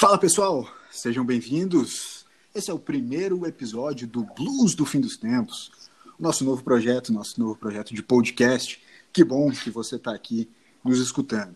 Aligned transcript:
Fala 0.00 0.16
pessoal, 0.16 0.66
sejam 0.90 1.26
bem-vindos. 1.26 2.24
Esse 2.54 2.70
é 2.70 2.74
o 2.74 2.78
primeiro 2.78 3.46
episódio 3.46 4.08
do 4.08 4.24
Blues 4.24 4.74
do 4.74 4.86
Fim 4.86 4.98
dos 4.98 5.18
Tempos, 5.18 5.70
nosso 6.18 6.42
novo 6.42 6.64
projeto, 6.64 7.12
nosso 7.12 7.38
novo 7.38 7.54
projeto 7.54 7.94
de 7.94 8.02
podcast. 8.02 8.80
Que 9.12 9.22
bom 9.22 9.50
que 9.50 9.68
você 9.68 9.96
está 9.96 10.14
aqui 10.14 10.48
nos 10.82 10.98
escutando. 10.98 11.54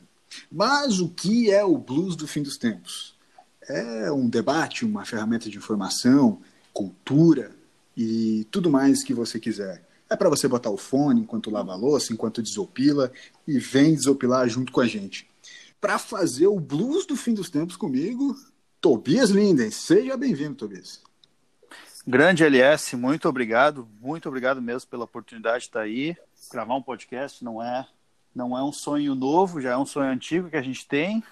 Mas 0.53 1.01
o 1.01 1.09
que 1.09 1.51
é 1.51 1.65
o 1.65 1.79
Blues 1.79 2.17
do 2.17 2.29
Fim 2.29 2.43
dos 2.43 2.59
Tempos? 2.59 3.15
É 3.67 4.13
um 4.13 4.29
debate, 4.29 4.85
uma 4.85 5.07
ferramenta 5.07 5.49
de 5.49 5.57
informação, 5.57 6.39
cultura 6.71 7.51
e 7.97 8.47
tudo 8.51 8.71
mais 8.71 9.03
que 9.03 9.15
você 9.15 9.41
quiser. 9.41 9.83
É 10.11 10.15
para 10.15 10.29
você 10.29 10.47
botar 10.47 10.69
o 10.69 10.77
fone 10.77 11.23
enquanto 11.23 11.51
lava 11.51 11.73
a 11.73 11.77
louça, 11.77 12.13
enquanto 12.13 12.43
desopila 12.43 13.11
e 13.49 13.59
vem 13.59 13.95
desopilar 13.95 14.47
junto 14.51 14.71
com 14.71 14.83
a 14.83 14.87
gente 14.87 15.33
para 15.85 15.99
fazer 15.99 16.47
o 16.47 16.59
blues 16.59 17.05
do 17.05 17.15
fim 17.15 17.35
dos 17.35 17.51
tempos 17.51 17.77
comigo, 17.77 18.35
Tobias 18.81 19.29
Linden. 19.29 19.71
Seja 19.71 20.17
bem-vindo, 20.17 20.55
Tobias. 20.55 21.03
Grande 22.07 22.43
LS, 22.43 22.97
muito 22.97 23.29
obrigado, 23.29 23.87
muito 24.01 24.27
obrigado 24.27 24.63
mesmo 24.63 24.89
pela 24.89 25.05
oportunidade 25.05 25.59
de 25.59 25.65
estar 25.65 25.81
aí. 25.81 26.17
Gravar 26.51 26.75
um 26.75 26.81
podcast 26.81 27.45
não 27.45 27.63
é 27.63 27.87
não 28.35 28.57
é 28.57 28.65
um 28.65 28.73
sonho 28.73 29.15
novo, 29.15 29.61
já 29.61 29.73
é 29.73 29.77
um 29.77 29.85
sonho 29.85 30.11
antigo 30.11 30.49
que 30.49 30.57
a 30.57 30.63
gente 30.63 30.89
tem. 30.89 31.23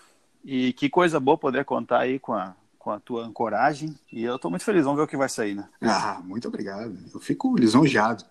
E 0.44 0.74
que 0.74 0.90
coisa 0.90 1.18
boa 1.18 1.38
poder 1.38 1.64
contar 1.64 2.00
aí 2.00 2.18
com 2.18 2.34
a, 2.34 2.54
com 2.78 2.90
a 2.90 3.00
tua 3.00 3.24
ancoragem. 3.24 3.98
E 4.12 4.22
eu 4.22 4.36
estou 4.36 4.50
muito 4.50 4.66
feliz, 4.66 4.84
vamos 4.84 4.98
ver 4.98 5.04
o 5.04 5.08
que 5.08 5.16
vai 5.16 5.30
sair, 5.30 5.54
né? 5.54 5.66
Ah, 5.80 6.20
muito 6.22 6.46
obrigado. 6.46 6.94
Eu 7.14 7.20
fico 7.20 7.56
lisonjeado. 7.56 8.22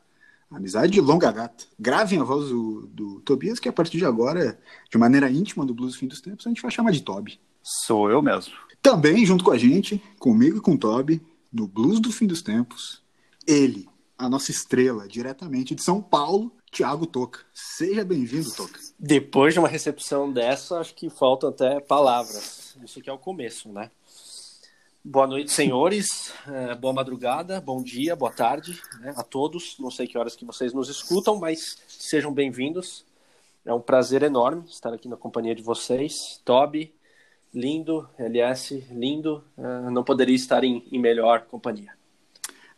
Amizade 0.51 0.91
de 0.91 0.99
longa 0.99 1.31
data. 1.31 1.63
Gravem 1.79 2.19
a 2.19 2.23
voz 2.23 2.49
do, 2.49 2.87
do, 2.87 3.21
Tobias, 3.21 3.59
que 3.59 3.69
a 3.69 3.73
partir 3.73 3.97
de 3.97 4.05
agora, 4.05 4.59
de 4.89 4.97
maneira 4.97 5.31
íntima 5.31 5.65
do 5.65 5.73
Blues 5.73 5.95
Fim 5.95 6.07
dos 6.07 6.19
Tempos, 6.19 6.45
a 6.45 6.49
gente 6.49 6.61
vai 6.61 6.69
chamar 6.69 6.91
de 6.91 7.01
Toby. 7.01 7.39
Sou 7.63 8.11
eu 8.11 8.21
mesmo. 8.21 8.53
Também, 8.81 9.25
junto 9.25 9.45
com 9.45 9.51
a 9.51 9.57
gente, 9.57 10.03
comigo 10.19 10.57
e 10.57 10.61
com 10.61 10.73
o 10.73 10.77
Toby, 10.77 11.21
no 11.53 11.67
Blues 11.67 12.01
do 12.01 12.11
Fim 12.11 12.27
dos 12.27 12.41
Tempos, 12.41 13.01
ele, 13.47 13.87
a 14.17 14.27
nossa 14.27 14.51
estrela, 14.51 15.07
diretamente 15.07 15.73
de 15.73 15.81
São 15.81 16.01
Paulo, 16.01 16.51
Tiago 16.69 17.05
Toca. 17.05 17.39
Seja 17.53 18.03
bem-vindo, 18.03 18.51
Toca. 18.53 18.79
Depois 18.99 19.53
de 19.53 19.59
uma 19.59 19.67
recepção 19.69 20.31
dessa, 20.31 20.79
acho 20.79 20.93
que 20.95 21.09
faltam 21.09 21.49
até 21.49 21.79
palavras. 21.79 22.75
Isso 22.83 22.99
aqui 22.99 23.09
é 23.09 23.13
o 23.13 23.17
começo, 23.17 23.69
né? 23.69 23.89
Boa 25.03 25.25
noite, 25.25 25.51
senhores. 25.51 26.31
É, 26.47 26.75
boa 26.75 26.93
madrugada, 26.93 27.59
bom 27.59 27.81
dia, 27.81 28.15
boa 28.15 28.31
tarde 28.31 28.79
né, 28.99 29.11
a 29.17 29.23
todos. 29.23 29.75
Não 29.79 29.89
sei 29.89 30.05
que 30.05 30.15
horas 30.15 30.35
que 30.35 30.45
vocês 30.45 30.73
nos 30.73 30.89
escutam, 30.89 31.39
mas 31.39 31.79
sejam 31.87 32.31
bem-vindos. 32.31 33.03
É 33.65 33.73
um 33.73 33.81
prazer 33.81 34.21
enorme 34.21 34.63
estar 34.69 34.93
aqui 34.93 35.07
na 35.07 35.17
companhia 35.17 35.55
de 35.55 35.63
vocês. 35.63 36.39
Toby, 36.45 36.93
lindo, 37.51 38.07
LS, 38.15 38.85
lindo. 38.91 39.43
É, 39.57 39.89
não 39.89 40.03
poderia 40.03 40.35
estar 40.35 40.63
em, 40.63 40.87
em, 40.91 40.99
melhor 40.99 41.47
companhia. 41.47 41.93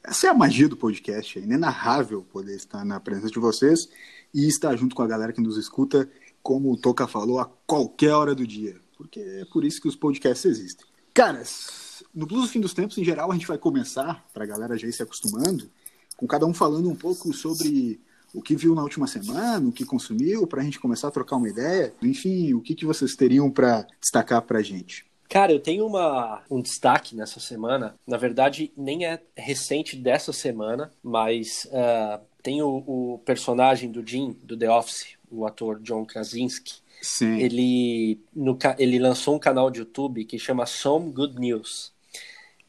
Essa 0.02 0.28
é 0.28 0.30
a 0.30 0.34
magia 0.34 0.70
do 0.70 0.78
podcast. 0.78 1.38
É 1.38 1.42
inenarrável 1.42 2.26
poder 2.32 2.56
estar 2.56 2.86
na 2.86 3.02
presença 3.02 3.34
de 3.34 3.40
vocês 3.40 3.90
e 4.34 4.48
estar 4.48 4.74
junto 4.78 4.96
com 4.96 5.02
a 5.02 5.08
galera 5.08 5.34
que 5.34 5.42
nos 5.42 5.58
escuta, 5.58 6.10
como 6.42 6.72
o 6.72 6.78
Toca 6.78 7.06
falou, 7.06 7.40
a 7.40 7.52
qualquer 7.68 8.14
hora 8.14 8.34
do 8.34 8.48
dia. 8.48 8.80
Porque 8.96 9.20
é 9.20 9.46
por 9.52 9.66
isso 9.66 9.82
que 9.82 9.90
os 9.90 9.96
podcasts 9.98 10.46
existem. 10.46 10.88
Caras, 11.14 11.83
no 12.14 12.26
Blues 12.26 12.44
do 12.44 12.50
Fim 12.50 12.60
dos 12.60 12.74
Tempos, 12.74 12.98
em 12.98 13.04
geral, 13.04 13.32
a 13.32 13.34
gente 13.34 13.48
vai 13.48 13.58
começar, 13.58 14.26
para 14.34 14.44
a 14.44 14.48
galera 14.48 14.78
já 14.78 14.88
ir 14.88 14.94
se 14.94 15.04
acostumando, 15.04 15.70
com 16.16 16.28
cada 16.28 16.46
um 16.46 16.54
falando 16.54 16.90
um 16.90 16.96
pouco 16.96 17.34
sobre 17.34 18.00
o 18.34 18.42
que 18.42 18.56
viu 18.56 18.74
na 18.74 18.82
última 18.82 19.08
semana, 19.08 19.68
o 19.68 19.72
que 19.72 19.86
consumiu, 19.86 20.48
para 20.48 20.62
a 20.62 20.64
gente 20.64 20.80
começar 20.80 21.08
a 21.08 21.12
trocar 21.12 21.36
uma 21.36 21.50
ideia. 21.50 21.94
Enfim, 22.02 22.54
o 22.54 22.62
que, 22.62 22.74
que 22.74 22.86
vocês 22.86 23.16
teriam 23.16 23.50
para 23.50 23.88
destacar 24.02 24.42
para 24.42 24.60
a 24.60 24.64
gente? 24.64 25.06
Cara, 25.30 25.52
eu 25.52 25.60
tenho 25.60 25.86
uma, 25.88 26.44
um 26.50 26.62
destaque 26.62 27.16
nessa 27.16 27.40
semana. 27.40 27.96
Na 28.06 28.18
verdade, 28.18 28.72
nem 28.78 29.06
é 29.06 29.20
recente 29.36 29.96
dessa 29.96 30.34
semana, 30.34 30.92
mas 31.02 31.68
uh, 31.72 32.22
tem 32.42 32.62
o, 32.62 32.84
o, 32.86 33.22
personagem 33.26 33.92
do 33.92 34.06
Jim, 34.06 34.38
do 34.44 34.58
The 34.58 34.70
Office, 34.70 35.16
o 35.32 35.46
ator 35.46 35.80
John 35.80 36.06
Krasinski. 36.06 36.76
Sim. 37.02 37.40
Ele, 37.40 38.20
no, 38.34 38.58
ele 38.78 39.00
lançou 39.00 39.36
um 39.36 39.40
canal 39.40 39.72
de 39.72 39.80
YouTube 39.80 40.26
que 40.26 40.38
chama 40.38 40.66
Some 40.66 41.12
Good 41.12 41.40
News. 41.40 41.93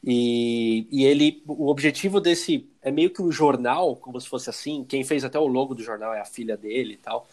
E, 0.07 0.87
e 0.91 1.03
ele, 1.03 1.41
o 1.47 1.67
objetivo 1.67 2.21
desse 2.21 2.69
é 2.79 2.91
meio 2.91 3.09
que 3.09 3.23
um 3.23 3.31
jornal, 3.31 3.95
como 3.95 4.21
se 4.21 4.29
fosse 4.29 4.51
assim. 4.51 4.85
Quem 4.87 5.03
fez 5.03 5.25
até 5.25 5.39
o 5.39 5.47
logo 5.47 5.73
do 5.73 5.81
jornal 5.81 6.13
é 6.13 6.21
a 6.21 6.25
filha 6.25 6.55
dele 6.55 6.93
e 6.93 6.97
tal. 6.97 7.27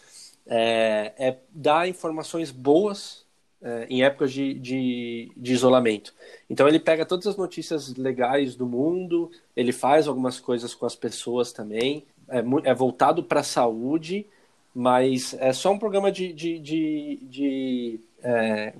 É, 0.47 1.13
é 1.17 1.37
dar 1.51 1.87
informações 1.87 2.49
boas 2.49 3.23
é, 3.61 3.85
em 3.89 4.03
épocas 4.03 4.33
de, 4.33 4.55
de, 4.55 5.31
de, 5.37 5.53
isolamento. 5.53 6.15
Então 6.49 6.67
ele 6.67 6.79
pega 6.79 7.05
todas 7.05 7.27
as 7.27 7.37
notícias 7.37 7.95
legais 7.95 8.55
do 8.55 8.65
mundo, 8.65 9.31
ele 9.55 9.71
faz 9.71 10.07
algumas 10.07 10.39
coisas 10.39 10.73
com 10.73 10.87
as 10.87 10.95
pessoas 10.95 11.53
também. 11.53 12.03
É, 12.27 12.39
é 12.63 12.73
voltado 12.73 13.23
para 13.23 13.41
a 13.41 13.43
saúde, 13.43 14.25
mas 14.73 15.35
é 15.35 15.53
só 15.53 15.71
um 15.71 15.77
programa 15.77 16.11
de, 16.11 16.33
de, 16.33 16.57
de, 16.57 17.19
de 17.21 17.99
é, 18.23 18.73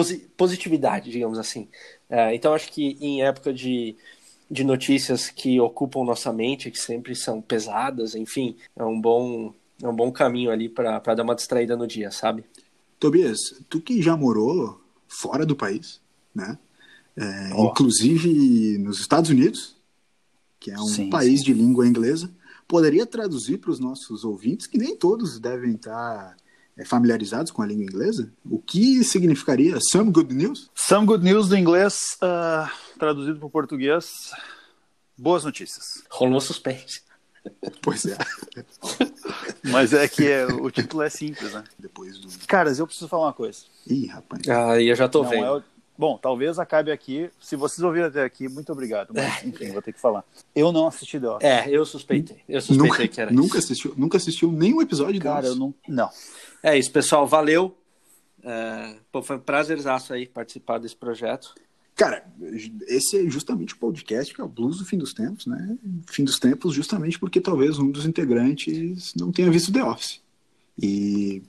é 0.00 0.20
positividade, 0.36 1.10
digamos 1.10 1.38
assim. 1.38 1.68
É, 2.08 2.34
então, 2.34 2.54
acho 2.54 2.70
que 2.72 2.96
em 3.00 3.22
época 3.22 3.52
de, 3.52 3.96
de 4.50 4.64
notícias 4.64 5.30
que 5.30 5.60
ocupam 5.60 6.04
nossa 6.04 6.32
mente, 6.32 6.70
que 6.70 6.78
sempre 6.78 7.14
são 7.14 7.40
pesadas, 7.40 8.14
enfim, 8.14 8.56
é 8.76 8.84
um 8.84 9.00
bom, 9.00 9.54
é 9.82 9.88
um 9.88 9.94
bom 9.94 10.10
caminho 10.10 10.50
ali 10.50 10.68
para 10.68 10.98
dar 10.98 11.22
uma 11.22 11.34
distraída 11.34 11.76
no 11.76 11.86
dia, 11.86 12.10
sabe? 12.10 12.44
Tobias, 12.98 13.38
tu 13.68 13.80
que 13.80 14.00
já 14.02 14.16
morou 14.16 14.80
fora 15.06 15.44
do 15.44 15.54
país, 15.54 16.00
né? 16.34 16.58
É, 17.16 17.54
oh. 17.54 17.66
Inclusive 17.66 18.78
nos 18.78 18.98
Estados 18.98 19.30
Unidos, 19.30 19.76
que 20.58 20.70
é 20.70 20.80
um 20.80 20.86
sim, 20.86 21.10
país 21.10 21.40
sim. 21.40 21.46
de 21.46 21.52
língua 21.52 21.86
inglesa, 21.86 22.34
poderia 22.66 23.06
traduzir 23.06 23.58
para 23.58 23.70
os 23.70 23.78
nossos 23.78 24.24
ouvintes, 24.24 24.66
que 24.66 24.78
nem 24.78 24.96
todos 24.96 25.38
devem 25.38 25.72
estar 25.72 26.34
é, 26.34 26.43
familiarizados 26.84 27.52
com 27.52 27.62
a 27.62 27.66
língua 27.66 27.84
inglesa, 27.84 28.32
o 28.44 28.58
que 28.58 29.04
significaria 29.04 29.78
some 29.80 30.10
good 30.10 30.34
news? 30.34 30.70
Some 30.74 31.06
good 31.06 31.24
news 31.24 31.48
do 31.48 31.56
inglês, 31.56 32.16
uh, 32.22 32.68
traduzido 32.98 33.38
para 33.38 33.46
o 33.46 33.50
português, 33.50 34.32
boas 35.16 35.44
notícias. 35.44 36.02
Rolou 36.10 36.40
suspense. 36.40 37.02
Pois 37.82 38.06
é. 38.06 38.16
Mas 39.64 39.92
é 39.92 40.08
que 40.08 40.26
é, 40.26 40.46
o 40.46 40.70
título 40.70 41.02
é 41.02 41.10
simples, 41.10 41.52
né? 41.52 41.62
Depois 41.78 42.18
do... 42.18 42.28
Caras, 42.46 42.78
eu 42.78 42.86
preciso 42.86 43.06
falar 43.06 43.26
uma 43.26 43.32
coisa. 43.34 43.58
Ih, 43.86 44.06
rapaz. 44.06 44.42
Ah, 44.48 44.80
eu 44.80 44.96
já 44.96 45.06
tô 45.10 45.22
Não 45.22 45.28
vendo. 45.28 45.44
É 45.44 45.52
o... 45.58 45.62
Bom, 45.96 46.18
talvez 46.18 46.58
acabe 46.58 46.90
aqui. 46.90 47.30
Se 47.40 47.54
vocês 47.54 47.82
ouviram 47.82 48.08
até 48.08 48.24
aqui, 48.24 48.48
muito 48.48 48.72
obrigado. 48.72 49.12
Mas, 49.14 49.44
enfim, 49.44 49.70
vou 49.72 49.80
ter 49.80 49.92
que 49.92 50.00
falar. 50.00 50.24
Eu 50.54 50.72
não 50.72 50.88
assisti 50.88 51.20
The 51.20 51.28
Office. 51.28 51.44
É, 51.44 51.68
eu 51.68 51.86
suspeitei. 51.86 52.38
Eu 52.48 52.60
suspeitei 52.60 52.88
nunca, 52.88 53.08
que 53.08 53.20
era 53.20 53.30
nunca 53.30 53.58
isso. 53.58 53.66
Assistiu, 53.66 53.94
nunca 53.96 54.16
assistiu 54.16 54.50
nenhum 54.50 54.82
episódio 54.82 55.20
Cara, 55.20 55.46
eu 55.46 55.56
não. 55.56 55.74
Não. 55.86 56.10
É 56.62 56.76
isso, 56.76 56.90
pessoal. 56.90 57.26
Valeu. 57.26 57.76
É, 58.42 58.96
pô, 59.12 59.22
foi 59.22 59.36
um 59.36 59.40
prazerzaço 59.40 60.12
aí 60.12 60.26
participar 60.26 60.78
desse 60.78 60.96
projeto. 60.96 61.54
Cara, 61.94 62.26
esse 62.88 63.24
é 63.24 63.30
justamente 63.30 63.74
o 63.74 63.78
podcast 63.78 64.34
que 64.34 64.40
é 64.40 64.44
o 64.44 64.48
Blues 64.48 64.78
do 64.78 64.84
Fim 64.84 64.98
dos 64.98 65.14
Tempos, 65.14 65.46
né? 65.46 65.78
Fim 66.08 66.24
dos 66.24 66.40
Tempos, 66.40 66.74
justamente 66.74 67.20
porque 67.20 67.40
talvez 67.40 67.78
um 67.78 67.88
dos 67.88 68.04
integrantes 68.04 69.14
não 69.14 69.30
tenha 69.30 69.48
visto 69.48 69.72
The 69.72 69.84
Office. 69.84 70.20
E 70.76 71.40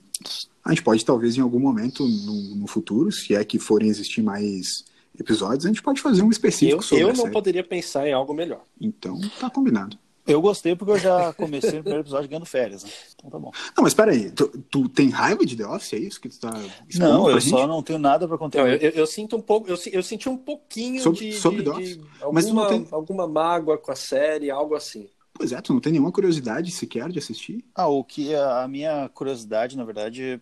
a 0.66 0.70
gente 0.70 0.82
pode, 0.82 1.04
talvez, 1.04 1.36
em 1.36 1.40
algum 1.40 1.60
momento 1.60 2.06
no, 2.06 2.56
no 2.56 2.66
futuro, 2.66 3.10
se 3.12 3.34
é 3.34 3.44
que 3.44 3.58
forem 3.58 3.88
existir 3.88 4.22
mais 4.22 4.84
episódios, 5.18 5.64
a 5.64 5.68
gente 5.68 5.82
pode 5.82 6.00
fazer 6.00 6.22
um 6.22 6.30
específico 6.30 6.78
eu, 6.78 6.82
sobre 6.82 7.04
Eu 7.04 7.08
não 7.08 7.16
série. 7.16 7.30
poderia 7.30 7.64
pensar 7.64 8.06
em 8.06 8.12
algo 8.12 8.34
melhor. 8.34 8.62
Então, 8.80 9.18
tá 9.40 9.48
combinado. 9.48 9.98
Eu 10.26 10.40
gostei 10.40 10.74
porque 10.74 10.92
eu 10.92 10.98
já 10.98 11.32
comecei 11.34 11.74
no 11.74 11.82
primeiro 11.82 12.02
episódio 12.02 12.28
ganhando 12.28 12.46
férias, 12.46 12.82
né? 12.82 12.90
Então 13.14 13.30
tá 13.30 13.38
bom. 13.38 13.52
Não, 13.76 13.84
mas 13.84 13.94
peraí, 13.94 14.32
tu, 14.32 14.48
tu 14.68 14.88
tem 14.88 15.08
raiva 15.08 15.46
de 15.46 15.56
The 15.56 15.64
Office? 15.64 15.92
É 15.92 15.98
isso 15.98 16.20
que 16.20 16.28
tu 16.28 16.40
tá 16.40 16.50
Não, 16.96 17.30
eu 17.30 17.38
gente? 17.38 17.50
só 17.50 17.64
não 17.64 17.80
tenho 17.80 18.00
nada 18.00 18.26
pra 18.26 18.36
contar. 18.36 18.58
Eu, 18.58 18.66
eu, 18.66 18.90
eu, 18.90 19.06
sinto 19.06 19.36
um 19.36 19.40
pouco, 19.40 19.70
eu, 19.70 19.78
eu 19.92 20.02
senti 20.02 20.28
um 20.28 20.36
pouquinho 20.36 21.00
sobre, 21.00 21.30
de, 21.30 21.32
sobre 21.34 21.58
de, 21.58 21.64
The 21.64 21.70
Office. 21.70 21.96
De 21.96 22.02
alguma, 22.14 22.32
mas 22.32 22.46
tu 22.46 22.54
não 22.54 22.66
tem... 22.66 22.88
alguma 22.90 23.28
mágoa 23.28 23.78
com 23.78 23.92
a 23.92 23.96
série, 23.96 24.50
algo 24.50 24.74
assim. 24.74 25.08
Pois 25.32 25.52
é, 25.52 25.60
tu 25.60 25.72
não 25.72 25.80
tem 25.80 25.92
nenhuma 25.92 26.10
curiosidade 26.10 26.72
sequer 26.72 27.08
de 27.08 27.20
assistir? 27.20 27.64
Ah, 27.72 27.86
o 27.86 28.02
que 28.02 28.34
a, 28.34 28.64
a 28.64 28.68
minha 28.68 29.08
curiosidade, 29.10 29.76
na 29.76 29.84
verdade, 29.84 30.40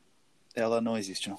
ela 0.55 0.81
não 0.81 0.97
existe, 0.97 1.29
não. 1.29 1.39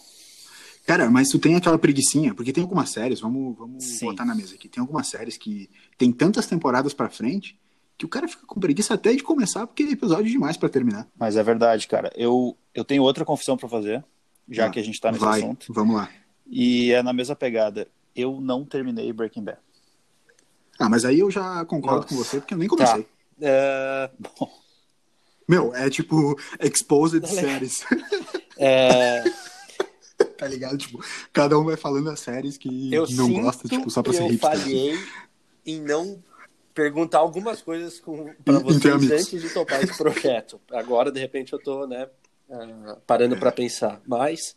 Cara, 0.85 1.09
mas 1.09 1.29
tu 1.29 1.39
tem 1.39 1.55
aquela 1.55 1.79
preguiçinha, 1.79 2.33
porque 2.33 2.53
tem 2.53 2.61
algumas 2.61 2.91
séries, 2.91 3.19
vamos, 3.19 3.57
vamos 3.57 3.99
botar 4.01 4.23
na 4.23 4.35
mesa 4.35 4.53
aqui, 4.53 4.69
tem 4.69 4.81
algumas 4.81 5.07
séries 5.07 5.35
que 5.35 5.69
tem 5.97 6.11
tantas 6.11 6.45
temporadas 6.45 6.93
pra 6.93 7.09
frente 7.09 7.59
que 7.97 8.05
o 8.05 8.09
cara 8.09 8.27
fica 8.27 8.45
com 8.45 8.59
preguiça 8.59 8.93
até 8.93 9.13
de 9.13 9.23
começar, 9.23 9.65
porque 9.65 9.83
é 9.83 9.91
episódio 9.91 10.29
demais 10.29 10.57
para 10.57 10.69
terminar. 10.69 11.07
Mas 11.17 11.37
é 11.37 11.43
verdade, 11.43 11.87
cara. 11.87 12.11
Eu, 12.15 12.55
eu 12.73 12.83
tenho 12.83 13.01
outra 13.01 13.25
confissão 13.25 13.57
para 13.57 13.69
fazer, 13.69 14.03
já 14.49 14.67
ah, 14.67 14.69
que 14.69 14.79
a 14.79 14.83
gente 14.83 14.99
tá 14.99 15.11
nesse 15.11 15.23
vai, 15.23 15.41
assunto. 15.41 15.73
Vamos 15.73 15.95
lá. 15.95 16.09
E 16.45 16.91
é 16.91 17.01
na 17.01 17.13
mesma 17.13 17.35
pegada. 17.35 17.87
Eu 18.15 18.39
não 18.39 18.63
terminei 18.63 19.11
Breaking 19.11 19.43
Bad. 19.43 19.57
Ah, 20.77 20.89
mas 20.89 21.05
aí 21.05 21.19
eu 21.19 21.31
já 21.31 21.63
concordo 21.65 22.01
Nossa. 22.01 22.09
com 22.09 22.15
você, 22.15 22.39
porque 22.39 22.53
eu 22.53 22.57
nem 22.57 22.67
comecei. 22.67 23.03
Tá. 23.03 23.09
É... 23.41 24.11
Bom. 24.19 24.64
Meu, 25.47 25.73
é 25.75 25.89
tipo 25.89 26.35
Exposed 26.59 27.25
Séries. 27.27 27.83
É... 28.57 29.21
tá 30.37 30.47
ligado? 30.47 30.77
Tipo, 30.77 31.03
cada 31.33 31.59
um 31.59 31.65
vai 31.65 31.75
falando 31.75 32.09
as 32.09 32.21
séries 32.21 32.57
que 32.57 32.93
Eu 32.93 33.05
não 33.11 33.31
gosta, 33.33 33.67
tipo, 33.67 33.89
só 33.89 34.01
pra 34.01 34.13
ser 34.13 34.21
eu 34.21 34.27
hipster. 34.27 34.49
assim. 34.51 34.61
falhei 34.61 34.99
em 35.65 35.81
não 35.81 36.23
perguntar 36.73 37.19
algumas 37.19 37.61
coisas 37.61 37.99
com, 37.99 38.33
pra 38.43 38.59
vocês 38.59 38.85
amigos. 38.85 39.11
antes 39.11 39.41
de 39.41 39.49
topar 39.49 39.83
esse 39.83 39.97
projeto. 39.97 40.59
Agora, 40.71 41.11
de 41.11 41.19
repente, 41.19 41.53
eu 41.53 41.59
tô, 41.59 41.87
né, 41.87 42.07
ah, 42.49 42.97
parando 43.07 43.37
pra 43.37 43.51
pensar. 43.51 44.01
Mas, 44.05 44.55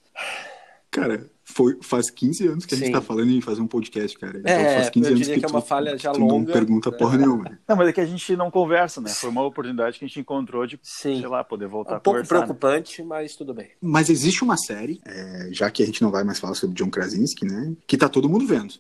Cara, 0.91 1.31
foi, 1.45 1.77
faz 1.83 2.09
15 2.11 2.47
anos 2.49 2.67
que 2.67 2.75
a 2.75 2.79
gente 2.79 2.87
Sim. 2.87 2.93
tá 2.93 3.03
falando 3.03 3.31
em 3.31 3.41
fazer 3.43 3.61
um 3.61 3.67
podcast, 3.67 4.19
cara. 4.19 4.39
Então 4.39 4.53
É, 4.53 4.75
faz 4.77 4.91
15 4.91 5.07
eu 5.07 5.11
anos 5.15 5.21
diria 5.21 5.35
que, 5.35 5.41
que 5.41 5.47
é 5.47 5.49
tu, 5.49 5.55
uma 5.55 5.61
falha 5.61 5.99
já 5.99 6.13
tu 6.13 6.21
longa, 6.21 6.35
não 6.35 6.45
pergunta 6.45 6.91
né? 6.91 6.97
porra 6.97 7.19
nenhuma. 7.19 7.45
né? 7.45 7.59
Não, 7.69 7.77
mas 7.77 7.89
é 7.89 7.93
que 7.93 8.01
a 8.01 8.07
gente 8.07 8.37
não 8.37 8.51
conversa, 8.51 9.01
né? 9.01 9.11
Foi 9.11 9.29
uma 9.29 9.43
oportunidade 9.45 9.99
que 9.99 10.05
a 10.05 10.09
gente 10.09 10.21
encontrou 10.21 10.67
de, 10.67 10.79
sim, 10.83 11.19
sei 11.21 11.29
lá, 11.29 11.45
poder 11.45 11.67
é 11.67 11.69
voltar 11.69 11.95
um 11.95 11.97
a 11.97 12.01
pouco 12.01 12.19
conversar. 12.21 12.35
né? 12.41 12.41
preocupante, 12.47 13.03
mas 13.03 13.37
tudo 13.37 13.53
bem. 13.53 13.71
Mas 13.83 14.09
existe 14.09 14.43
uma 14.43 14.57
série, 14.57 15.01
é, 15.07 15.49
já 15.53 15.71
que 15.71 15.83
a 15.83 15.87
gente 15.87 16.01
não 16.03 16.11
vai 16.11 16.25
mais 16.25 16.39
falar 16.39 16.55
sobre 16.55 16.75
John 16.77 16.91
Krasinski, 16.91 17.45
né? 17.47 17.75
Que 17.87 17.97
tá 17.99 18.09
todo 18.09 18.29
mundo 18.29 18.47
vendo. 18.47 18.75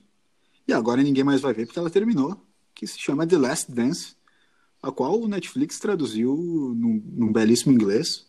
E 0.67 0.73
agora 0.73 1.03
ninguém 1.03 1.25
mais 1.25 1.41
vai 1.41 1.53
ver 1.53 1.67
porque 1.67 1.79
ela 1.79 1.91
terminou, 1.91 2.41
que 2.75 2.87
se 2.87 2.99
chama 2.99 3.27
The 3.27 3.37
Last 3.39 3.73
Dance, 3.73 4.15
a 4.83 4.91
qual 4.93 5.21
o 5.21 5.27
Netflix 5.29 5.79
traduziu 5.79 6.37
num, 6.37 7.03
num 7.05 7.33
belíssimo 7.33 7.73
inglês 7.73 8.28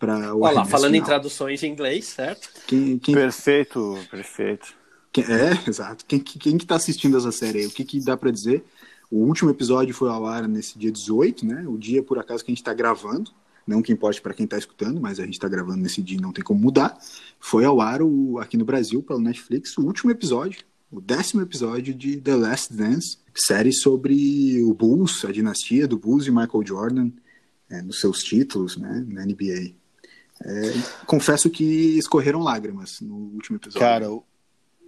para 0.00 0.34
o 0.34 0.40
Olha 0.42 0.54
lá, 0.54 0.64
falando 0.64 0.94
em 0.94 0.96
final. 0.96 1.06
traduções 1.06 1.62
em 1.62 1.70
inglês, 1.70 2.06
certo? 2.06 2.48
Quem, 2.66 2.98
quem, 2.98 3.14
Perfeito, 3.14 3.96
perfeito. 4.10 4.74
quem- 5.12 5.24
é, 5.24 5.52
exato. 5.68 6.04
Quem, 6.06 6.18
quem, 6.18 6.38
quem 6.40 6.58
que 6.58 6.66
tá 6.66 6.74
assistindo 6.74 7.16
essa 7.16 7.30
série 7.30 7.60
aí? 7.60 7.66
O 7.66 7.70
que, 7.70 7.84
que 7.84 8.00
dá 8.00 8.16
para 8.16 8.30
dizer? 8.32 8.64
O 9.10 9.18
último 9.26 9.50
episódio 9.50 9.94
foi 9.94 10.08
ao 10.08 10.26
ar 10.26 10.48
nesse 10.48 10.78
dia 10.78 10.90
18, 10.90 11.44
né? 11.46 11.64
O 11.68 11.76
dia, 11.76 12.02
por 12.02 12.18
acaso, 12.18 12.44
que 12.44 12.50
a 12.50 12.54
gente 12.54 12.64
tá 12.64 12.72
gravando. 12.74 13.30
Não 13.66 13.82
que 13.82 13.92
importe 13.92 14.20
para 14.22 14.32
quem 14.34 14.46
tá 14.46 14.56
escutando, 14.58 15.00
mas 15.00 15.20
a 15.20 15.24
gente 15.24 15.38
tá 15.38 15.46
gravando 15.48 15.82
nesse 15.82 16.02
dia 16.02 16.16
e 16.16 16.20
não 16.20 16.32
tem 16.32 16.42
como 16.42 16.58
mudar. 16.58 16.98
Foi 17.38 17.64
ao 17.64 17.80
ar 17.80 18.00
o, 18.02 18.38
aqui 18.38 18.56
no 18.56 18.64
Brasil, 18.64 19.02
pelo 19.02 19.20
Netflix, 19.20 19.76
o 19.78 19.82
último 19.82 20.10
episódio, 20.10 20.64
o 20.90 21.00
décimo 21.00 21.42
episódio 21.42 21.94
de 21.94 22.16
The 22.16 22.34
Last 22.34 22.72
Dance, 22.72 23.18
série 23.34 23.72
sobre 23.72 24.60
o 24.64 24.72
Bulls, 24.74 25.24
a 25.24 25.30
dinastia 25.30 25.86
do 25.86 25.98
Bulls 25.98 26.26
e 26.26 26.30
Michael 26.30 26.64
Jordan, 26.66 27.10
é, 27.68 27.80
nos 27.82 28.00
seus 28.00 28.20
títulos, 28.24 28.76
né? 28.76 29.04
Na 29.06 29.24
NBA. 29.24 29.72
É, 30.42 31.04
confesso 31.06 31.50
que 31.50 31.64
escorreram 31.98 32.40
lágrimas 32.40 33.00
no 33.00 33.14
último 33.14 33.56
episódio. 33.56 33.80
Cara, 33.80 34.10
o, 34.10 34.24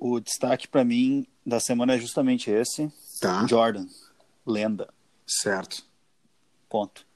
o 0.00 0.20
destaque 0.20 0.66
pra 0.66 0.84
mim 0.84 1.26
da 1.44 1.60
semana 1.60 1.94
é 1.94 1.98
justamente 1.98 2.50
esse. 2.50 2.90
tá, 3.20 3.46
Jordan, 3.46 3.86
lenda, 4.46 4.88
certo. 5.26 5.84
ponto. 6.68 7.06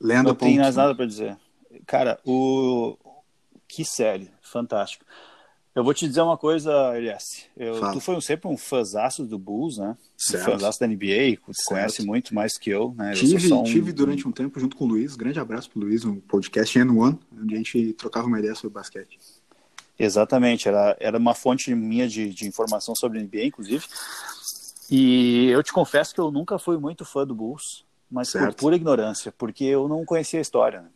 Lenda 0.00 0.30
não 0.30 0.34
tem 0.34 0.50
ponto. 0.50 0.62
mais 0.62 0.76
nada 0.76 0.94
pra 0.94 1.06
dizer. 1.06 1.38
Cara, 1.86 2.20
o 2.24 2.96
que 3.68 3.84
série, 3.84 4.30
fantástico. 4.42 5.04
Eu 5.74 5.82
vou 5.82 5.94
te 5.94 6.06
dizer 6.06 6.20
uma 6.20 6.36
coisa, 6.36 6.70
Elias. 6.98 7.46
Eu, 7.56 7.76
Fala. 7.76 7.92
tu 7.94 8.00
foi 8.00 8.20
sempre 8.20 8.46
um 8.46 8.58
fãzaço 8.58 9.24
do 9.24 9.38
Bulls, 9.38 9.78
né? 9.78 9.96
Certo. 10.18 10.42
Um 10.42 10.52
fãzaço 10.52 10.78
da 10.80 10.86
NBA, 10.86 11.38
conhece 11.66 12.04
muito 12.04 12.34
mais 12.34 12.58
que 12.58 12.68
eu, 12.68 12.94
né? 12.94 13.12
Eu 13.12 13.16
Tive, 13.16 13.48
só 13.48 13.60
um- 13.60 13.64
tive 13.64 13.90
durante 13.90 14.28
um 14.28 14.32
tempo 14.32 14.60
junto 14.60 14.76
com 14.76 14.84
o 14.84 14.88
Luiz, 14.88 15.16
grande 15.16 15.40
abraço 15.40 15.70
pro 15.70 15.80
Luiz, 15.80 16.04
um 16.04 16.16
podcast 16.20 16.78
N1, 16.78 17.18
onde 17.40 17.54
a 17.54 17.56
gente 17.56 17.94
trocava 17.94 18.26
uma 18.26 18.38
ideia 18.38 18.54
sobre 18.54 18.74
basquete. 18.74 19.18
Exatamente, 19.98 20.68
era, 20.68 20.94
era 21.00 21.16
uma 21.16 21.34
fonte 21.34 21.74
minha 21.74 22.06
de, 22.06 22.34
de 22.34 22.46
informação 22.46 22.94
sobre 22.94 23.20
NBA, 23.22 23.44
inclusive. 23.46 23.86
E 24.90 25.46
eu 25.48 25.62
te 25.62 25.72
confesso 25.72 26.14
que 26.14 26.20
eu 26.20 26.30
nunca 26.30 26.58
fui 26.58 26.76
muito 26.76 27.04
fã 27.04 27.26
do 27.26 27.34
Bulls, 27.34 27.84
mas 28.10 28.30
por 28.30 28.40
Certo. 28.40 28.56
pura 28.58 28.76
ignorância, 28.76 29.32
porque 29.38 29.64
eu 29.64 29.88
não 29.88 30.04
conhecia 30.04 30.38
a 30.38 30.42
história. 30.42 30.82
né? 30.82 30.88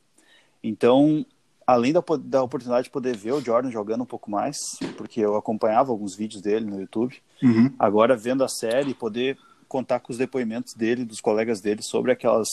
Então, 0.63 1.25
além 1.67 1.93
da, 1.93 2.03
da 2.21 2.43
oportunidade 2.43 2.85
de 2.85 2.91
poder 2.91 3.17
ver 3.17 3.33
o 3.33 3.41
Jordan 3.41 3.71
jogando 3.71 4.03
um 4.03 4.07
pouco 4.07 4.31
mais, 4.31 4.57
porque 4.97 5.21
eu 5.21 5.37
acompanhava 5.37 5.91
alguns 5.91 6.15
vídeos 6.15 6.41
dele 6.43 6.65
no 6.67 6.81
YouTube, 6.81 7.17
Uhum. 7.43 7.73
agora 7.79 8.17
vendo 8.17 8.45
a 8.45 8.49
série, 8.49 8.95
poder 8.95 9.37
contar 9.69 10.01
com 10.01 10.13
os 10.13 10.19
depoimentos 10.19 10.75
dele, 10.75 11.05
dos 11.05 11.21
colegas 11.21 11.61
dele, 11.61 11.83
sobre 11.83 12.13
aquelas. 12.13 12.49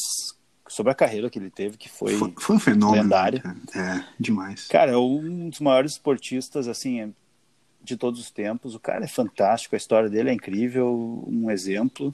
sobre 0.67 0.91
a 0.91 0.95
carreira 0.95 1.29
que 1.29 1.37
ele 1.37 1.51
teve, 1.51 1.77
que 1.77 1.89
foi. 1.89 2.15
Foi, 2.17 2.33
foi 2.37 2.55
um 2.55 2.59
fenômeno. 2.59 3.03
lendário. 3.03 3.41
né, 3.45 3.55
cara? 3.71 3.99
É, 4.01 4.05
demais. 4.19 4.67
Cara, 4.67 4.91
é 4.93 4.97
um 4.97 5.49
dos 5.49 5.59
maiores 5.59 5.91
esportistas, 5.93 6.67
assim, 6.67 7.13
de 7.83 7.95
todos 7.95 8.19
os 8.19 8.31
tempos. 8.31 8.73
O 8.73 8.79
cara 8.79 9.03
é 9.05 9.07
fantástico, 9.07 9.75
a 9.75 9.77
história 9.77 10.09
dele 10.09 10.29
é 10.29 10.33
incrível, 10.33 11.23
um 11.27 11.51
exemplo. 11.51 12.13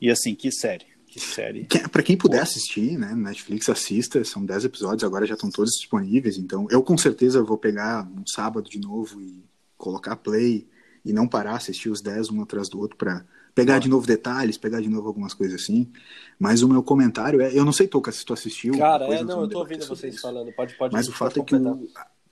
E 0.00 0.10
assim, 0.10 0.34
que 0.34 0.50
série, 0.50 0.86
que 1.14 1.20
série. 1.20 1.64
Que- 1.66 1.88
Pra 1.88 2.02
quem 2.02 2.16
puder 2.16 2.40
assistir, 2.42 2.98
né, 2.98 3.14
Netflix 3.14 3.68
assista, 3.68 4.24
são 4.24 4.44
10 4.44 4.64
episódios, 4.64 5.04
agora 5.04 5.24
já 5.24 5.34
estão 5.34 5.48
todos 5.48 5.74
disponíveis, 5.76 6.36
então 6.38 6.66
eu 6.70 6.82
com 6.82 6.98
certeza 6.98 7.40
vou 7.40 7.56
pegar 7.56 8.04
um 8.18 8.26
sábado 8.26 8.68
de 8.68 8.80
novo 8.80 9.20
e 9.22 9.44
colocar 9.78 10.16
play 10.16 10.66
e 11.04 11.12
não 11.12 11.28
parar, 11.28 11.54
assistir 11.54 11.88
os 11.88 12.00
10 12.00 12.30
um 12.30 12.42
atrás 12.42 12.68
do 12.68 12.80
outro 12.80 12.96
pra 12.96 13.24
pegar 13.54 13.78
de 13.78 13.88
novo 13.88 14.04
detalhes, 14.04 14.58
pegar 14.58 14.80
de 14.80 14.88
novo 14.88 15.06
algumas 15.06 15.32
coisas 15.32 15.62
assim. 15.62 15.88
Mas 16.36 16.62
o 16.62 16.68
meu 16.68 16.82
comentário 16.82 17.40
é, 17.40 17.56
eu 17.56 17.64
não 17.64 17.72
sei, 17.72 17.86
Toca, 17.86 18.10
se 18.10 18.24
tu 18.24 18.32
assistiu. 18.32 18.76
Cara, 18.76 19.04
é, 19.04 19.22
não, 19.22 19.42
eu 19.42 19.48
tô 19.48 19.60
ouvindo 19.60 19.86
vocês 19.86 20.14
isso. 20.14 20.22
falando. 20.22 20.50
Pode, 20.52 20.74
pode 20.74 20.92
Mas 20.92 21.06
o 21.06 21.12
fato 21.12 21.38
é 21.40 21.44
que 21.44 21.54
o, 21.54 21.88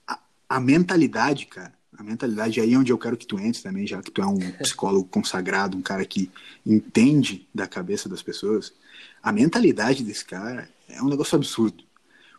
a, 0.09 0.19
a 0.49 0.61
mentalidade, 0.61 1.47
cara, 1.47 1.73
a 1.97 2.03
mentalidade 2.03 2.61
aí 2.61 2.73
é 2.75 2.79
onde 2.79 2.93
eu 2.93 2.99
quero 2.99 3.17
que 3.17 3.27
tu 3.27 3.39
entres 3.39 3.63
também, 3.63 3.87
já 3.87 4.03
que 4.03 4.11
tu 4.11 4.23
é 4.23 4.27
um 4.27 4.39
psicólogo 4.63 5.07
consagrado, 5.09 5.77
um 5.77 5.83
cara 5.83 6.05
que 6.05 6.31
entende 6.65 7.47
da 7.55 7.67
cabeça 7.67 8.09
das 8.09 8.23
pessoas. 8.23 8.73
A 9.23 9.33
mentalidade 9.33 10.03
desse 10.03 10.25
cara 10.25 10.69
é 10.89 11.03
um 11.03 11.09
negócio 11.09 11.37
absurdo. 11.37 11.85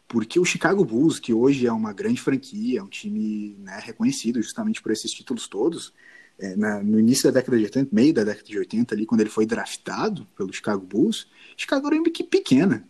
Porque 0.07 0.39
o 0.39 0.45
Chicago 0.45 0.83
Bulls, 0.83 1.19
que 1.19 1.33
hoje 1.33 1.65
é 1.65 1.71
uma 1.71 1.93
grande 1.93 2.21
franquia, 2.21 2.79
é 2.79 2.83
um 2.83 2.87
time 2.87 3.55
né, 3.59 3.79
reconhecido 3.81 4.41
justamente 4.41 4.81
por 4.81 4.91
esses 4.91 5.11
títulos 5.11 5.47
todos, 5.47 5.93
é, 6.37 6.55
na- 6.55 6.83
no 6.83 6.99
início 6.99 7.23
da 7.31 7.39
década 7.39 7.57
de 7.57 7.63
80, 7.63 7.89
meio 7.91 8.13
da 8.13 8.23
década 8.23 8.47
de 8.47 8.57
80, 8.57 8.93
ali, 8.93 9.05
quando 9.05 9.21
ele 9.21 9.29
foi 9.29 9.45
draftado 9.45 10.27
pelo 10.35 10.51
Chicago 10.51 10.85
Bulls, 10.85 11.27
Chicago 11.55 11.87
era 11.87 11.95
uma 11.95 12.07
equipe 12.07 12.29
pequena. 12.29 12.87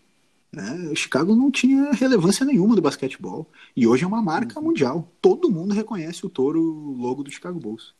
Né? 0.53 0.89
O 0.91 0.95
Chicago 0.95 1.35
não 1.35 1.49
tinha 1.49 1.91
relevância 1.93 2.45
nenhuma 2.45 2.75
do 2.75 2.81
basquetebol. 2.81 3.49
E 3.75 3.87
hoje 3.87 4.03
é 4.03 4.07
uma 4.07 4.21
marca 4.21 4.61
mundial. 4.61 5.11
Todo 5.19 5.49
mundo 5.49 5.73
reconhece 5.73 6.23
o 6.25 6.29
touro 6.29 6.61
logo 6.95 7.23
do 7.23 7.31
Chicago 7.31 7.59
Bulls. 7.59 7.95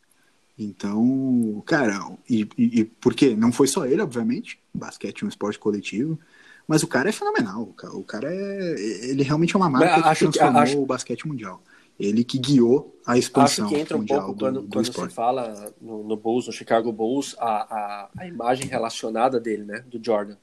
Então, 0.56 1.62
cara, 1.66 1.98
e, 2.30 2.48
e, 2.56 2.80
e 2.80 2.84
por 2.84 3.12
quê? 3.14 3.34
Não 3.36 3.50
foi 3.52 3.66
só 3.66 3.84
ele, 3.86 4.00
obviamente. 4.00 4.58
O 4.74 4.78
basquete 4.78 5.22
é 5.22 5.26
um 5.26 5.28
esporte 5.28 5.58
coletivo. 5.58 6.18
Mas 6.66 6.82
o 6.82 6.86
cara 6.86 7.08
é 7.08 7.12
fenomenal. 7.12 7.62
O 7.62 7.72
ca- 7.74 7.90
O 7.92 8.02
cara 8.04 8.32
é. 8.32 8.74
Ele 9.10 9.22
realmente 9.22 9.54
é 9.54 9.58
uma 9.58 9.68
marca 9.68 9.90
Mas 9.96 10.02
que 10.02 10.08
acho 10.08 10.18
que- 10.26 10.38
transformou 10.38 10.62
acho- 10.62 10.82
o 10.82 10.86
basquete 10.86 11.26
mundial. 11.28 11.60
Ele 11.98 12.24
que 12.24 12.38
guiou 12.38 12.98
a 13.06 13.16
expansão 13.18 13.66
Acho 13.66 13.74
que 13.74 13.80
entra 13.80 13.96
um 13.96 14.00
mundial 14.00 14.20
pouco 14.26 14.34
do, 14.34 14.44
quando, 14.44 14.62
do 14.62 14.68
quando 14.68 14.84
se 14.84 14.90
esporte. 14.90 15.14
fala 15.14 15.72
no, 15.80 16.02
no 16.02 16.16
Bulls, 16.16 16.46
no 16.46 16.52
Chicago 16.52 16.90
Bulls, 16.92 17.36
a, 17.38 17.46
a, 17.46 18.08
a 18.18 18.26
imagem 18.26 18.66
relacionada 18.66 19.38
dele, 19.38 19.64
né, 19.64 19.84
do 19.88 20.00
Jordan. 20.04 20.36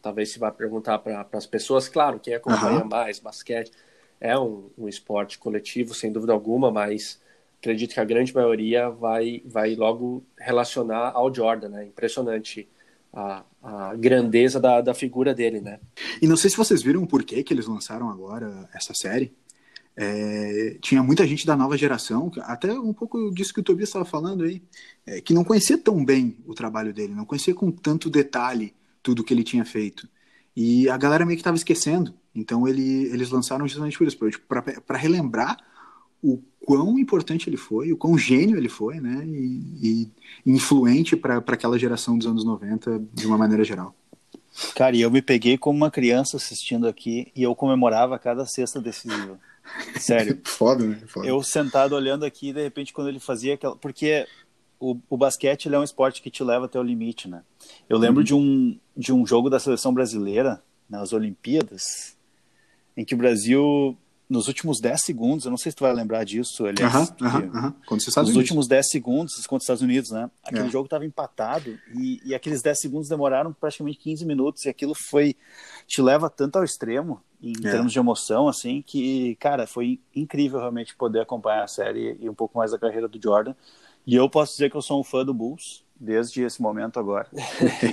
Talvez 0.00 0.30
se 0.32 0.38
vá 0.38 0.50
perguntar 0.50 0.98
para 0.98 1.26
as 1.32 1.46
pessoas, 1.46 1.88
claro, 1.88 2.20
quem 2.20 2.34
acompanha 2.34 2.80
Aham. 2.80 2.88
mais 2.88 3.18
basquete, 3.18 3.72
é 4.20 4.38
um, 4.38 4.70
um 4.76 4.88
esporte 4.88 5.38
coletivo, 5.38 5.94
sem 5.94 6.12
dúvida 6.12 6.32
alguma, 6.32 6.70
mas 6.70 7.20
acredito 7.58 7.94
que 7.94 8.00
a 8.00 8.04
grande 8.04 8.34
maioria 8.34 8.88
vai, 8.88 9.42
vai 9.44 9.74
logo 9.74 10.22
relacionar 10.38 11.12
ao 11.14 11.32
Jordan, 11.34 11.68
né? 11.68 11.86
Impressionante 11.86 12.68
a, 13.12 13.44
a 13.62 13.94
grandeza 13.96 14.60
da, 14.60 14.80
da 14.80 14.94
figura 14.94 15.34
dele, 15.34 15.60
né? 15.60 15.80
E 16.20 16.26
não 16.26 16.36
sei 16.36 16.50
se 16.50 16.56
vocês 16.56 16.82
viram 16.82 17.02
o 17.02 17.06
porquê 17.06 17.42
que 17.42 17.52
eles 17.52 17.66
lançaram 17.66 18.08
agora 18.08 18.68
essa 18.72 18.94
série. 18.94 19.32
É, 19.96 20.76
tinha 20.80 21.02
muita 21.02 21.26
gente 21.26 21.44
da 21.44 21.56
nova 21.56 21.76
geração, 21.76 22.30
até 22.42 22.72
um 22.72 22.92
pouco 22.92 23.32
disso 23.32 23.52
que 23.52 23.58
o 23.58 23.64
Tobias 23.64 23.88
estava 23.88 24.04
falando 24.04 24.44
aí, 24.44 24.62
é, 25.04 25.20
que 25.20 25.34
não 25.34 25.42
conhecia 25.42 25.76
tão 25.76 26.04
bem 26.04 26.36
o 26.46 26.54
trabalho 26.54 26.94
dele, 26.94 27.14
não 27.14 27.24
conhecia 27.24 27.52
com 27.52 27.72
tanto 27.72 28.08
detalhe 28.08 28.72
tudo 29.08 29.24
que 29.24 29.32
ele 29.32 29.42
tinha 29.42 29.64
feito. 29.64 30.06
E 30.54 30.86
a 30.90 30.98
galera 30.98 31.24
meio 31.24 31.38
que 31.38 31.40
estava 31.40 31.56
esquecendo. 31.56 32.12
Então 32.34 32.68
ele, 32.68 33.06
eles 33.06 33.30
lançaram 33.30 33.66
justamente 33.66 33.96
por 33.96 34.06
isso, 34.06 34.18
para 34.86 34.98
relembrar 34.98 35.56
o 36.22 36.42
quão 36.60 36.98
importante 36.98 37.48
ele 37.48 37.56
foi, 37.56 37.90
o 37.90 37.96
quão 37.96 38.18
gênio 38.18 38.58
ele 38.58 38.68
foi, 38.68 39.00
né? 39.00 39.24
E, 39.26 39.72
e 39.82 40.10
influente 40.44 41.16
para 41.16 41.38
aquela 41.38 41.78
geração 41.78 42.18
dos 42.18 42.26
anos 42.26 42.44
90 42.44 43.02
de 43.14 43.26
uma 43.26 43.38
maneira 43.38 43.64
geral. 43.64 43.94
Cara, 44.76 44.94
e 44.94 45.00
eu 45.00 45.10
me 45.10 45.22
peguei 45.22 45.56
como 45.56 45.78
uma 45.78 45.90
criança 45.90 46.36
assistindo 46.36 46.86
aqui 46.86 47.32
e 47.34 47.42
eu 47.42 47.54
comemorava 47.54 48.18
cada 48.18 48.44
sexta 48.44 48.78
decisiva. 48.78 49.40
Sério. 49.98 50.38
Foda, 50.44 50.84
né? 50.84 51.00
Foda. 51.06 51.26
Eu 51.26 51.42
sentado 51.42 51.94
olhando 51.94 52.26
aqui, 52.26 52.52
de 52.52 52.62
repente, 52.62 52.92
quando 52.92 53.08
ele 53.08 53.20
fazia 53.20 53.54
aquela. 53.54 53.74
Porque 53.74 54.26
o, 54.80 54.96
o 55.08 55.16
basquete 55.16 55.72
é 55.72 55.78
um 55.78 55.84
esporte 55.84 56.22
que 56.22 56.30
te 56.30 56.42
leva 56.44 56.66
até 56.66 56.78
o 56.78 56.82
limite, 56.82 57.28
né? 57.28 57.42
Eu 57.88 57.98
lembro 57.98 58.20
Uhum. 58.20 58.24
de, 58.24 58.34
um, 58.34 58.78
de 58.96 59.12
um 59.12 59.26
jogo 59.26 59.50
da 59.50 59.58
seleção 59.58 59.92
brasileira, 59.92 60.62
nas 60.88 61.12
Olimpíadas, 61.12 62.16
em 62.96 63.04
que 63.04 63.14
o 63.14 63.18
Brasil 63.18 63.96
nos 64.28 64.46
últimos 64.46 64.78
10 64.78 65.00
segundos, 65.02 65.44
eu 65.46 65.50
não 65.50 65.56
sei 65.56 65.72
se 65.72 65.76
tu 65.76 65.84
vai 65.84 65.92
lembrar 65.92 66.22
disso, 66.22 66.66
aliás, 66.66 66.94
uh 66.94 66.98
-huh, 66.98 67.26
uh 67.26 67.32
-huh, 67.32 67.48
uh 67.48 67.62
-huh. 67.62 67.74
Quando 67.86 68.02
você 68.02 68.20
nos 68.20 68.36
últimos 68.36 68.68
10 68.68 68.88
segundos 68.90 69.34
contra 69.46 69.56
os 69.56 69.62
Estados 69.62 69.82
Unidos, 69.82 70.10
né? 70.10 70.30
Aquele 70.44 70.68
é. 70.68 70.70
jogo 70.70 70.84
estava 70.84 71.06
empatado 71.06 71.78
e, 71.94 72.20
e, 72.24 72.34
aqueles 72.34 72.60
10 72.60 72.78
segundos 72.78 73.08
demoraram 73.08 73.54
praticamente 73.54 73.98
15 73.98 74.26
minutos 74.26 74.66
e 74.66 74.68
aquilo 74.68 74.94
foi 74.94 75.34
te 75.86 76.02
leva 76.02 76.28
tanto 76.28 76.56
ao 76.56 76.64
extremo 76.64 77.22
em 77.42 77.52
é. 77.52 77.70
termos 77.70 77.90
de 77.90 77.98
emoção, 77.98 78.48
assim, 78.48 78.82
que, 78.86 79.34
cara, 79.36 79.66
foi 79.66 79.98
incrível 80.14 80.58
realmente 80.58 80.94
poder 80.94 81.20
acompanhar 81.20 81.64
a 81.64 81.68
série 81.68 82.18
e 82.20 82.28
um 82.28 82.34
pouco 82.34 82.58
mais 82.58 82.74
a 82.74 82.78
carreira 82.78 83.08
do 83.08 83.18
Jordan. 83.22 83.54
E 84.08 84.14
eu 84.14 84.26
posso 84.26 84.52
dizer 84.52 84.70
que 84.70 84.76
eu 84.76 84.80
sou 84.80 84.98
um 84.98 85.04
fã 85.04 85.22
do 85.22 85.34
Bulls 85.34 85.84
desde 85.94 86.42
esse 86.42 86.62
momento 86.62 86.98
agora. 86.98 87.28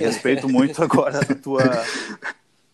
Respeito 0.00 0.48
muito 0.48 0.82
agora 0.82 1.20
a 1.20 1.34
tua 1.34 1.60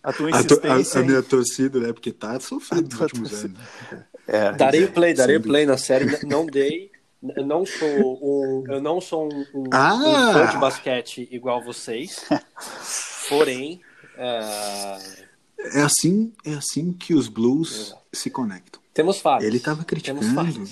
a 0.01 0.13
tua 0.13 0.31
insistência. 0.31 1.01
A, 1.01 1.03
a, 1.03 1.05
a 1.05 1.07
minha 1.09 1.23
torcida, 1.25 1.81
né? 1.81 1.93
Porque 1.93 2.13
tá 2.13 2.39
sofrendo 2.39 2.89
nos 2.89 3.01
últimos 3.01 3.31
torcida. 3.31 3.59
anos. 3.91 4.05
É, 4.29 4.53
darei 4.53 4.85
o 4.85 4.93
play, 4.93 5.13
darei 5.13 5.37
o 5.39 5.43
play 5.43 5.67
na 5.67 5.77
série, 5.77 6.25
não 6.25 6.47
dei. 6.47 6.93
Eu 7.35 7.45
não 7.45 7.67
sou 7.67 7.89
um, 8.23 8.65
eu 8.69 8.81
não 8.81 9.01
sou 9.01 9.29
um, 9.33 9.47
um, 9.53 9.65
ah! 9.73 9.95
um 9.95 10.33
fã 10.33 10.47
de 10.47 10.59
basquete 10.59 11.29
igual 11.33 11.65
vocês. 11.65 12.25
Porém, 13.29 13.81
é... 14.17 14.99
é 15.79 15.81
assim, 15.83 16.33
é 16.45 16.55
assim 16.55 16.93
que 16.93 17.13
os 17.13 17.27
Blues 17.27 17.93
se 18.13 18.31
conectam. 18.31 18.81
Temos 18.95 19.19
fatos. 19.19 19.45
Ele 19.45 19.57
estava 19.57 19.85
criticando 19.85 20.21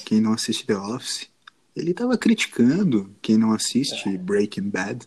quem 0.05 0.21
não 0.21 0.35
assiste 0.35 0.65
The 0.65 0.77
Office. 0.77 1.29
Ele 1.75 1.93
estava 1.93 2.17
criticando 2.19 3.15
quem 3.23 3.37
não 3.37 3.53
assiste 3.53 4.09
é. 4.09 4.19
Breaking 4.19 4.71
Bad. 4.71 5.07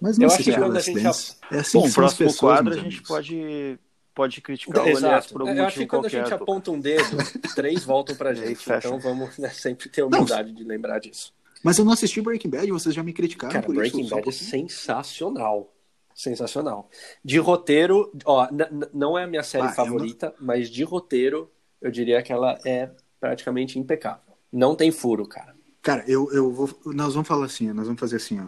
Mas 0.00 0.18
não 0.18 0.26
eu 0.26 0.32
acho 0.32 0.42
que 0.42 0.52
quando 0.52 0.76
a 0.76 0.80
gente 0.80 1.00
é 1.00 1.58
assim 1.58 1.78
Bom, 1.78 1.86
que 1.86 1.94
próximo 1.94 2.26
pessoas, 2.26 2.38
quadro 2.38 2.74
a 2.74 2.76
gente 2.76 3.02
pode 3.02 3.78
pode 4.14 4.40
criticar 4.40 4.86
Exato. 4.88 5.04
o 5.04 5.06
aliás 5.06 5.26
por 5.26 5.40
algum 5.42 5.54
Eu 5.54 5.64
acho 5.64 5.78
que 5.78 5.86
quando 5.86 6.06
a 6.06 6.08
gente 6.08 6.32
aponta 6.32 6.70
um 6.70 6.80
dedo, 6.80 7.16
três 7.54 7.84
voltam 7.84 8.16
pra 8.16 8.32
gente. 8.34 8.62
então 8.66 8.98
vamos 8.98 9.36
né, 9.38 9.50
sempre 9.50 9.88
ter 9.88 10.02
humildade 10.02 10.48
não. 10.48 10.54
de 10.54 10.64
lembrar 10.64 10.98
disso. 10.98 11.34
Mas 11.62 11.78
eu 11.78 11.84
não 11.84 11.92
assisti 11.92 12.20
Breaking 12.20 12.50
Bad, 12.50 12.70
vocês 12.70 12.94
já 12.94 13.02
me 13.02 13.12
criticaram 13.12 13.52
Cara, 13.52 13.66
por 13.66 13.74
Breaking 13.74 14.02
isso. 14.02 14.14
Bad 14.14 14.28
é 14.28 14.32
sensacional. 14.32 15.72
Sensacional. 16.14 16.88
De 17.22 17.38
roteiro, 17.38 18.10
ó, 18.24 18.48
não 18.92 19.18
é 19.18 19.24
a 19.24 19.26
minha 19.26 19.42
série 19.42 19.66
ah, 19.66 19.72
favorita, 19.72 20.26
é 20.26 20.28
uma... 20.30 20.36
mas 20.40 20.70
de 20.70 20.82
roteiro, 20.82 21.50
eu 21.80 21.90
diria 21.90 22.22
que 22.22 22.32
ela 22.32 22.58
é 22.64 22.90
praticamente 23.20 23.78
impecável. 23.78 24.22
Não 24.50 24.74
tem 24.74 24.90
furo, 24.90 25.26
cara. 25.26 25.55
Cara, 25.86 26.02
eu, 26.08 26.28
eu 26.32 26.50
vou. 26.50 26.68
Nós 26.86 27.14
vamos 27.14 27.28
falar 27.28 27.46
assim, 27.46 27.72
nós 27.72 27.86
vamos 27.86 28.00
fazer 28.00 28.16
assim, 28.16 28.40
ó. 28.40 28.46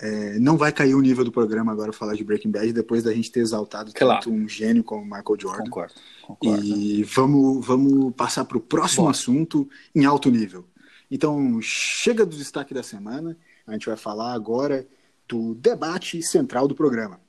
É, 0.00 0.38
não 0.38 0.56
vai 0.56 0.72
cair 0.72 0.94
o 0.94 1.00
nível 1.02 1.22
do 1.22 1.30
programa 1.30 1.70
agora 1.70 1.92
falar 1.92 2.14
de 2.14 2.24
Breaking 2.24 2.50
Bad 2.50 2.72
depois 2.72 3.02
da 3.02 3.12
gente 3.12 3.30
ter 3.30 3.40
exaltado 3.40 3.92
claro. 3.92 4.24
tanto 4.24 4.34
um 4.34 4.48
gênio 4.48 4.82
como 4.82 5.04
Michael 5.04 5.36
Jordan. 5.38 5.64
Concordo. 5.64 5.92
concordo 6.22 6.64
e 6.64 7.02
vamos, 7.02 7.66
vamos 7.66 8.14
passar 8.14 8.46
para 8.46 8.56
o 8.56 8.60
próximo 8.60 9.04
Bom. 9.04 9.10
assunto 9.10 9.68
em 9.94 10.06
alto 10.06 10.30
nível. 10.30 10.64
Então, 11.10 11.60
chega 11.60 12.24
do 12.24 12.34
destaque 12.34 12.72
da 12.72 12.82
semana. 12.82 13.36
A 13.66 13.72
gente 13.72 13.84
vai 13.84 13.96
falar 13.98 14.32
agora 14.32 14.88
do 15.28 15.54
debate 15.56 16.22
central 16.22 16.66
do 16.66 16.74
programa. 16.74 17.20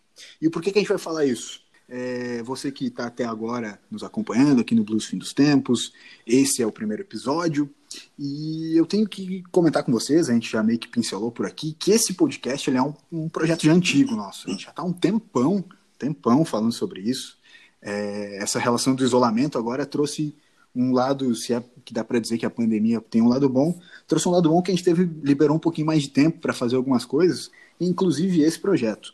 E 0.41 0.49
por 0.49 0.61
que, 0.61 0.71
que 0.71 0.79
a 0.79 0.81
gente 0.81 0.87
vai 0.89 0.97
falar 0.97 1.25
isso? 1.25 1.63
É, 1.89 2.41
você 2.43 2.71
que 2.71 2.85
está 2.85 3.07
até 3.07 3.25
agora 3.25 3.77
nos 3.91 4.05
acompanhando 4.05 4.61
aqui 4.61 4.73
no 4.73 4.85
Blues 4.85 5.03
Fim 5.03 5.17
dos 5.17 5.33
Tempos, 5.33 5.91
esse 6.25 6.61
é 6.61 6.65
o 6.65 6.71
primeiro 6.71 7.03
episódio. 7.03 7.69
E 8.17 8.77
eu 8.77 8.85
tenho 8.85 9.07
que 9.07 9.43
comentar 9.51 9.83
com 9.83 9.91
vocês, 9.91 10.29
a 10.29 10.33
gente 10.33 10.51
já 10.51 10.61
meio 10.61 10.77
que 10.77 10.87
pincelou 10.87 11.31
por 11.31 11.45
aqui, 11.45 11.73
que 11.73 11.91
esse 11.91 12.13
podcast 12.13 12.69
ele 12.69 12.77
é 12.77 12.81
um, 12.81 12.93
um 13.11 13.29
projeto 13.29 13.63
já 13.63 13.73
antigo 13.73 14.15
nosso. 14.15 14.47
A 14.47 14.51
gente 14.51 14.65
já 14.65 14.69
está 14.69 14.83
um 14.83 14.93
tempão, 14.93 15.63
tempão 15.97 16.45
falando 16.45 16.71
sobre 16.71 17.01
isso. 17.01 17.37
É, 17.81 18.37
essa 18.41 18.59
relação 18.59 18.93
do 18.93 19.03
isolamento 19.03 19.57
agora 19.57 19.85
trouxe 19.85 20.35
um 20.75 20.91
lado, 20.91 21.33
se 21.33 21.53
é 21.53 21.63
que 21.83 21.93
dá 21.93 22.03
para 22.03 22.19
dizer 22.19 22.37
que 22.37 22.45
a 22.45 22.49
pandemia 22.49 23.01
tem 23.01 23.21
um 23.21 23.27
lado 23.27 23.49
bom, 23.49 23.79
trouxe 24.07 24.27
um 24.27 24.31
lado 24.31 24.49
bom 24.49 24.61
que 24.61 24.71
a 24.71 24.75
gente 24.75 24.83
teve 24.83 25.03
liberou 25.23 25.55
um 25.55 25.59
pouquinho 25.59 25.87
mais 25.87 26.03
de 26.03 26.09
tempo 26.09 26.39
para 26.39 26.53
fazer 26.53 26.75
algumas 26.75 27.05
coisas, 27.05 27.49
inclusive 27.79 28.41
esse 28.41 28.59
projeto. 28.59 29.13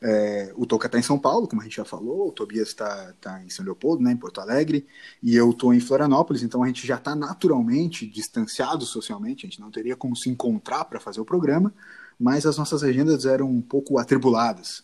É, 0.00 0.52
o 0.56 0.66
Toca 0.66 0.86
está 0.86 0.98
em 0.98 1.02
São 1.02 1.18
Paulo, 1.18 1.48
como 1.48 1.60
a 1.60 1.64
gente 1.64 1.76
já 1.76 1.84
falou, 1.84 2.28
o 2.28 2.32
Tobias 2.32 2.68
está 2.68 3.12
tá 3.20 3.42
em 3.42 3.50
São 3.50 3.64
Leopoldo, 3.64 4.02
né, 4.02 4.12
em 4.12 4.16
Porto 4.16 4.40
Alegre, 4.40 4.86
e 5.22 5.34
eu 5.34 5.50
estou 5.50 5.74
em 5.74 5.80
Florianópolis, 5.80 6.42
então 6.42 6.62
a 6.62 6.66
gente 6.66 6.86
já 6.86 6.96
está 6.96 7.14
naturalmente 7.14 8.06
distanciado 8.06 8.84
socialmente, 8.84 9.46
a 9.46 9.48
gente 9.48 9.60
não 9.60 9.70
teria 9.70 9.96
como 9.96 10.16
se 10.16 10.28
encontrar 10.28 10.84
para 10.84 11.00
fazer 11.00 11.20
o 11.20 11.24
programa, 11.24 11.72
mas 12.18 12.46
as 12.46 12.58
nossas 12.58 12.82
agendas 12.82 13.24
eram 13.24 13.50
um 13.50 13.62
pouco 13.62 13.98
atribuladas. 13.98 14.82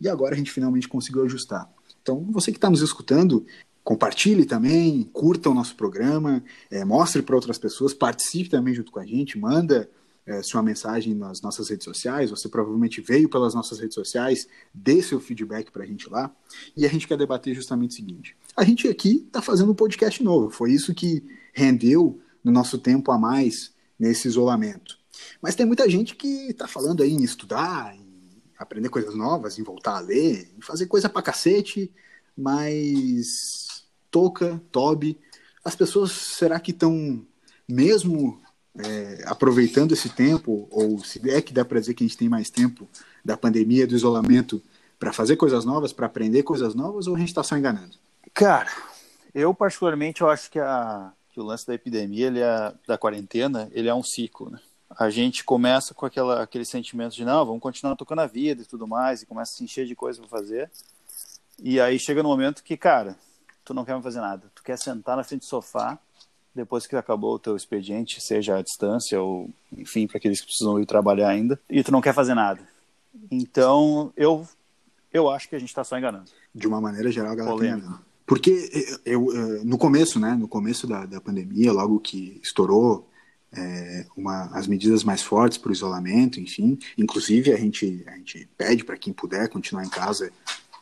E 0.00 0.08
agora 0.08 0.34
a 0.34 0.38
gente 0.38 0.52
finalmente 0.52 0.88
conseguiu 0.88 1.24
ajustar. 1.24 1.68
Então, 2.02 2.20
você 2.30 2.52
que 2.52 2.58
está 2.58 2.68
nos 2.68 2.82
escutando, 2.82 3.46
compartilhe 3.82 4.44
também, 4.44 5.02
curta 5.12 5.48
o 5.48 5.54
nosso 5.54 5.74
programa, 5.74 6.44
é, 6.70 6.84
mostre 6.84 7.22
para 7.22 7.34
outras 7.34 7.58
pessoas, 7.58 7.94
participe 7.94 8.50
também 8.50 8.74
junto 8.74 8.92
com 8.92 9.00
a 9.00 9.06
gente, 9.06 9.38
manda 9.38 9.88
é, 10.26 10.42
sua 10.42 10.62
mensagem 10.62 11.14
nas 11.14 11.42
nossas 11.42 11.68
redes 11.68 11.84
sociais, 11.84 12.30
você 12.30 12.48
provavelmente 12.48 13.00
veio 13.00 13.28
pelas 13.28 13.54
nossas 13.54 13.78
redes 13.78 13.94
sociais, 13.94 14.48
dê 14.72 15.02
seu 15.02 15.20
feedback 15.20 15.70
para 15.70 15.84
a 15.84 15.86
gente 15.86 16.08
lá. 16.08 16.34
E 16.76 16.86
a 16.86 16.88
gente 16.88 17.06
quer 17.06 17.18
debater 17.18 17.54
justamente 17.54 17.90
o 17.90 17.94
seguinte: 17.94 18.36
a 18.56 18.64
gente 18.64 18.88
aqui 18.88 19.24
está 19.26 19.42
fazendo 19.42 19.72
um 19.72 19.74
podcast 19.74 20.22
novo, 20.22 20.50
foi 20.50 20.72
isso 20.72 20.94
que 20.94 21.22
rendeu 21.52 22.20
no 22.42 22.50
nosso 22.50 22.78
tempo 22.78 23.10
a 23.12 23.18
mais 23.18 23.72
nesse 23.98 24.28
isolamento. 24.28 24.98
Mas 25.40 25.54
tem 25.54 25.66
muita 25.66 25.88
gente 25.88 26.16
que 26.16 26.48
está 26.50 26.66
falando 26.66 27.02
aí 27.02 27.12
em 27.12 27.22
estudar, 27.22 27.94
em 27.94 28.04
aprender 28.58 28.88
coisas 28.88 29.14
novas, 29.14 29.58
em 29.58 29.62
voltar 29.62 29.96
a 29.96 30.00
ler, 30.00 30.50
em 30.56 30.60
fazer 30.60 30.86
coisa 30.86 31.08
pra 31.08 31.22
cacete, 31.22 31.92
mas 32.36 33.84
Toca, 34.10 34.60
Toby, 34.72 35.18
as 35.64 35.76
pessoas 35.76 36.12
será 36.12 36.58
que 36.58 36.70
estão 36.70 37.24
mesmo 37.68 38.40
é, 38.78 39.22
aproveitando 39.26 39.92
esse 39.92 40.08
tempo, 40.08 40.68
ou 40.70 40.98
se 40.98 41.20
é 41.30 41.40
que 41.40 41.52
dá 41.52 41.64
para 41.64 41.80
dizer 41.80 41.94
que 41.94 42.04
a 42.04 42.06
gente 42.06 42.18
tem 42.18 42.28
mais 42.28 42.50
tempo 42.50 42.88
da 43.24 43.36
pandemia, 43.36 43.86
do 43.86 43.94
isolamento, 43.94 44.62
para 44.98 45.12
fazer 45.12 45.36
coisas 45.36 45.64
novas, 45.64 45.92
para 45.92 46.06
aprender 46.06 46.42
coisas 46.42 46.74
novas, 46.74 47.06
ou 47.06 47.14
a 47.14 47.18
gente 47.18 47.28
está 47.28 47.42
só 47.42 47.56
enganando? 47.56 47.96
Cara, 48.32 48.70
eu 49.34 49.54
particularmente 49.54 50.22
eu 50.22 50.30
acho 50.30 50.50
que, 50.50 50.58
a, 50.58 51.12
que 51.30 51.40
o 51.40 51.44
lance 51.44 51.66
da 51.66 51.74
epidemia, 51.74 52.26
ele 52.26 52.40
é, 52.40 52.74
da 52.86 52.98
quarentena, 52.98 53.68
ele 53.72 53.88
é 53.88 53.94
um 53.94 54.02
ciclo, 54.02 54.50
né? 54.50 54.58
A 54.96 55.10
gente 55.10 55.42
começa 55.42 55.92
com 55.92 56.06
aquela, 56.06 56.42
aquele 56.42 56.64
sentimento 56.64 57.16
de 57.16 57.24
não, 57.24 57.44
vamos 57.44 57.60
continuar 57.60 57.96
tocando 57.96 58.20
a 58.20 58.26
vida 58.26 58.62
e 58.62 58.66
tudo 58.66 58.86
mais, 58.86 59.22
e 59.22 59.26
começa 59.26 59.52
a 59.52 59.56
se 59.56 59.64
encher 59.64 59.86
de 59.86 59.96
coisa 59.96 60.20
para 60.20 60.28
fazer. 60.28 60.70
E 61.60 61.80
aí 61.80 61.98
chega 61.98 62.22
no 62.22 62.28
momento 62.28 62.62
que, 62.62 62.76
cara, 62.76 63.16
tu 63.64 63.74
não 63.74 63.84
quer 63.84 63.92
mais 63.92 64.04
fazer 64.04 64.20
nada. 64.20 64.50
Tu 64.54 64.62
quer 64.62 64.78
sentar 64.78 65.16
na 65.16 65.24
frente 65.24 65.40
do 65.40 65.46
sofá 65.46 65.98
depois 66.54 66.86
que 66.86 66.96
acabou 66.96 67.34
o 67.34 67.38
teu 67.38 67.56
expediente, 67.56 68.20
seja 68.20 68.58
à 68.58 68.62
distância 68.62 69.20
ou, 69.20 69.50
enfim, 69.76 70.06
para 70.06 70.18
aqueles 70.18 70.40
que 70.40 70.46
precisam 70.46 70.80
ir 70.80 70.86
trabalhar 70.86 71.28
ainda, 71.28 71.58
e 71.68 71.82
tu 71.82 71.90
não 71.90 72.00
quer 72.00 72.14
fazer 72.14 72.34
nada. 72.34 72.60
Então, 73.30 74.12
eu 74.16 74.46
eu 75.12 75.30
acho 75.30 75.48
que 75.48 75.54
a 75.54 75.58
gente 75.60 75.68
está 75.68 75.84
só 75.84 75.96
enganando. 75.96 76.28
De 76.52 76.66
uma 76.66 76.80
maneira 76.80 77.10
geral, 77.12 77.32
a 77.32 77.36
galera 77.36 77.56
tá 77.56 77.66
enganando. 77.66 78.00
Porque 78.26 79.00
eu, 79.04 79.32
eu, 79.32 79.64
no 79.64 79.78
começo, 79.78 80.18
né, 80.18 80.34
no 80.34 80.48
começo 80.48 80.88
da, 80.88 81.06
da 81.06 81.20
pandemia, 81.20 81.72
logo 81.72 82.00
que 82.00 82.40
estourou 82.42 83.08
é, 83.52 84.06
uma, 84.16 84.46
as 84.46 84.66
medidas 84.66 85.04
mais 85.04 85.22
fortes 85.22 85.58
para 85.58 85.70
o 85.70 85.72
isolamento, 85.72 86.40
enfim, 86.40 86.78
inclusive 86.98 87.52
a 87.52 87.56
gente, 87.56 88.02
a 88.06 88.16
gente 88.16 88.48
pede 88.56 88.84
para 88.84 88.96
quem 88.96 89.12
puder 89.12 89.48
continuar 89.48 89.84
em 89.84 89.88
casa, 89.88 90.32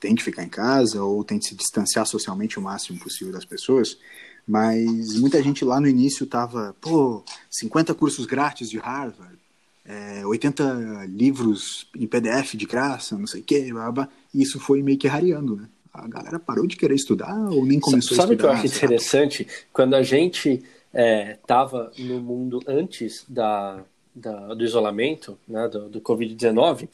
tem 0.01 0.15
que 0.15 0.23
ficar 0.23 0.45
em 0.45 0.49
casa 0.49 1.03
ou 1.03 1.23
tem 1.23 1.39
que 1.39 1.47
se 1.47 1.55
distanciar 1.55 2.07
socialmente 2.07 2.59
o 2.59 2.63
máximo 2.63 2.99
possível 2.99 3.33
das 3.33 3.45
pessoas. 3.45 3.99
Mas 4.47 5.19
muita 5.19 5.43
gente 5.43 5.65
lá 5.65 5.81
no 5.81 5.89
início 5.89 6.27
tava, 6.27 6.75
pô, 6.81 7.25
50 7.51 7.95
cursos 7.95 8.27
grátis 8.27 8.69
de 8.69 8.79
Harvard, 8.79 9.39
é, 9.85 10.25
80 10.27 11.07
livros 11.09 11.87
em 11.97 12.07
PDF 12.07 12.55
de 12.55 12.67
graça, 12.67 13.17
não 13.17 13.27
sei 13.27 13.41
o 13.41 13.45
quê, 13.45 13.73
blá, 13.73 13.91
blá, 13.91 14.09
e 14.35 14.43
isso 14.43 14.59
foi 14.61 14.83
meio 14.83 14.99
que 14.99 15.09
rareando, 15.09 15.57
né? 15.57 15.69
A 15.93 16.09
galera 16.09 16.39
parou 16.39 16.67
de 16.67 16.77
querer 16.77 16.95
estudar 16.95 17.37
ou 17.51 17.67
nem 17.67 17.79
começou 17.79 18.17
Sabe 18.17 18.33
a 18.33 18.35
estudar. 18.35 18.57
Sabe 18.57 18.59
o 18.59 18.63
que 18.63 18.67
eu 18.67 18.71
acho 18.71 18.77
interessante? 18.77 19.47
Quando 19.73 19.95
a 19.95 20.03
gente 20.03 20.63
estava 21.37 21.93
é, 21.99 22.03
no 22.03 22.19
mundo 22.19 22.63
antes 22.67 23.25
da, 23.29 23.83
da, 24.15 24.55
do 24.55 24.65
isolamento, 24.65 25.39
né, 25.47 25.69
do, 25.69 25.91
do 25.91 26.01
Covid-19, 26.01 26.89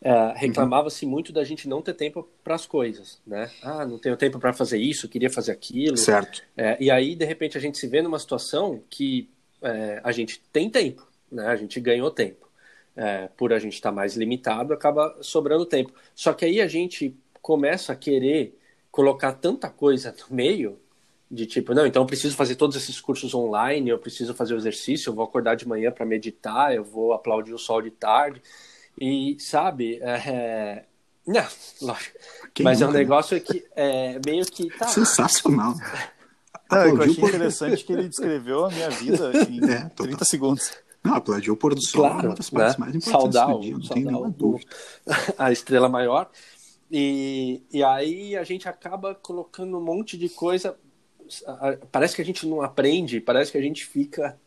é, 0.00 0.32
reclamava-se 0.36 1.04
uhum. 1.04 1.10
muito 1.10 1.32
da 1.32 1.42
gente 1.42 1.68
não 1.68 1.82
ter 1.82 1.94
tempo 1.94 2.28
para 2.44 2.54
as 2.54 2.66
coisas, 2.66 3.20
né? 3.26 3.50
Ah, 3.62 3.84
não 3.84 3.98
tenho 3.98 4.16
tempo 4.16 4.38
para 4.38 4.52
fazer 4.52 4.78
isso, 4.78 5.08
queria 5.08 5.30
fazer 5.30 5.52
aquilo. 5.52 5.96
Certo. 5.96 6.42
É, 6.56 6.76
e 6.80 6.90
aí, 6.90 7.16
de 7.16 7.24
repente, 7.24 7.58
a 7.58 7.60
gente 7.60 7.78
se 7.78 7.86
vê 7.88 8.00
numa 8.00 8.18
situação 8.18 8.80
que 8.88 9.28
é, 9.60 10.00
a 10.04 10.12
gente 10.12 10.40
tem 10.52 10.70
tempo, 10.70 11.06
né? 11.30 11.46
A 11.46 11.56
gente 11.56 11.80
ganhou 11.80 12.10
tempo. 12.10 12.46
É, 12.96 13.28
por 13.36 13.52
a 13.52 13.60
gente 13.60 13.74
estar 13.74 13.90
tá 13.90 13.94
mais 13.94 14.16
limitado, 14.16 14.72
acaba 14.72 15.16
sobrando 15.20 15.64
tempo. 15.64 15.92
Só 16.16 16.32
que 16.32 16.44
aí 16.44 16.60
a 16.60 16.66
gente 16.66 17.16
começa 17.40 17.92
a 17.92 17.96
querer 17.96 18.58
colocar 18.90 19.32
tanta 19.32 19.68
coisa 19.68 20.12
no 20.28 20.34
meio 20.34 20.78
de 21.30 21.46
tipo, 21.46 21.74
não, 21.74 21.86
então 21.86 22.02
eu 22.02 22.06
preciso 22.06 22.34
fazer 22.34 22.56
todos 22.56 22.74
esses 22.76 23.00
cursos 23.00 23.34
online, 23.34 23.90
eu 23.90 23.98
preciso 23.98 24.34
fazer 24.34 24.54
o 24.54 24.56
exercício, 24.56 25.10
eu 25.10 25.14
vou 25.14 25.24
acordar 25.24 25.54
de 25.54 25.68
manhã 25.68 25.92
para 25.92 26.06
meditar, 26.06 26.74
eu 26.74 26.82
vou 26.82 27.12
aplaudir 27.12 27.52
o 27.52 27.58
sol 27.58 27.82
de 27.82 27.90
tarde. 27.90 28.42
E, 29.00 29.36
sabe, 29.40 29.98
é... 30.02 30.28
é 30.28 30.84
não, 31.26 31.46
lógico. 31.82 32.18
Quem 32.54 32.64
Mas 32.64 32.80
nunca, 32.80 32.86
é 32.86 32.88
um 32.88 32.92
né? 32.94 32.98
negócio 33.00 33.38
que 33.38 33.62
é 33.76 34.18
meio 34.24 34.46
que. 34.46 34.70
Tá, 34.70 34.88
Sensacional. 34.88 35.74
Não, 36.70 36.86
eu 36.86 37.02
achei 37.02 37.24
interessante 37.24 37.84
que 37.84 37.92
ele 37.92 38.08
descreveu 38.08 38.64
a 38.64 38.70
minha 38.70 38.88
vida 38.88 39.32
em 39.46 39.60
é, 39.70 39.90
30 39.90 40.24
segundos. 40.24 40.72
Não, 41.04 41.14
aplaudir 41.14 41.50
o 41.50 41.56
pôr 41.56 41.74
do 41.74 41.82
sol 41.82 42.02
claro, 42.02 42.26
é 42.26 42.28
uma 42.30 42.34
das 42.34 42.50
partes 42.50 42.78
né? 42.78 42.84
mais 42.84 42.96
importantes 42.96 43.34
saudar, 43.34 43.54
do 43.54 43.60
dia, 43.60 43.72
não 43.72 43.80
tem 43.80 44.04
nenhuma 44.04 44.30
dúvida. 44.30 44.70
A 45.38 45.52
estrela 45.52 45.88
maior. 45.88 46.30
E, 46.90 47.62
e 47.70 47.84
aí 47.84 48.34
a 48.34 48.42
gente 48.42 48.66
acaba 48.66 49.14
colocando 49.14 49.76
um 49.76 49.84
monte 49.84 50.16
de 50.16 50.30
coisa. 50.30 50.76
Parece 51.92 52.16
que 52.16 52.22
a 52.22 52.24
gente 52.24 52.46
não 52.46 52.62
aprende, 52.62 53.20
parece 53.20 53.52
que 53.52 53.58
a 53.58 53.62
gente 53.62 53.84
fica 53.84 54.38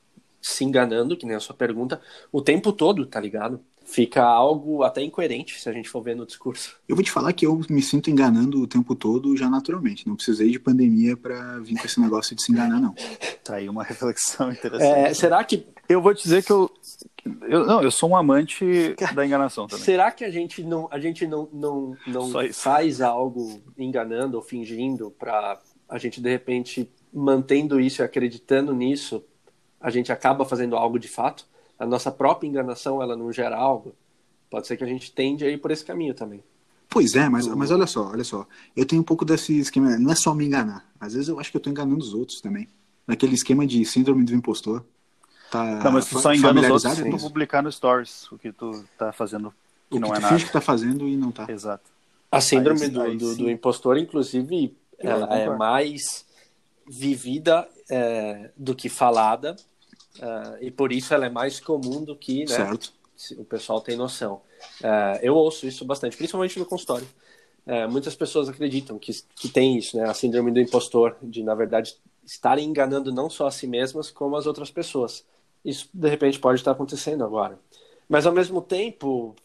se 0.42 0.64
enganando, 0.64 1.16
que 1.16 1.28
nem 1.28 1.36
a 1.36 1.40
sua 1.40 1.56
pergunta, 1.56 2.02
o 2.32 2.42
tempo 2.42 2.74
todo, 2.74 3.06
tá 3.06 3.20
ligado? 3.20 3.64
Fica 3.92 4.24
algo 4.24 4.84
até 4.84 5.04
incoerente 5.04 5.60
se 5.60 5.68
a 5.68 5.74
gente 5.74 5.90
for 5.90 6.02
ver 6.02 6.16
no 6.16 6.26
discurso. 6.26 6.78
Eu 6.88 6.96
vou 6.96 7.04
te 7.04 7.12
falar 7.12 7.34
que 7.34 7.46
eu 7.46 7.60
me 7.70 7.82
sinto 7.82 8.10
enganando 8.10 8.62
o 8.62 8.68
tempo 8.68 8.96
todo 8.96 9.36
já 9.36 9.50
naturalmente. 9.50 10.08
Não 10.08 10.16
precisei 10.16 10.50
de 10.50 10.58
pandemia 10.58 11.18
para 11.18 11.60
vir 11.60 11.78
com 11.78 11.86
esse 11.86 12.00
negócio 12.00 12.34
de 12.34 12.42
se 12.42 12.54
enganar, 12.54 12.80
não. 12.80 12.96
Tá 13.44 13.56
aí 13.56 13.68
uma 13.68 13.84
reflexão 13.84 14.50
interessante. 14.54 15.10
É, 15.10 15.14
será 15.14 15.44
que. 15.44 15.68
Eu 15.90 16.02
vou 16.02 16.16
te 16.16 16.24
dizer 16.24 16.42
que 16.42 16.52
eu, 16.52 16.72
eu. 17.50 17.66
Não, 17.66 17.84
eu 17.84 17.92
sou 17.92 18.12
um 18.12 18.16
amante 18.16 18.96
da 19.14 19.26
enganação 19.26 19.68
também. 19.68 19.84
Será 19.84 20.10
que 20.10 20.24
a 20.24 20.32
gente 20.32 20.64
não, 20.64 20.88
a 20.90 20.98
gente 20.98 21.28
não, 21.28 21.50
não, 21.52 21.98
não 22.08 22.54
faz 22.54 23.02
algo 23.02 23.62
enganando 23.78 24.38
ou 24.38 24.44
fingindo 24.44 25.12
para 25.12 25.60
a 25.90 25.98
gente, 25.98 26.22
de 26.22 26.30
repente, 26.30 26.90
mantendo 27.14 27.78
isso 27.78 28.02
e 28.02 28.06
acreditando 28.06 28.74
nisso, 28.74 29.22
a 29.82 29.90
gente 29.90 30.14
acaba 30.14 30.46
fazendo 30.46 30.78
algo 30.78 30.98
de 30.98 31.10
fato, 31.10 31.46
a 31.82 31.86
nossa 31.88 32.12
própria 32.12 32.48
enganação 32.48 33.02
ela 33.02 33.18
não 33.18 33.34
gera 33.34 33.58
algo, 33.58 33.96
pode 34.52 34.68
ser 34.68 34.78
que 34.78 34.84
a 34.84 34.88
gente 34.88 35.12
tende 35.12 35.44
a 35.44 35.50
ir 35.50 35.58
por 35.58 35.72
esse 35.72 35.84
caminho 35.84 36.14
também. 36.14 36.44
Pois 36.88 37.16
é, 37.16 37.28
mas, 37.28 37.48
mas 37.48 37.72
olha 37.72 37.88
só, 37.88 38.12
olha 38.12 38.24
só. 38.24 38.46
Eu 38.76 38.86
tenho 38.86 39.02
um 39.02 39.06
pouco 39.06 39.26
desse 39.26 39.58
esquema, 39.60 39.98
não 39.98 40.12
é 40.12 40.16
só 40.16 40.36
me 40.36 40.46
enganar. 40.46 40.86
Às 41.00 41.14
vezes 41.14 41.30
eu 41.30 41.40
acho 41.40 41.50
que 41.50 41.58
eu 41.58 41.60
estou 41.60 41.72
enganando 41.72 41.98
os 41.98 42.14
outros 42.14 42.40
também. 42.40 42.68
Naquele 43.08 43.34
esquema 43.34 43.66
de 43.66 43.84
síndrome 43.84 44.24
do 44.24 44.36
impostor. 44.36 44.86
Tá 45.50 45.84
não, 45.84 45.94
mas 45.94 46.06
tu 46.06 46.20
só 46.20 46.32
engana 46.32 46.62
os 46.62 46.86
outros 46.86 46.94
se 46.94 47.10
tu 47.10 47.18
publicar 47.18 47.64
no 47.64 47.72
Stories 47.72 48.32
o 48.32 48.38
que 48.38 48.52
tu 48.52 48.86
tá 48.96 49.12
fazendo 49.12 49.52
que 49.90 49.98
o 49.98 50.00
não 50.00 50.10
que 50.10 50.14
é 50.14 50.18
tu 50.18 50.22
nada. 50.22 50.34
finge 50.36 50.46
que 50.46 50.54
tá 50.54 50.62
fazendo 50.62 51.08
e 51.08 51.18
não 51.18 51.32
tá. 51.32 51.48
Exato. 51.50 51.90
A 52.32 52.40
síndrome 52.40 52.84
aí, 52.84 52.90
do, 52.90 53.02
aí, 53.02 53.18
do, 53.18 53.36
do, 53.38 53.50
impostor, 53.50 53.98
inclusive, 53.98 54.78
ela 55.00 55.36
é 55.36 55.50
mais 55.58 56.28
vivida 56.88 57.68
é, 57.90 58.52
do 58.56 58.76
que 58.76 58.88
falada 58.88 59.56
Uh, 60.22 60.58
e 60.62 60.70
por 60.70 60.92
isso 60.92 61.14
ela 61.14 61.26
é 61.26 61.30
mais 61.30 61.60
comum 61.60 62.04
do 62.04 62.16
que 62.16 62.46
né, 62.46 62.80
o 63.38 63.44
pessoal 63.44 63.82
tem 63.82 63.96
noção. 63.96 64.42
Uh, 64.80 65.18
eu 65.24 65.36
ouço 65.36 65.66
isso 65.66 65.84
bastante, 65.84 66.16
principalmente 66.16 66.60
no 66.60 66.66
consultório. 66.66 67.08
Uh, 67.66 67.90
muitas 67.90 68.16
pessoas 68.16 68.48
acreditam 68.48 69.00
que, 69.00 69.12
que 69.36 69.50
tem 69.50 69.78
isso, 69.78 69.98
né, 69.98 70.08
a 70.08 70.14
síndrome 70.14 70.52
do 70.52 70.60
impostor, 70.60 71.18
de 71.24 71.42
na 71.42 71.56
verdade 71.56 71.96
estarem 72.24 72.70
enganando 72.70 73.12
não 73.12 73.32
só 73.32 73.48
a 73.48 73.52
si 73.52 73.66
mesmas, 73.66 74.12
como 74.12 74.36
as 74.36 74.46
outras 74.46 74.70
pessoas. 74.70 75.26
Isso 75.66 75.90
de 75.92 76.08
repente 76.08 76.40
pode 76.40 76.60
estar 76.60 76.72
acontecendo 76.72 77.24
agora. 77.24 77.60
Mas 78.08 78.28
ao 78.28 78.34
mesmo 78.34 78.62
tempo, 78.62 79.36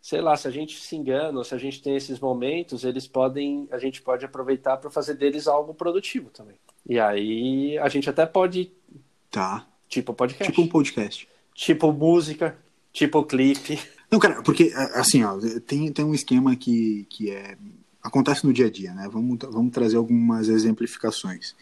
sei 0.00 0.20
lá, 0.20 0.36
se 0.36 0.46
a 0.46 0.50
gente 0.50 0.78
se 0.78 0.96
engana, 0.96 1.38
ou 1.38 1.44
se 1.44 1.54
a 1.54 1.58
gente 1.58 1.80
tem 1.80 1.96
esses 1.96 2.20
momentos, 2.20 2.84
eles 2.84 3.06
podem, 3.06 3.68
a 3.70 3.78
gente 3.78 4.02
pode 4.02 4.24
aproveitar 4.24 4.76
para 4.76 4.90
fazer 4.90 5.14
deles 5.14 5.48
algo 5.48 5.72
produtivo 5.72 6.30
também. 6.30 6.56
E 6.86 6.98
aí 6.98 7.78
a 7.78 7.88
gente 7.88 8.10
até 8.10 8.26
pode 8.26 8.72
Tá. 9.32 9.66
Tipo 9.88 10.14
podcast. 10.14 10.52
Tipo 10.52 10.62
um 10.62 10.68
podcast. 10.68 11.28
Tipo 11.54 11.92
música, 11.92 12.56
tipo 12.92 13.24
clipe. 13.24 13.80
Não, 14.10 14.18
cara, 14.18 14.42
porque 14.42 14.72
assim, 14.94 15.24
ó, 15.24 15.38
tem, 15.66 15.90
tem 15.90 16.04
um 16.04 16.14
esquema 16.14 16.54
que, 16.54 17.06
que 17.10 17.30
é 17.30 17.56
acontece 18.02 18.46
no 18.46 18.52
dia 18.52 18.66
a 18.66 18.70
dia, 18.70 18.92
né? 18.92 19.08
Vamos, 19.10 19.38
vamos 19.50 19.72
trazer 19.72 19.96
algumas 19.96 20.48
exemplificações. 20.48 21.54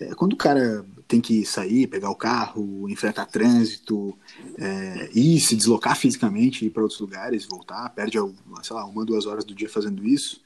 É, 0.00 0.14
quando 0.14 0.34
o 0.34 0.36
cara 0.36 0.86
tem 1.08 1.20
que 1.20 1.44
sair, 1.44 1.88
pegar 1.88 2.08
o 2.08 2.14
carro, 2.14 2.88
enfrentar 2.88 3.26
trânsito, 3.26 4.16
é, 4.56 5.10
ir 5.12 5.40
se 5.40 5.56
deslocar 5.56 5.96
fisicamente, 5.96 6.64
ir 6.64 6.70
para 6.70 6.82
outros 6.82 7.00
lugares, 7.00 7.44
voltar, 7.44 7.88
perde, 7.90 8.16
sei 8.62 8.76
lá, 8.76 8.84
uma, 8.84 9.04
duas 9.04 9.26
horas 9.26 9.44
do 9.44 9.54
dia 9.54 9.68
fazendo 9.68 10.06
isso, 10.06 10.40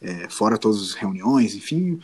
é, 0.00 0.28
fora 0.28 0.58
todas 0.58 0.82
as 0.82 0.92
reuniões, 0.94 1.54
enfim, 1.54 2.00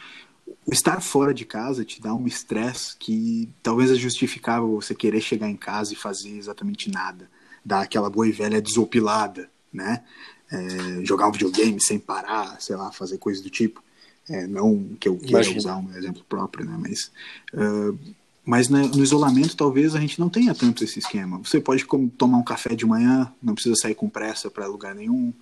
o 0.65 0.73
estar 0.73 1.01
fora 1.01 1.35
de 1.35 1.45
casa 1.45 1.85
te 1.85 2.01
dá 2.01 2.15
um 2.15 2.27
estresse 2.27 2.97
que 2.97 3.49
talvez 3.63 3.91
é 3.91 3.95
justificável 3.95 4.69
você 4.69 4.95
querer 4.95 5.21
chegar 5.21 5.49
em 5.49 5.57
casa 5.57 5.93
e 5.93 5.97
fazer 5.97 6.37
exatamente 6.37 6.91
nada, 6.91 7.29
dar 7.65 7.81
aquela 7.83 8.09
boa 8.09 8.27
e 8.29 8.33
velha 8.33 8.61
desopilada, 8.61 9.51
né? 9.73 10.05
É, 10.51 11.05
jogar 11.05 11.29
um 11.29 11.33
videogame 11.33 11.81
sem 11.81 11.99
parar, 11.99 12.61
sei 12.61 12.77
lá, 12.77 12.93
fazer 12.93 13.19
coisas 13.19 13.43
do 13.43 13.51
tipo. 13.51 13.83
É, 14.29 14.47
não 14.47 14.91
que 15.01 15.09
eu 15.09 15.17
queira 15.17 15.43
Imagina. 15.43 15.59
usar 15.59 15.77
um 15.79 15.97
exemplo 15.97 16.25
próprio, 16.29 16.65
né? 16.65 16.79
Mas, 16.79 17.11
uh, 17.55 17.99
mas 18.45 18.69
né, 18.69 18.83
no 18.95 19.03
isolamento 19.03 19.57
talvez 19.57 19.97
a 19.97 20.01
gente 20.01 20.21
não 20.21 20.29
tenha 20.29 20.55
tanto 20.55 20.85
esse 20.85 20.99
esquema. 20.99 21.39
Você 21.39 21.61
pode 21.61 21.85
tomar 22.17 22.39
um 22.39 22.45
café 22.45 22.75
de 22.75 22.87
manhã, 22.87 23.33
não 23.43 23.55
precisa 23.55 23.75
sair 23.77 23.95
com 23.95 24.09
pressa 24.09 24.51
para 24.51 24.67
lugar 24.67 24.95
nenhum. 24.95 25.33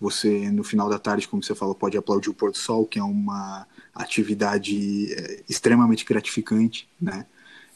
Você, 0.00 0.50
no 0.50 0.64
final 0.64 0.88
da 0.88 0.98
tarde, 0.98 1.28
como 1.28 1.42
você 1.42 1.54
falou, 1.54 1.74
pode 1.74 1.96
aplaudir 1.96 2.30
o 2.30 2.34
pôr 2.34 2.50
do 2.50 2.56
sol, 2.56 2.86
que 2.86 2.98
é 2.98 3.02
uma 3.02 3.66
atividade 3.94 5.12
é, 5.12 5.42
extremamente 5.48 6.06
gratificante, 6.06 6.88
né? 7.00 7.26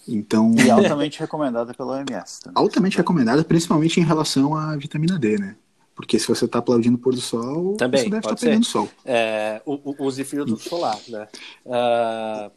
Então, 0.09 0.55
e 0.59 0.71
altamente 0.71 1.21
recomendada 1.21 1.75
pela 1.75 1.99
OMS. 1.99 2.41
Também. 2.43 2.63
Altamente 2.63 2.97
recomendada, 2.97 3.45
principalmente 3.45 4.01
em 4.01 4.05
relação 4.05 4.55
à 4.55 4.77
vitamina 4.77 5.19
D, 5.19 5.39
né? 5.39 5.57
Porque 5.95 6.19
se 6.19 6.27
você 6.27 6.47
está 6.47 6.59
aplaudindo 6.59 6.97
o 6.97 6.99
pôr 6.99 7.15
do 7.15 7.21
sol, 7.21 7.77
também, 7.77 8.03
você 8.03 8.11
deve 8.11 8.19
estar 8.21 8.35
tá 8.35 8.41
pegando 8.41 8.65
sol. 8.65 8.89
É, 9.05 9.63
use 9.67 10.25
filtro 10.25 10.57
solar, 10.57 10.99
né? 11.09 11.29
Uh... 11.65 12.51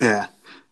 É. 0.00 0.28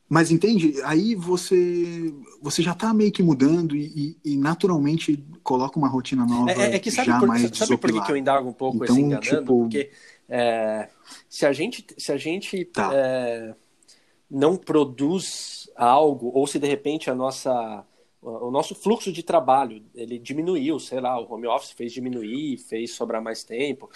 Mas 0.08 0.30
entende? 0.30 0.74
Aí 0.84 1.14
você 1.14 2.12
você 2.40 2.62
já 2.62 2.72
está 2.72 2.92
meio 2.92 3.10
que 3.10 3.22
mudando 3.22 3.74
e, 3.74 4.16
e, 4.24 4.32
e, 4.32 4.36
naturalmente 4.36 5.24
coloca 5.42 5.78
uma 5.78 5.88
rotina 5.88 6.26
nova. 6.26 6.52
É, 6.52 6.76
é 6.76 6.78
que 6.78 6.90
sabe, 6.90 7.10
por, 7.18 7.56
sabe 7.56 7.76
por 7.78 8.04
que 8.04 8.12
eu 8.12 8.16
indago 8.16 8.48
um 8.48 8.52
pouco 8.52 8.84
então, 8.84 8.94
esse 8.94 9.04
enganando? 9.04 9.26
Tipo... 9.26 9.58
Porque 9.60 9.90
é, 10.28 10.88
se 11.28 11.46
a 11.46 11.52
gente, 11.52 11.86
se 11.96 12.12
a 12.12 12.16
gente 12.16 12.64
tá. 12.66 12.90
é, 12.92 13.54
não 14.30 14.56
produz 14.56 15.70
algo, 15.74 16.30
ou 16.34 16.46
se 16.46 16.58
de 16.58 16.66
repente 16.66 17.10
a 17.10 17.14
nossa, 17.14 17.84
o 18.20 18.50
nosso 18.50 18.74
fluxo 18.74 19.10
de 19.10 19.22
trabalho 19.22 19.82
ele 19.94 20.18
diminuiu, 20.18 20.78
sei 20.78 21.00
lá, 21.00 21.18
o 21.18 21.32
home 21.32 21.46
office 21.46 21.72
fez 21.72 21.92
diminuir, 21.92 22.58
fez 22.58 22.92
sobrar 22.92 23.22
mais 23.22 23.42
tempo, 23.42 23.90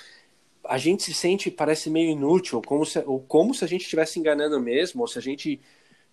a 0.64 0.76
gente 0.76 1.02
se 1.02 1.14
sente, 1.14 1.50
parece 1.50 1.88
meio 1.90 2.10
inútil, 2.10 2.60
como 2.64 2.84
se, 2.84 2.98
ou 3.06 3.20
como 3.20 3.54
se 3.54 3.64
a 3.64 3.68
gente 3.68 3.82
estivesse 3.82 4.18
enganando 4.18 4.60
mesmo, 4.60 5.02
ou 5.02 5.08
se 5.08 5.18
a 5.18 5.22
gente 5.22 5.60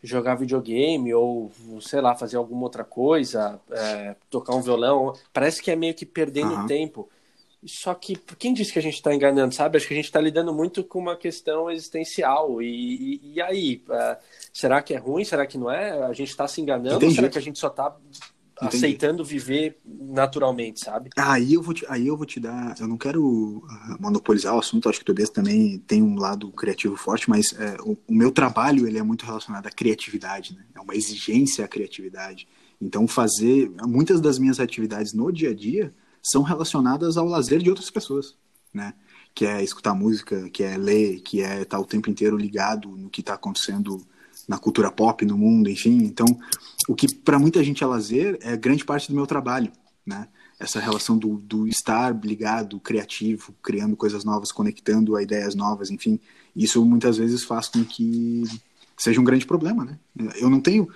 jogar 0.06 0.36
videogame 0.36 1.14
ou, 1.14 1.52
sei 1.82 2.00
lá, 2.00 2.16
fazer 2.16 2.38
alguma 2.38 2.64
outra 2.64 2.84
coisa, 2.84 3.60
é, 3.72 4.16
tocar 4.30 4.56
um 4.56 4.62
violão, 4.62 5.14
parece 5.34 5.62
que 5.62 5.72
é 5.72 5.76
meio 5.76 5.94
que 5.94 6.06
perdendo 6.06 6.54
uhum. 6.54 6.68
tempo. 6.68 7.10
Só 7.66 7.96
que 7.96 8.16
quem 8.38 8.54
disse 8.54 8.72
que 8.72 8.78
a 8.78 8.82
gente 8.82 8.94
está 8.94 9.14
enganando, 9.14 9.54
sabe? 9.54 9.78
Acho 9.78 9.88
que 9.88 9.94
a 9.94 9.98
gente 9.98 10.06
está 10.06 10.22
lidando 10.22 10.54
muito 10.54 10.84
com 10.84 11.00
uma 11.00 11.18
questão 11.18 11.70
existencial. 11.72 12.62
E, 12.62 13.20
e, 13.24 13.34
e 13.34 13.42
aí, 13.42 13.84
uh, 13.90 14.18
será 14.54 14.84
que 14.84 14.94
é 14.94 14.98
ruim? 14.98 15.26
Será 15.26 15.48
que 15.48 15.58
não 15.58 15.72
é? 15.72 16.04
A 16.04 16.14
gente 16.14 16.30
está 16.30 16.48
se 16.48 16.62
enganando 16.62 16.98
Entendi. 16.98 17.06
ou 17.06 17.16
será 17.16 17.30
que 17.30 17.38
a 17.40 17.42
gente 17.42 17.58
só 17.58 17.68
está 17.68 17.96
aceitando 18.60 19.24
viver 19.24 19.78
naturalmente, 19.86 20.80
sabe? 20.80 21.10
Aí 21.16 21.54
eu 21.54 21.62
vou 21.62 21.74
te, 21.74 21.86
aí 21.90 22.08
eu 22.08 22.16
vou 22.16 22.26
te 22.26 22.40
dar. 22.40 22.76
Eu 22.80 22.88
não 22.88 22.98
quero 22.98 23.24
uh, 23.24 23.64
monopolizar 24.00 24.56
o 24.56 24.60
assunto. 24.60 24.88
Acho 24.88 25.00
que 25.00 25.04
o 25.04 25.06
Tobias 25.06 25.30
também 25.30 25.78
tem 25.80 26.02
um 26.02 26.16
lado 26.16 26.50
criativo 26.52 26.96
forte, 26.96 27.30
mas 27.30 27.52
uh, 27.52 27.84
o, 27.84 27.98
o, 28.08 28.14
meu 28.14 28.32
trabalho 28.32 28.88
ele 28.88 28.98
é 28.98 29.04
muito 29.04 29.26
relacionado 29.26 29.68
à 29.68 29.72
criatividade, 29.72 30.56
né? 30.56 30.64
É 30.74 30.80
uma 30.80 30.96
exigência 30.96 31.66
à 31.66 31.68
criatividade. 31.68 32.48
Então 32.82 33.08
fazer 33.08 33.72
muitas 33.86 34.22
das 34.22 34.40
minhas 34.40 34.60
atividades 34.60 35.14
no 35.14 35.32
dia 35.32 35.50
a 35.50 35.54
dia 35.54 35.94
são 36.24 36.42
relacionadas 36.42 37.18
ao 37.18 37.28
lazer 37.28 37.62
de 37.62 37.70
outras 37.70 37.90
pessoas, 37.90 38.36
né? 38.74 38.94
Que 39.34 39.46
é 39.46 39.62
escutar 39.62 39.94
música, 39.94 40.50
que 40.50 40.64
é 40.64 40.78
ler, 40.78 41.20
que 41.20 41.42
é 41.42 41.62
estar 41.62 41.80
o 41.80 41.86
tempo 41.86 42.10
inteiro 42.10 42.38
ligado 42.38 42.90
no 42.90 43.10
que 43.10 43.20
está 43.20 43.34
acontecendo 43.34 44.02
na 44.48 44.58
cultura 44.58 44.92
pop 44.92 45.26
no 45.26 45.38
mundo, 45.38 45.70
enfim. 45.70 45.98
Então, 46.04 46.26
o 46.88 46.96
que 46.96 47.14
para 47.14 47.40
muita 47.40 47.64
gente 47.64 47.84
é 47.84 47.88
lazer 47.88 48.38
é 48.42 48.56
grande 48.56 48.86
parte 48.86 49.10
do 49.10 49.16
meu 49.16 49.26
trabalho, 49.26 49.72
né? 50.06 50.28
Essa 50.58 50.80
relação 50.80 51.18
do, 51.18 51.38
do 51.38 51.68
estar 51.68 52.18
ligado, 52.24 52.80
criativo, 52.80 53.54
criando 53.62 53.98
coisas 53.98 54.24
novas, 54.24 54.52
conectando 54.52 55.16
a 55.16 55.22
ideias 55.22 55.54
novas, 55.54 55.92
enfim. 55.92 56.20
Isso 56.56 56.86
muitas 56.86 57.18
vezes 57.18 57.44
faz 57.44 57.68
com 57.68 57.84
que 57.84 58.44
seja 58.98 59.20
um 59.20 59.24
grande 59.26 59.46
problema, 59.46 59.84
né? 59.84 60.00
Eu 60.38 60.50
não 60.50 60.62
tenho 60.62 60.88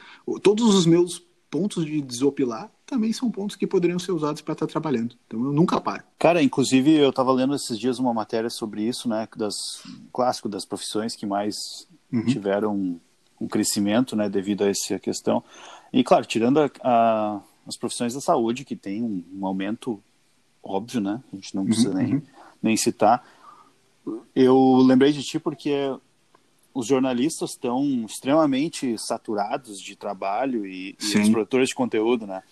todos 0.41 0.73
os 0.73 0.85
meus 0.85 1.21
pontos 1.49 1.85
de 1.85 1.99
desopilar 2.01 2.71
também 2.89 3.13
são 3.13 3.29
pontos 3.29 3.55
que 3.55 3.67
poderiam 3.67 3.99
ser 3.99 4.11
usados 4.11 4.41
para 4.41 4.53
estar 4.53 4.65
tá 4.65 4.71
trabalhando. 4.71 5.15
Então 5.27 5.45
eu 5.45 5.53
nunca 5.53 5.79
paro. 5.79 6.03
Cara, 6.17 6.41
inclusive 6.41 6.91
eu 6.91 7.11
estava 7.11 7.31
lendo 7.31 7.53
esses 7.53 7.77
dias 7.77 7.99
uma 7.99 8.13
matéria 8.13 8.49
sobre 8.49 8.81
isso, 8.81 9.07
né, 9.07 9.27
das 9.37 9.83
clássico 10.11 10.49
das 10.49 10.65
profissões 10.65 11.15
que 11.15 11.27
mais 11.27 11.55
uhum. 12.11 12.25
tiveram 12.25 12.99
um 13.39 13.47
crescimento, 13.47 14.15
né, 14.15 14.27
devido 14.27 14.63
a 14.63 14.69
essa 14.69 14.97
questão. 14.97 15.43
E 15.91 16.03
claro, 16.03 16.25
tirando 16.25 16.59
a, 16.59 16.69
a, 16.81 17.41
as 17.67 17.75
profissões 17.77 18.13
da 18.13 18.21
saúde 18.21 18.65
que 18.65 18.75
tem 18.75 19.03
um, 19.03 19.23
um, 19.33 19.45
aumento 19.45 20.01
óbvio, 20.63 21.01
né? 21.01 21.21
A 21.31 21.35
gente 21.35 21.55
não 21.55 21.65
precisa 21.65 21.89
uhum, 21.89 21.95
nem, 21.95 22.13
uhum. 22.15 22.21
nem 22.61 22.77
citar. 22.77 23.25
Eu 24.35 24.77
lembrei 24.77 25.11
de 25.11 25.23
ti 25.23 25.39
porque 25.39 25.73
os 26.73 26.85
jornalistas 26.85 27.51
estão 27.51 28.05
extremamente 28.05 28.97
saturados 28.97 29.81
de 29.81 29.95
trabalho 29.95 30.65
e, 30.65 30.95
e 30.99 31.17
os 31.17 31.29
produtores 31.29 31.69
de 31.69 31.75
conteúdo, 31.75 32.25
né? 32.25 32.43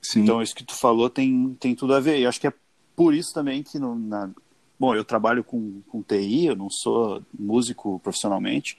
Sim. 0.00 0.20
Então, 0.20 0.42
isso 0.42 0.54
que 0.54 0.64
tu 0.64 0.74
falou 0.74 1.08
tem, 1.08 1.56
tem 1.58 1.74
tudo 1.74 1.94
a 1.94 2.00
ver. 2.00 2.18
E 2.18 2.26
acho 2.26 2.40
que 2.40 2.46
é 2.46 2.52
por 2.94 3.14
isso 3.14 3.32
também 3.32 3.62
que, 3.62 3.78
no, 3.78 3.94
na... 3.94 4.30
bom, 4.78 4.94
eu 4.94 5.04
trabalho 5.04 5.42
com, 5.42 5.80
com 5.88 6.02
TI, 6.02 6.46
eu 6.46 6.56
não 6.56 6.70
sou 6.70 7.22
músico 7.36 7.98
profissionalmente, 8.00 8.78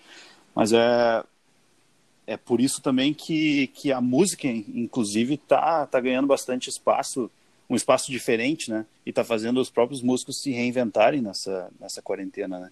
mas 0.54 0.72
é, 0.72 1.24
é 2.28 2.38
por 2.38 2.60
isso 2.60 2.82
também 2.82 3.14
que, 3.14 3.68
que 3.68 3.92
a 3.92 4.02
música, 4.02 4.48
inclusive, 4.48 5.38
tá, 5.38 5.86
tá 5.86 6.00
ganhando 6.00 6.28
bastante 6.28 6.70
espaço, 6.70 7.30
um 7.70 7.76
espaço 7.76 8.12
diferente, 8.12 8.70
né? 8.70 8.86
E 9.06 9.14
tá 9.14 9.24
fazendo 9.24 9.60
os 9.60 9.70
próprios 9.70 10.02
músicos 10.02 10.42
se 10.42 10.52
reinventarem 10.52 11.22
nessa, 11.22 11.70
nessa 11.80 12.02
quarentena, 12.02 12.60
né? 12.60 12.72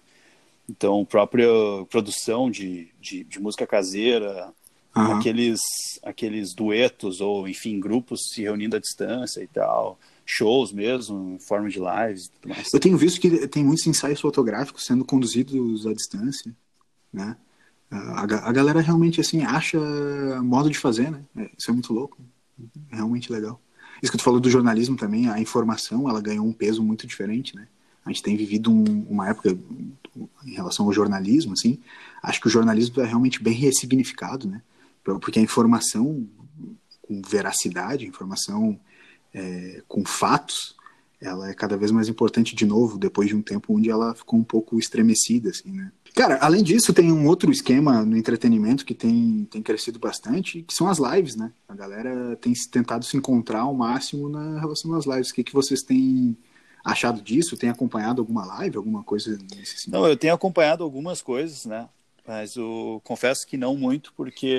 Então, 0.68 1.04
própria 1.04 1.48
produção 1.90 2.50
de, 2.50 2.88
de, 3.00 3.22
de 3.24 3.38
música 3.38 3.66
caseira, 3.66 4.52
uhum. 4.96 5.18
aqueles, 5.18 5.60
aqueles 6.02 6.54
duetos 6.54 7.20
ou, 7.20 7.46
enfim, 7.46 7.78
grupos 7.78 8.30
se 8.32 8.42
reunindo 8.42 8.76
à 8.76 8.80
distância 8.80 9.42
e 9.42 9.46
tal, 9.46 9.98
shows 10.24 10.72
mesmo, 10.72 11.34
em 11.34 11.38
forma 11.38 11.68
de 11.68 11.78
lives 11.78 12.26
e 12.26 12.30
tudo 12.30 12.48
mais. 12.48 12.72
Eu 12.72 12.80
tenho 12.80 12.96
visto 12.96 13.20
que 13.20 13.46
tem 13.46 13.62
muitos 13.62 13.86
ensaios 13.86 14.20
fotográficos 14.20 14.84
sendo 14.86 15.04
conduzidos 15.04 15.86
à 15.86 15.92
distância, 15.92 16.54
né? 17.12 17.36
A, 17.90 18.22
a 18.22 18.52
galera 18.52 18.80
realmente, 18.80 19.20
assim, 19.20 19.42
acha 19.42 19.78
modo 20.42 20.68
de 20.68 20.78
fazer, 20.78 21.10
né? 21.10 21.22
É, 21.36 21.50
isso 21.56 21.70
é 21.70 21.72
muito 21.72 21.92
louco. 21.92 22.18
É 22.90 22.96
realmente 22.96 23.32
legal. 23.32 23.60
Isso 24.02 24.10
que 24.10 24.18
tu 24.18 24.24
falou 24.24 24.40
do 24.40 24.50
jornalismo 24.50 24.96
também, 24.96 25.28
a 25.28 25.40
informação, 25.40 26.08
ela 26.08 26.20
ganhou 26.20 26.46
um 26.46 26.52
peso 26.52 26.82
muito 26.82 27.06
diferente, 27.06 27.54
né? 27.54 27.68
A 28.04 28.10
gente 28.10 28.22
tem 28.22 28.36
vivido 28.36 28.70
um, 28.70 29.06
uma 29.08 29.28
época 29.28 29.56
em 30.44 30.52
relação 30.52 30.86
ao 30.86 30.92
jornalismo, 30.92 31.54
assim, 31.54 31.78
acho 32.22 32.40
que 32.40 32.46
o 32.46 32.50
jornalismo 32.50 33.00
é 33.00 33.06
realmente 33.06 33.42
bem 33.42 33.54
ressignificado, 33.54 34.46
né? 34.46 34.62
Porque 35.02 35.38
a 35.38 35.42
informação 35.42 36.26
com 37.02 37.20
veracidade, 37.22 38.06
informação 38.06 38.78
é, 39.32 39.82
com 39.86 40.04
fatos, 40.04 40.76
ela 41.24 41.48
é 41.48 41.54
cada 41.54 41.76
vez 41.76 41.90
mais 41.90 42.08
importante 42.08 42.54
de 42.54 42.66
novo, 42.66 42.98
depois 42.98 43.28
de 43.28 43.34
um 43.34 43.42
tempo 43.42 43.74
onde 43.74 43.90
ela 43.90 44.14
ficou 44.14 44.38
um 44.38 44.44
pouco 44.44 44.78
estremecida, 44.78 45.50
assim, 45.50 45.72
né? 45.72 45.90
Cara, 46.14 46.38
além 46.40 46.62
disso, 46.62 46.92
tem 46.92 47.10
um 47.10 47.26
outro 47.26 47.50
esquema 47.50 48.04
no 48.04 48.16
entretenimento 48.16 48.84
que 48.84 48.94
tem, 48.94 49.48
tem 49.50 49.60
crescido 49.60 49.98
bastante, 49.98 50.62
que 50.62 50.72
são 50.72 50.88
as 50.88 50.98
lives, 50.98 51.34
né? 51.34 51.50
A 51.68 51.74
galera 51.74 52.36
tem 52.36 52.52
tentado 52.70 53.04
se 53.04 53.16
encontrar 53.16 53.62
ao 53.62 53.74
máximo 53.74 54.28
na 54.28 54.60
relação 54.60 54.94
às 54.94 55.06
lives. 55.06 55.30
O 55.30 55.34
que, 55.34 55.42
que 55.42 55.52
vocês 55.52 55.82
têm 55.82 56.36
achado 56.84 57.20
disso? 57.20 57.56
Tem 57.56 57.68
acompanhado 57.68 58.20
alguma 58.22 58.44
live, 58.44 58.76
alguma 58.76 59.02
coisa 59.02 59.36
nesse 59.56 59.78
sentido? 59.78 59.94
Não, 59.94 60.06
eu 60.06 60.16
tenho 60.16 60.34
acompanhado 60.34 60.84
algumas 60.84 61.20
coisas, 61.20 61.64
né? 61.64 61.88
Mas 62.26 62.56
eu 62.56 63.02
confesso 63.04 63.46
que 63.46 63.56
não 63.56 63.76
muito, 63.76 64.12
porque 64.16 64.58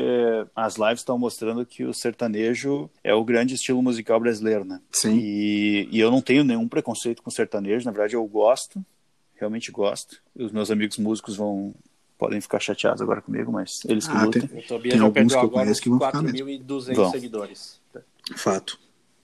as 0.56 0.76
lives 0.76 1.00
estão 1.00 1.18
mostrando 1.18 1.66
que 1.66 1.84
o 1.84 1.94
sertanejo 1.94 2.90
é 3.04 3.14
o 3.14 3.24
grande 3.24 3.56
estilo 3.56 3.82
musical 3.82 4.20
brasileiro, 4.20 4.64
né? 4.64 4.80
Sim. 4.92 5.18
E, 5.18 5.90
e 5.92 6.00
eu 6.00 6.12
não 6.12 6.22
tenho 6.22 6.44
nenhum 6.44 6.68
preconceito 6.68 7.24
com 7.24 7.32
sertanejo, 7.32 7.86
na 7.86 7.92
verdade 7.92 8.16
eu 8.16 8.26
gosto, 8.28 8.86
realmente 9.34 9.72
gosto. 9.72 10.22
Os 10.36 10.52
meus 10.52 10.70
amigos 10.70 10.98
músicos 11.00 11.36
vão 11.36 11.74
podem 12.18 12.40
ficar 12.40 12.60
chateados 12.60 13.02
agora 13.02 13.22
comigo, 13.22 13.52
mas 13.52 13.82
eles 13.86 14.08
que 14.08 14.16
ah, 14.16 14.24
lutem. 14.24 14.48
Tem, 14.48 14.82
tem 14.82 15.00
alguns 15.00 15.34
que 15.34 15.40
eu 15.40 15.50
conheço 15.50 15.82
que 15.82 15.90
vão 15.90 16.00
ficar 16.00 16.22
mesmo. 16.22 16.48
4.200 16.48 17.12
seguidores. 17.12 17.82
Fato. 18.36 18.80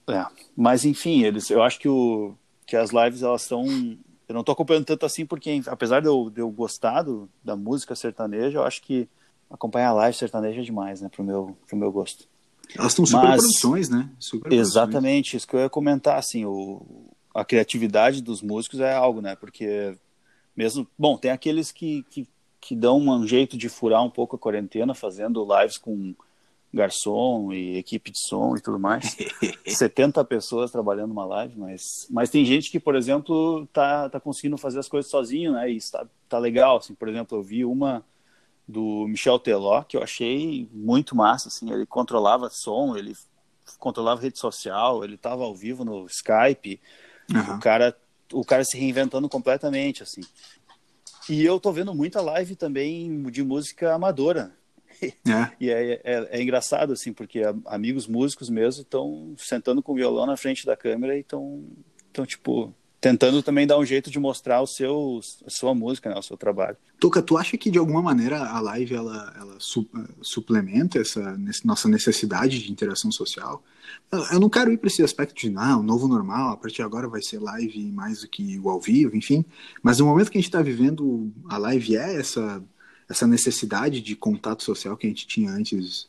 É, 0.08 0.26
mas 0.56 0.84
enfim, 0.84 1.22
eles, 1.22 1.48
eu 1.48 1.62
acho 1.62 1.78
que 1.78 1.88
o 1.88 2.34
que 2.66 2.76
as 2.76 2.90
lives 2.90 3.22
elas 3.22 3.42
estão 3.42 3.64
eu 4.32 4.34
não 4.34 4.40
estou 4.40 4.54
acompanhando 4.54 4.86
tanto 4.86 5.04
assim 5.04 5.26
porque 5.26 5.60
apesar 5.66 6.00
de 6.00 6.08
eu, 6.08 6.30
de 6.30 6.40
eu 6.40 6.50
gostar 6.50 7.02
do, 7.02 7.28
da 7.44 7.54
música 7.54 7.94
sertaneja 7.94 8.58
eu 8.58 8.64
acho 8.64 8.82
que 8.82 9.06
acompanhar 9.50 9.90
a 9.90 9.92
live 9.92 10.16
sertaneja 10.16 10.62
é 10.62 10.64
demais 10.64 11.00
né 11.00 11.08
pro 11.10 11.22
meu 11.22 11.56
pro 11.68 11.76
meu 11.76 11.92
gosto. 11.92 12.26
Elas 12.74 12.92
estão 12.92 13.04
super 13.04 13.28
Mas, 13.28 13.42
produções 13.42 13.90
né? 13.90 14.08
Super 14.18 14.50
exatamente 14.52 15.36
isso 15.36 15.46
que 15.46 15.54
eu 15.54 15.60
ia 15.60 15.68
comentar 15.68 16.18
assim 16.18 16.44
o 16.46 17.10
a 17.34 17.44
criatividade 17.44 18.22
dos 18.22 18.42
músicos 18.42 18.80
é 18.80 18.94
algo 18.94 19.20
né 19.20 19.36
porque 19.36 19.94
mesmo 20.56 20.86
bom 20.98 21.16
tem 21.16 21.30
aqueles 21.30 21.70
que, 21.70 22.02
que 22.10 22.26
que 22.60 22.76
dão 22.76 22.98
um 22.98 23.26
jeito 23.26 23.56
de 23.58 23.68
furar 23.68 24.04
um 24.04 24.10
pouco 24.10 24.36
a 24.36 24.38
quarentena 24.38 24.94
fazendo 24.94 25.44
lives 25.44 25.76
com 25.76 26.14
garçom 26.72 27.52
e 27.52 27.76
equipe 27.76 28.10
de 28.10 28.18
som 28.18 28.56
e 28.56 28.60
tudo 28.60 28.78
mais. 28.78 29.16
70 29.66 30.24
pessoas 30.24 30.70
trabalhando 30.70 31.10
uma 31.10 31.24
live, 31.24 31.58
mas, 31.58 32.06
mas 32.10 32.30
tem 32.30 32.44
gente 32.44 32.70
que, 32.70 32.80
por 32.80 32.96
exemplo, 32.96 33.66
tá, 33.72 34.08
tá 34.08 34.18
conseguindo 34.18 34.56
fazer 34.56 34.78
as 34.78 34.88
coisas 34.88 35.10
sozinho, 35.10 35.52
né? 35.52 35.70
E 35.70 35.76
está 35.76 36.06
tá 36.28 36.38
legal, 36.38 36.78
assim, 36.78 36.94
por 36.94 37.08
exemplo, 37.08 37.38
eu 37.38 37.42
vi 37.42 37.64
uma 37.64 38.04
do 38.66 39.06
Michel 39.06 39.38
Teló 39.38 39.82
que 39.82 39.96
eu 39.96 40.02
achei 40.02 40.68
muito 40.72 41.14
massa, 41.14 41.48
assim, 41.48 41.70
ele 41.70 41.84
controlava 41.84 42.48
som, 42.48 42.96
ele 42.96 43.14
controlava 43.78 44.22
rede 44.22 44.38
social, 44.38 45.04
ele 45.04 45.16
estava 45.16 45.42
ao 45.42 45.54
vivo 45.54 45.84
no 45.84 46.06
Skype, 46.06 46.80
uhum. 47.30 47.56
o 47.56 47.60
cara 47.60 47.96
o 48.32 48.44
cara 48.44 48.64
se 48.64 48.78
reinventando 48.78 49.28
completamente, 49.28 50.02
assim. 50.02 50.22
E 51.28 51.44
eu 51.44 51.60
tô 51.60 51.70
vendo 51.70 51.94
muita 51.94 52.22
live 52.22 52.56
também 52.56 53.22
de 53.30 53.42
música 53.42 53.94
amadora, 53.94 54.56
é. 55.26 55.50
e 55.60 55.70
é, 55.70 56.00
é, 56.04 56.28
é, 56.30 56.42
engraçado, 56.42 56.92
assim, 56.92 57.12
porque 57.12 57.42
amigos 57.66 58.06
músicos 58.06 58.48
mesmo 58.48 58.82
estão 58.82 59.34
sentando 59.38 59.82
com 59.82 59.92
o 59.92 59.96
violão 59.96 60.26
na 60.26 60.36
frente 60.36 60.64
da 60.64 60.76
câmera 60.76 61.16
e 61.16 61.20
estão, 61.20 61.64
tipo, 62.26 62.74
tentando 63.02 63.42
também 63.42 63.66
dar 63.66 63.78
um 63.78 63.84
jeito 63.84 64.12
de 64.12 64.20
mostrar 64.20 64.62
o 64.62 64.66
seu, 64.66 65.18
a 65.44 65.50
sua 65.50 65.74
música, 65.74 66.08
né, 66.08 66.16
o 66.16 66.22
seu 66.22 66.36
trabalho. 66.36 66.76
Toca, 67.00 67.20
tu 67.20 67.36
acha 67.36 67.58
que 67.58 67.68
de 67.68 67.76
alguma 67.76 68.00
maneira 68.00 68.38
a 68.38 68.60
live 68.60 68.94
ela, 68.94 69.34
ela 69.36 69.56
su, 69.58 69.88
suplementa 70.20 71.00
essa 71.00 71.36
nossa 71.64 71.88
necessidade 71.88 72.62
de 72.62 72.70
interação 72.70 73.10
social? 73.10 73.60
Eu 74.30 74.38
não 74.38 74.48
quero 74.48 74.72
ir 74.72 74.78
para 74.78 74.86
esse 74.86 75.02
aspecto 75.02 75.34
de, 75.34 75.50
não, 75.50 75.80
o 75.80 75.82
novo 75.82 76.06
normal, 76.06 76.50
a 76.50 76.56
partir 76.56 76.76
de 76.76 76.82
agora 76.82 77.08
vai 77.08 77.20
ser 77.20 77.40
live 77.40 77.90
mais 77.90 78.20
do 78.20 78.28
que 78.28 78.56
o 78.60 78.70
ao 78.70 78.80
vivo, 78.80 79.16
enfim. 79.16 79.44
Mas 79.82 79.98
no 79.98 80.06
momento 80.06 80.30
que 80.30 80.38
a 80.38 80.40
gente 80.40 80.48
está 80.48 80.62
vivendo, 80.62 81.32
a 81.48 81.58
live 81.58 81.96
é 81.96 82.20
essa 82.20 82.62
essa 83.12 83.26
necessidade 83.26 84.00
de 84.00 84.16
contato 84.16 84.62
social 84.62 84.96
que 84.96 85.06
a 85.06 85.10
gente 85.10 85.26
tinha 85.26 85.50
antes 85.50 86.08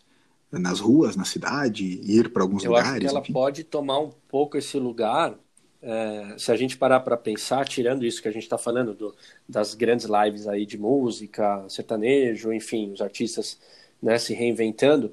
nas 0.50 0.80
ruas, 0.80 1.16
na 1.16 1.26
cidade, 1.26 1.84
ir 1.84 2.30
para 2.32 2.44
alguns 2.44 2.63
Eu 2.63 2.72
lugares. 2.72 2.89
Eu 2.89 2.94
acho 2.94 3.02
que 3.02 3.08
ela 3.08 3.20
enfim. 3.20 3.34
pode 3.34 3.63
tomar 3.63 4.00
um 4.00 4.12
pouco 4.30 4.58
esse 4.58 4.78
lugar, 4.80 5.36
é, 5.82 6.36
se 6.38 6.50
a 6.52 6.56
gente 6.56 6.78
parar 6.78 7.02
para 7.02 7.18
pensar, 7.18 7.68
tirando 7.68 8.06
isso 8.06 8.22
que 8.22 8.28
a 8.28 8.32
gente 8.32 8.44
está 8.44 8.58
falando 8.58 8.94
do, 8.94 9.13
das 9.50 9.74
grandes 9.74 10.06
lives 10.06 10.48
aí 10.48 10.66
de 10.66 10.78
música, 10.78 11.66
sertanejo, 11.68 12.54
enfim, 12.54 12.92
os 12.94 13.02
artistas 13.02 13.60
né, 14.02 14.18
se 14.18 14.34
reinventando, 14.34 15.12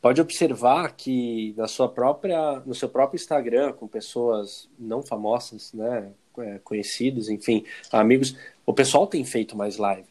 pode 0.00 0.20
observar 0.20 0.94
que 0.96 1.52
na 1.58 1.68
sua 1.68 1.88
própria, 1.88 2.62
no 2.64 2.74
seu 2.74 2.88
próprio 2.88 3.16
Instagram, 3.16 3.72
com 3.72 3.86
pessoas 3.86 4.66
não 4.78 5.02
famosas, 5.02 5.72
né, 5.74 6.10
é, 6.38 6.58
conhecidos, 6.64 7.28
enfim, 7.28 7.64
amigos, 7.92 8.34
o 8.64 8.72
pessoal 8.72 9.06
tem 9.06 9.24
feito 9.24 9.56
mais 9.56 9.76
live 9.76 10.06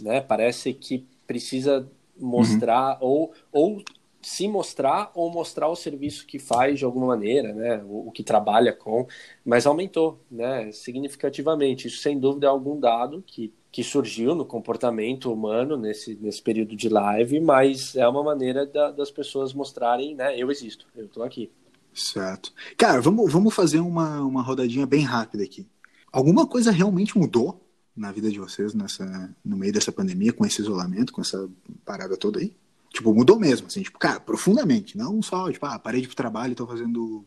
né? 0.00 0.20
Parece 0.20 0.72
que 0.72 1.06
precisa 1.26 1.88
mostrar 2.18 2.98
uhum. 3.02 3.08
ou, 3.08 3.32
ou 3.50 3.84
se 4.22 4.46
mostrar 4.46 5.10
ou 5.14 5.30
mostrar 5.30 5.68
o 5.68 5.74
serviço 5.74 6.24
que 6.26 6.38
faz 6.38 6.78
de 6.78 6.84
alguma 6.84 7.08
maneira, 7.08 7.52
né? 7.52 7.82
O, 7.84 8.08
o, 8.08 8.12
que 8.12 8.22
trabalha 8.22 8.72
com, 8.72 9.06
mas 9.44 9.66
aumentou, 9.66 10.20
né? 10.30 10.70
Significativamente. 10.70 11.88
Isso 11.88 12.00
sem 12.00 12.18
dúvida 12.18 12.46
é 12.46 12.50
algum 12.50 12.78
dado 12.78 13.22
que, 13.26 13.52
que 13.70 13.82
surgiu 13.82 14.34
no 14.34 14.44
comportamento 14.44 15.32
humano 15.32 15.76
nesse, 15.76 16.14
nesse 16.20 16.40
período 16.40 16.76
de 16.76 16.88
live, 16.88 17.40
mas 17.40 17.96
é 17.96 18.06
uma 18.06 18.22
maneira 18.22 18.64
da, 18.64 18.92
das 18.92 19.10
pessoas 19.10 19.52
mostrarem, 19.52 20.14
né? 20.14 20.38
Eu 20.38 20.50
existo, 20.50 20.86
eu 20.94 21.06
estou 21.06 21.24
aqui. 21.24 21.50
Certo. 21.92 22.52
Cara, 22.78 23.00
vamos, 23.00 23.30
vamos 23.30 23.52
fazer 23.52 23.80
uma, 23.80 24.20
uma 24.20 24.42
rodadinha 24.42 24.86
bem 24.86 25.02
rápida 25.02 25.42
aqui. 25.42 25.66
Alguma 26.10 26.46
coisa 26.46 26.70
realmente 26.70 27.18
mudou 27.18 27.60
na 27.96 28.10
vida 28.10 28.30
de 28.30 28.38
vocês 28.38 28.74
nessa, 28.74 29.34
no 29.44 29.56
meio 29.56 29.72
dessa 29.72 29.92
pandemia, 29.92 30.32
com 30.32 30.44
esse 30.46 30.62
isolamento, 30.62 31.12
com 31.12 31.20
essa 31.20 31.48
parada 31.84 32.16
toda 32.16 32.40
aí? 32.40 32.54
Tipo, 32.90 33.14
mudou 33.14 33.38
mesmo, 33.38 33.66
assim, 33.66 33.82
tipo, 33.82 33.98
cara, 33.98 34.20
profundamente. 34.20 34.96
Não 34.98 35.22
só, 35.22 35.50
tipo, 35.50 35.64
ah, 35.64 35.78
parei 35.78 36.00
de 36.00 36.08
trabalho 36.08 36.52
e 36.52 36.56
tô 36.56 36.66
fazendo 36.66 37.24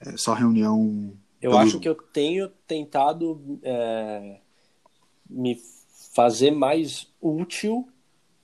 é, 0.00 0.16
só 0.16 0.32
reunião. 0.32 1.12
Eu 1.40 1.50
pelo... 1.50 1.62
acho 1.62 1.80
que 1.80 1.88
eu 1.88 1.94
tenho 1.94 2.48
tentado 2.66 3.58
é, 3.62 4.38
me 5.28 5.60
fazer 6.14 6.50
mais 6.50 7.08
útil 7.20 7.86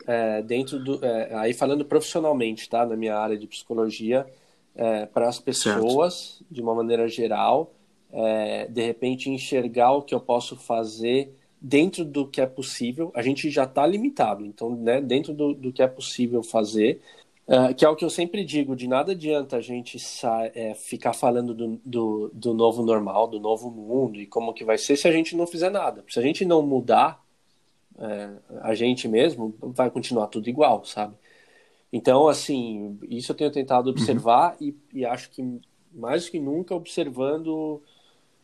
é, 0.06 0.42
dentro 0.42 0.82
do. 0.82 1.02
É, 1.04 1.34
aí 1.36 1.54
falando 1.54 1.84
profissionalmente, 1.84 2.68
tá? 2.68 2.84
Na 2.84 2.96
minha 2.96 3.16
área 3.16 3.38
de 3.38 3.46
psicologia, 3.46 4.26
é, 4.74 5.06
para 5.06 5.28
as 5.28 5.38
pessoas, 5.38 6.36
certo. 6.38 6.46
de 6.50 6.60
uma 6.60 6.74
maneira 6.74 7.08
geral, 7.08 7.72
é, 8.12 8.66
de 8.66 8.82
repente 8.82 9.30
enxergar 9.30 9.92
o 9.92 10.02
que 10.02 10.14
eu 10.14 10.20
posso 10.20 10.56
fazer 10.56 11.34
dentro 11.60 12.04
do 12.04 12.26
que 12.26 12.40
é 12.40 12.46
possível, 12.46 13.12
a 13.14 13.22
gente 13.22 13.50
já 13.50 13.64
está 13.64 13.86
limitado, 13.86 14.46
então, 14.46 14.74
né, 14.76 15.00
dentro 15.00 15.34
do, 15.34 15.52
do 15.52 15.72
que 15.72 15.82
é 15.82 15.86
possível 15.86 16.42
fazer, 16.42 17.00
uh, 17.46 17.74
que 17.74 17.84
é 17.84 17.88
o 17.88 17.94
que 17.94 18.04
eu 18.04 18.10
sempre 18.10 18.44
digo, 18.44 18.74
de 18.74 18.88
nada 18.88 19.12
adianta 19.12 19.56
a 19.56 19.60
gente 19.60 19.98
é, 20.54 20.74
ficar 20.74 21.12
falando 21.12 21.52
do, 21.52 21.80
do, 21.84 22.30
do, 22.32 22.54
novo 22.54 22.82
normal, 22.82 23.28
do 23.28 23.38
novo 23.38 23.70
mundo 23.70 24.18
e 24.18 24.26
como 24.26 24.54
que 24.54 24.64
vai 24.64 24.78
ser 24.78 24.96
se 24.96 25.06
a 25.06 25.12
gente 25.12 25.36
não 25.36 25.46
fizer 25.46 25.70
nada. 25.70 26.02
Se 26.08 26.18
a 26.18 26.22
gente 26.22 26.44
não 26.46 26.62
mudar, 26.62 27.22
é, 27.98 28.30
a 28.62 28.74
gente 28.74 29.06
mesmo, 29.06 29.54
vai 29.60 29.90
continuar 29.90 30.28
tudo 30.28 30.48
igual, 30.48 30.84
sabe? 30.86 31.14
Então, 31.92 32.28
assim, 32.28 32.98
isso 33.08 33.32
eu 33.32 33.36
tenho 33.36 33.50
tentado 33.50 33.88
uhum. 33.88 33.92
observar 33.92 34.56
uhum. 34.60 34.68
e, 34.94 35.00
e, 35.00 35.04
acho 35.04 35.30
que 35.30 35.60
mais 35.92 36.24
do 36.24 36.30
que 36.30 36.38
nunca 36.38 36.74
observando, 36.74 37.82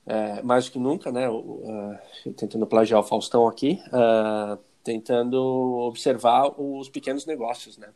é, 0.07 0.41
mais 0.43 0.67
do 0.67 0.73
que 0.73 0.79
nunca, 0.79 1.11
né, 1.11 1.29
uh, 1.29 1.99
tentando 2.37 2.67
plagiar 2.67 3.01
o 3.01 3.05
Faustão 3.05 3.49
aqui, 3.49 3.81
uh, 3.89 4.57
tentando 4.85 5.37
observar 5.37 6.49
os 6.61 6.89
pequenos 6.89 7.27
negócios, 7.27 7.77
né? 7.77 7.89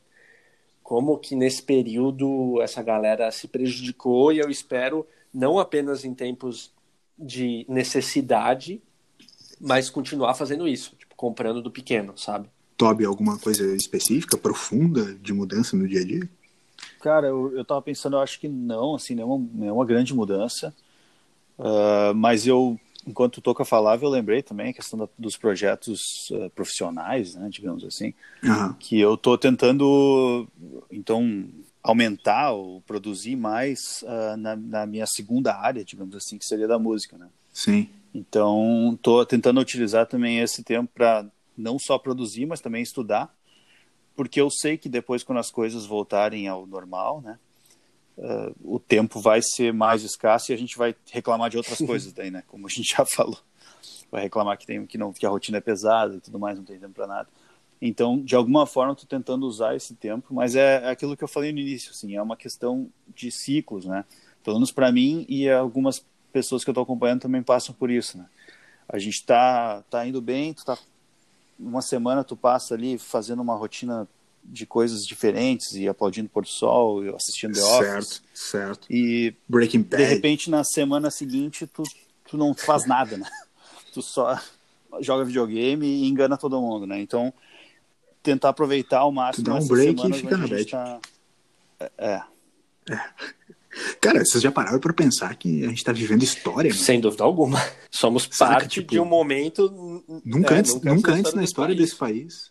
Como 0.83 1.19
que 1.19 1.37
nesse 1.37 1.63
período 1.63 2.61
essa 2.61 2.83
galera 2.83 3.31
se 3.31 3.47
prejudicou 3.47 4.33
e 4.33 4.41
eu 4.41 4.51
espero 4.51 5.07
não 5.33 5.61
apenas 5.61 6.05
em 6.05 6.13
tempos 6.13 6.73
de 7.17 7.65
necessidade, 7.69 8.83
mas 9.61 9.89
continuar 9.89 10.35
fazendo 10.35 10.67
isso, 10.67 10.97
tipo, 10.97 11.15
comprando 11.15 11.63
do 11.63 11.71
pequeno, 11.71 12.19
sabe? 12.19 12.49
Toby, 12.77 13.05
alguma 13.05 13.39
coisa 13.39 13.77
específica, 13.77 14.37
profunda 14.37 15.15
de 15.15 15.33
mudança 15.33 15.77
no 15.77 15.87
dia 15.87 16.01
a 16.01 16.05
dia? 16.05 16.29
Cara, 17.01 17.29
eu, 17.29 17.57
eu 17.57 17.65
tava 17.65 17.83
pensando, 17.83 18.17
eu 18.17 18.21
acho 18.21 18.41
que 18.41 18.49
não, 18.49 18.97
assim, 18.97 19.15
não 19.15 19.23
é 19.23 19.27
uma, 19.27 19.67
é 19.67 19.73
uma 19.73 19.85
grande 19.85 20.13
mudança. 20.13 20.75
Uh, 21.61 22.15
mas 22.15 22.47
eu, 22.47 22.81
enquanto 23.07 23.37
o 23.37 23.41
Toca 23.43 23.67
falava, 23.67 24.03
eu 24.03 24.09
lembrei 24.09 24.43
também 24.43 24.71
a 24.71 24.73
questão 24.73 24.99
da, 24.99 25.07
dos 25.19 25.37
projetos 25.37 26.31
uh, 26.31 26.49
profissionais, 26.51 27.35
né, 27.35 27.49
digamos 27.51 27.85
assim, 27.85 28.15
uhum. 28.43 28.73
que 28.79 28.99
eu 28.99 29.15
tô 29.15 29.37
tentando, 29.37 30.49
então, 30.91 31.47
aumentar 31.83 32.53
ou 32.53 32.81
produzir 32.81 33.37
mais 33.37 34.03
uh, 34.05 34.39
na, 34.39 34.57
na, 34.57 34.87
minha 34.87 35.07
segunda 35.07 35.55
área, 35.55 35.85
digamos 35.85 36.17
assim, 36.17 36.39
que 36.39 36.47
seria 36.47 36.67
da 36.67 36.79
música, 36.79 37.19
né? 37.19 37.29
Sim. 37.53 37.91
Então, 38.15 38.99
tô 39.03 39.25
tentando 39.27 39.61
utilizar 39.61 40.07
também 40.07 40.41
esse 40.41 40.65
tempo 40.65 40.91
para 40.95 41.27
não 41.57 41.79
só 41.79 41.99
produzir, 41.99 42.47
mas 42.47 42.61
também 42.61 42.83
estudar, 42.83 43.33
porque 44.17 44.41
eu 44.41 44.51
sei 44.51 44.79
que 44.79 44.89
depois, 44.89 45.23
quando 45.23 45.39
as 45.39 45.51
coisas 45.51 45.85
voltarem 45.85 46.49
ao 46.49 46.67
normal, 46.67 47.21
né, 47.21 47.39
uh, 48.21 48.55
o 48.63 48.79
tempo 48.79 49.21
vai 49.21 49.41
ser 49.43 49.73
mais 49.73 50.03
escasso 50.03 50.53
e 50.53 50.55
a 50.55 50.59
gente 50.59 50.77
vai 50.77 50.95
reclamar 51.11 51.51
de 51.51 51.57
outras 51.57 51.79
coisas 51.79 52.13
daí, 52.13 52.31
né, 52.31 52.45
como 52.47 52.67
a 52.67 52.71
gente 52.71 52.95
já 52.97 53.05
falou. 53.17 53.39
Vai 54.11 54.23
reclamar 54.23 54.59
que, 54.59 54.67
tem, 54.67 54.87
que, 54.87 54.99
não, 54.99 55.13
que 55.13 55.25
a 55.25 55.31
rotina 55.31 55.59
é 55.59 55.61
pesada 55.61 56.17
e 56.17 56.21
tudo 56.21 56.39
mais, 56.39 56.59
não 56.59 56.65
tem 56.65 56.79
tempo 56.79 56.95
para 56.95 57.07
nada. 57.07 57.29
Então, 57.81 58.21
de 58.21 58.37
alguma 58.37 58.67
forma, 58.67 58.93
estou 58.93 59.09
tentando 59.09 59.47
usar 59.47 59.75
esse 59.75 59.95
tempo, 59.95 60.35
mas 60.35 60.55
é, 60.55 60.83
é 60.85 60.91
aquilo 60.91 61.17
que 61.17 61.25
eu 61.25 61.29
falei 61.29 61.51
no 61.51 61.59
início, 61.59 61.93
assim, 61.93 62.15
é 62.15 62.21
uma 62.21 62.37
questão 62.37 62.89
de 63.15 63.31
ciclos, 63.31 63.87
né? 63.87 64.05
Pelo 64.45 64.57
menos 64.57 64.71
para 64.71 64.93
mim 64.93 65.25
e 65.29 65.49
algumas 65.49 66.05
pessoas 66.33 66.63
que 66.63 66.69
eu 66.71 66.73
estou 66.73 66.83
acompanhando 66.83 67.23
também 67.23 67.43
passam 67.43 67.75
por 67.75 67.91
isso, 67.91 68.19
né? 68.19 68.27
A 68.89 68.99
gente 68.99 69.15
está 69.15 69.83
tá 69.89 70.07
indo 70.07 70.21
bem, 70.21 70.53
tu 70.53 70.59
está 70.59 70.77
uma 71.59 71.83
semana 71.83 72.25
tu 72.25 72.37
passa 72.37 72.75
ali 72.75 72.99
fazendo 72.99 73.41
uma 73.41 73.55
rotina 73.55 74.09
de 74.43 74.67
coisas 74.67 75.07
diferentes 75.07 75.75
e 75.75 75.89
aplaudindo 75.89 76.27
o 76.27 76.31
pôr 76.31 76.43
do 76.43 76.49
sol, 76.49 77.15
assistindo 77.15 77.55
The 77.55 77.63
Office. 77.63 77.85
Certo, 77.85 78.23
certo. 78.35 78.87
E 78.91 79.35
Breaking 79.49 79.83
Bad. 79.83 80.03
de 80.03 80.09
repente 80.09 80.51
na 80.51 80.65
semana 80.65 81.11
seguinte 81.11 81.67
tu, 81.67 81.83
tu 82.29 82.37
não 82.37 82.55
faz 82.55 82.87
nada, 82.87 83.17
né? 83.17 83.29
Tu 83.93 84.01
só 84.03 84.41
joga 85.01 85.25
videogame 85.25 85.85
e 85.85 86.09
engana 86.09 86.37
todo 86.37 86.61
mundo, 86.61 86.87
né? 86.87 87.01
Então 87.01 87.35
tentar 88.23 88.51
aproveitar 88.51 89.01
ao 89.01 89.11
máximo 89.11 89.47
tu 89.47 89.51
dá 89.51 89.57
um 89.57 89.67
break 89.67 90.09
e 90.09 90.13
fica 90.13 90.37
na 90.37 90.47
bad. 90.47 90.65
Tá... 90.65 91.01
É. 91.81 91.91
é. 91.99 92.23
é. 92.93 93.01
Cara, 94.01 94.25
vocês 94.25 94.43
já 94.43 94.51
pararam 94.51 94.81
para 94.81 94.93
pensar 94.93 95.35
que 95.37 95.65
a 95.65 95.69
gente 95.69 95.79
está 95.79 95.93
vivendo 95.93 96.23
história? 96.23 96.73
Sem 96.75 97.01
dúvida 97.01 97.23
alguma. 97.23 97.59
Somos 97.91 98.29
Saca, 98.31 98.53
parte 98.53 98.81
tipo, 98.81 98.91
de 98.91 99.01
um 99.01 99.05
momento. 99.05 100.03
Nunca 100.25 100.55
é, 100.55 100.59
antes, 100.59 100.75
nunca, 100.75 100.95
nunca 100.95 101.13
antes 101.13 101.35
na 101.35 101.45
história 101.45 101.75
desse 101.75 101.95
país. 101.95 102.51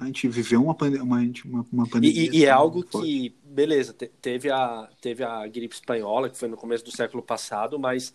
A 0.00 0.06
gente 0.06 0.28
viveu 0.28 0.62
uma, 0.62 0.76
uma, 1.02 1.32
uma, 1.44 1.66
uma 1.72 1.88
pandemia. 1.88 2.30
E, 2.30 2.38
e 2.38 2.44
é 2.44 2.50
algo 2.50 2.82
que, 2.82 3.34
beleza, 3.44 3.92
teve 3.92 4.50
a, 4.50 4.88
teve 5.00 5.24
a 5.24 5.46
gripe 5.46 5.74
espanhola, 5.74 6.30
que 6.30 6.38
foi 6.38 6.48
no 6.48 6.56
começo 6.56 6.84
do 6.84 6.90
século 6.90 7.22
passado, 7.22 7.78
mas 7.78 8.14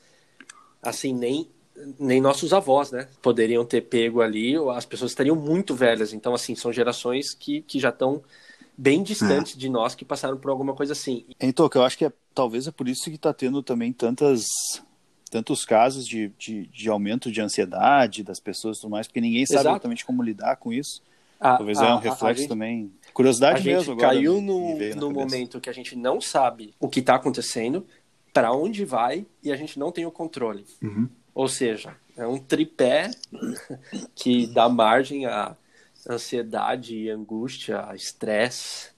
assim, 0.81 1.13
nem, 1.13 1.49
nem 1.99 2.21
nossos 2.21 2.53
avós, 2.53 2.91
né? 2.91 3.07
Poderiam 3.21 3.65
ter 3.65 3.81
pego 3.81 4.21
ali, 4.21 4.55
as 4.75 4.85
pessoas 4.85 5.11
estariam 5.11 5.35
muito 5.35 5.75
velhas. 5.75 6.13
Então, 6.13 6.33
assim, 6.33 6.55
são 6.55 6.71
gerações 6.71 7.33
que, 7.33 7.61
que 7.61 7.79
já 7.79 7.89
estão 7.89 8.23
bem 8.77 9.03
distantes 9.03 9.55
é. 9.55 9.59
de 9.59 9.69
nós 9.69 9.93
que 9.93 10.05
passaram 10.05 10.37
por 10.37 10.49
alguma 10.49 10.73
coisa 10.73 10.93
assim. 10.93 11.25
Então, 11.39 11.67
que 11.67 11.77
eu 11.77 11.83
acho 11.83 11.97
que 11.97 12.05
é, 12.05 12.11
talvez 12.33 12.67
é 12.67 12.71
por 12.71 12.87
isso 12.87 13.03
que 13.05 13.15
está 13.15 13.33
tendo 13.33 13.61
também 13.61 13.91
tantas 13.91 14.45
tantos 15.29 15.65
casos 15.65 16.07
de, 16.07 16.31
de, 16.37 16.67
de, 16.67 16.89
aumento 16.89 17.31
de 17.31 17.41
ansiedade 17.41 18.21
das 18.21 18.39
pessoas 18.39 18.77
e 18.77 18.81
tudo 18.81 18.91
mais, 18.91 19.07
porque 19.07 19.19
ninguém 19.19 19.47
sabe 19.47 19.61
Exato. 19.61 19.75
exatamente 19.75 20.05
como 20.05 20.21
lidar 20.21 20.57
com 20.57 20.71
isso. 20.71 21.01
A, 21.43 21.57
talvez 21.57 21.77
a, 21.79 21.87
é 21.87 21.93
um 21.93 21.97
reflexo 21.97 22.41
gente, 22.41 22.49
também. 22.49 22.93
Curiosidade 23.13 23.69
a 23.69 23.75
mesmo. 23.75 23.93
Gente 23.93 23.99
caiu 23.99 24.41
no, 24.41 24.77
no 24.95 25.11
momento 25.11 25.59
que 25.59 25.69
a 25.69 25.73
gente 25.73 25.93
não 25.93 26.21
sabe 26.21 26.73
o 26.79 26.87
que 26.87 27.01
está 27.01 27.15
acontecendo, 27.15 27.85
para 28.31 28.53
onde 28.53 28.85
vai 28.85 29.25
e 29.43 29.51
a 29.51 29.57
gente 29.57 29.77
não 29.77 29.91
tem 29.91 30.05
o 30.05 30.11
controle. 30.11 30.65
Uhum. 30.81 31.09
Ou 31.35 31.49
seja, 31.49 31.95
é 32.15 32.25
um 32.25 32.39
tripé 32.39 33.11
que 34.15 34.47
dá 34.47 34.69
margem 34.69 35.25
a 35.25 35.55
ansiedade, 36.09 37.09
angústia, 37.09 37.89
estresse, 37.93 38.89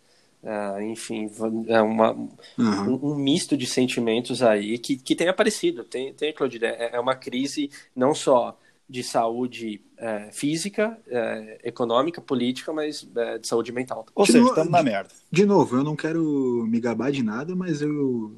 uh, 0.43 0.81
enfim, 0.81 1.29
é 1.67 1.81
uma, 1.81 2.11
uhum. 2.13 2.29
um, 2.57 3.11
um, 3.11 3.15
misto 3.15 3.57
de 3.57 3.65
sentimentos 3.65 4.41
aí 4.43 4.77
que, 4.77 4.95
que 4.97 5.15
tem 5.15 5.27
aparecido. 5.27 5.83
Tem, 5.83 6.13
tem 6.13 6.31
Claudio, 6.31 6.63
é, 6.63 6.91
é 6.93 6.99
uma 6.99 7.15
crise 7.15 7.71
não 7.95 8.13
só 8.13 8.57
de 8.87 9.03
saúde 9.03 9.81
é, 9.97 10.29
física, 10.31 10.97
é, 11.07 11.59
econômica, 11.63 12.21
política, 12.21 12.71
mas 12.71 13.07
é, 13.15 13.39
de 13.39 13.47
saúde 13.47 13.71
mental. 13.71 14.05
Ou 14.13 14.25
de 14.25 14.31
seja, 14.31 14.45
estamos 14.45 14.71
na 14.71 14.83
merda. 14.83 15.09
De 15.31 15.45
novo, 15.45 15.77
eu 15.77 15.83
não 15.83 15.95
quero 15.95 16.65
me 16.67 16.79
gabar 16.79 17.11
de 17.11 17.23
nada, 17.23 17.55
mas 17.55 17.81
eu 17.81 18.35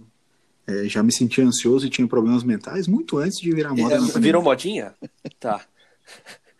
é, 0.65 0.85
já 0.85 1.03
me 1.03 1.13
sentia 1.13 1.45
ansioso 1.45 1.85
e 1.85 1.89
tinha 1.89 2.07
problemas 2.07 2.43
mentais 2.43 2.87
muito 2.87 3.17
antes 3.17 3.39
de 3.39 3.53
virar 3.53 3.73
moda. 3.73 3.95
É, 3.95 4.19
virou 4.19 4.41
modinha? 4.41 4.95
tá. 5.39 5.65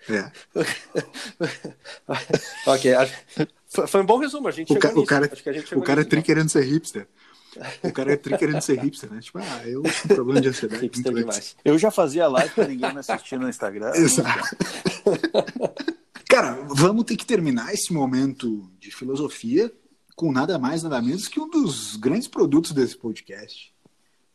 É. 0.10 0.32
ok, 2.65 2.93
foi 3.88 4.02
um 4.02 4.06
bom 4.06 4.17
resumo, 4.17 4.47
a 4.47 4.52
gente 4.52 4.71
o, 4.71 4.80
ca 4.80 4.97
o 4.97 5.06
cara, 5.06 5.30
o 5.76 5.82
cara 5.82 6.02
é 6.02 6.06
tri 6.06 6.21
querendo 6.21 6.50
ser 6.50 6.63
hipster. 6.63 7.08
O 7.84 7.91
cara 7.91 8.13
é 8.13 8.17
tri 8.17 8.38
querendo 8.38 8.62
ser 8.62 8.80
hipster, 8.80 9.12
né? 9.12 9.20
Tipo, 9.20 9.39
ah, 9.39 9.62
eu 9.65 9.84
tenho 9.84 10.15
problema 10.15 10.41
de 10.41 10.50
ansiedade. 10.50 10.82
hipster 10.82 11.13
demais. 11.13 11.56
Eu 11.63 11.78
já 11.78 11.91
fazia 11.91 12.28
live 12.28 12.54
pra 12.54 12.67
ninguém 12.67 12.93
me 12.93 13.00
assistir 13.00 13.39
no 13.39 13.50
Instagram. 13.50 13.91
Exato. 13.96 14.56
cara, 16.30 16.54
vamos 16.70 17.04
ter 17.06 17.15
que 17.15 17.26
terminar 17.26 17.74
esse 17.74 17.93
momento 17.93 18.70
de 18.80 18.91
filosofia 18.91 19.72
com 20.15 20.32
nada 20.32 20.58
mais, 20.58 20.82
nada 20.82 21.00
menos 21.02 21.28
que 21.28 21.39
um 21.39 21.48
dos 21.48 21.96
grandes 21.96 22.28
produtos 22.28 22.72
desse 22.72 22.98
podcast, 22.98 23.72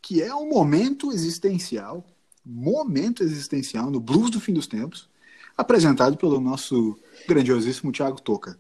que 0.00 0.22
é 0.22 0.32
um 0.32 0.48
momento 0.48 1.10
existencial, 1.10 2.06
momento 2.46 3.22
existencial 3.24 3.90
no 3.90 3.98
blues 3.98 4.30
do 4.30 4.40
fim 4.40 4.52
dos 4.52 4.68
tempos, 4.68 5.10
apresentado 5.56 6.16
pelo 6.16 6.40
nosso 6.40 6.98
grandiosíssimo 7.26 7.90
Tiago 7.90 8.20
Toca. 8.20 8.58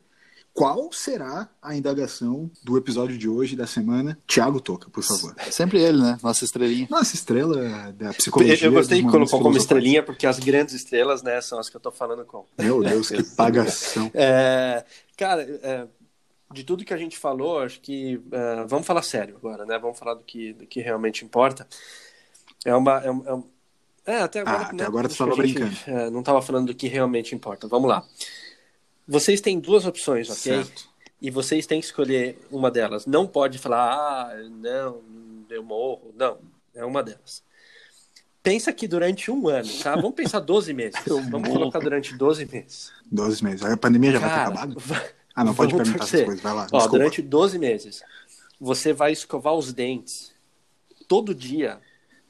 Qual 0.54 0.92
será 0.92 1.48
a 1.62 1.74
indagação 1.74 2.50
do 2.62 2.76
episódio 2.76 3.16
de 3.16 3.26
hoje, 3.26 3.56
da 3.56 3.66
semana? 3.66 4.18
Tiago 4.26 4.60
Toca, 4.60 4.90
por 4.90 5.02
favor. 5.02 5.34
Sempre 5.50 5.80
ele, 5.80 6.02
né? 6.02 6.18
Nossa 6.22 6.44
estrelinha. 6.44 6.86
Nossa 6.90 7.14
estrela 7.14 7.90
da 7.92 8.12
psicologia. 8.12 8.66
Eu 8.66 8.72
gostei 8.72 9.02
que 9.02 9.10
colocou 9.10 9.40
como 9.40 9.56
estrelinha, 9.56 10.02
porque 10.02 10.26
as 10.26 10.38
grandes 10.38 10.74
estrelas, 10.74 11.22
né, 11.22 11.40
são 11.40 11.58
as 11.58 11.70
que 11.70 11.76
eu 11.76 11.80
tô 11.80 11.90
falando 11.90 12.24
com. 12.26 12.44
Meu 12.58 12.82
Deus, 12.82 13.08
que 13.08 13.22
pagação. 13.34 14.10
É, 14.12 14.84
cara, 15.16 15.42
é, 15.42 15.86
de 16.52 16.64
tudo 16.64 16.84
que 16.84 16.92
a 16.92 16.98
gente 16.98 17.16
falou, 17.16 17.60
acho 17.60 17.80
que. 17.80 18.16
Uh, 18.16 18.68
vamos 18.68 18.86
falar 18.86 19.02
sério 19.02 19.36
agora, 19.36 19.64
né? 19.64 19.78
Vamos 19.78 19.98
falar 19.98 20.14
do 20.14 20.22
que, 20.22 20.52
do 20.52 20.66
que 20.66 20.80
realmente 20.80 21.24
importa. 21.24 21.66
É 22.62 22.74
uma, 22.74 23.02
é, 23.02 23.08
é, 23.08 24.16
é, 24.16 24.18
até 24.20 24.40
agora. 24.40 24.58
Ah, 24.58 24.66
até 24.66 24.76
né, 24.76 24.84
agora 24.84 25.08
tu 25.08 25.12
estava 25.12 25.34
brincando. 25.34 25.76
É, 25.86 26.10
não 26.10 26.20
estava 26.20 26.42
falando 26.42 26.66
do 26.66 26.74
que 26.74 26.88
realmente 26.88 27.34
importa. 27.34 27.66
Vamos 27.66 27.88
lá. 27.88 28.04
Vocês 29.06 29.40
têm 29.40 29.58
duas 29.58 29.86
opções, 29.86 30.28
ok? 30.30 30.64
Certo. 30.64 30.88
E 31.20 31.30
vocês 31.30 31.66
têm 31.66 31.80
que 31.80 31.86
escolher 31.86 32.38
uma 32.50 32.70
delas. 32.70 33.06
Não 33.06 33.26
pode 33.26 33.58
falar, 33.58 33.92
ah, 33.92 34.36
não, 34.50 35.00
eu 35.48 35.62
morro. 35.62 36.12
Não, 36.16 36.38
é 36.74 36.84
uma 36.84 37.02
delas. 37.02 37.42
Pensa 38.42 38.72
que 38.72 38.88
durante 38.88 39.30
um 39.30 39.48
ano, 39.48 39.68
tá? 39.82 39.94
Vamos 39.94 40.14
pensar 40.14 40.40
12 40.40 40.74
meses. 40.74 41.00
Vamos 41.30 41.48
colocar 41.48 41.78
durante 41.78 42.14
12 42.16 42.46
meses. 42.46 42.92
12 43.10 43.44
meses. 43.44 43.62
A 43.62 43.76
pandemia 43.76 44.12
já 44.12 44.20
Cara, 44.20 44.50
vai 44.50 44.66
ter 44.66 44.72
acabado? 44.72 45.12
Ah, 45.34 45.44
não 45.44 45.54
pode 45.54 45.74
perguntar 45.74 46.04
essas 46.04 46.24
coisas. 46.24 46.42
Vai 46.42 46.52
lá. 46.52 46.66
Ó, 46.70 46.86
durante 46.88 47.22
12 47.22 47.58
meses, 47.58 48.02
você 48.60 48.92
vai 48.92 49.12
escovar 49.12 49.54
os 49.54 49.72
dentes 49.72 50.30
todo 51.08 51.34
dia 51.34 51.80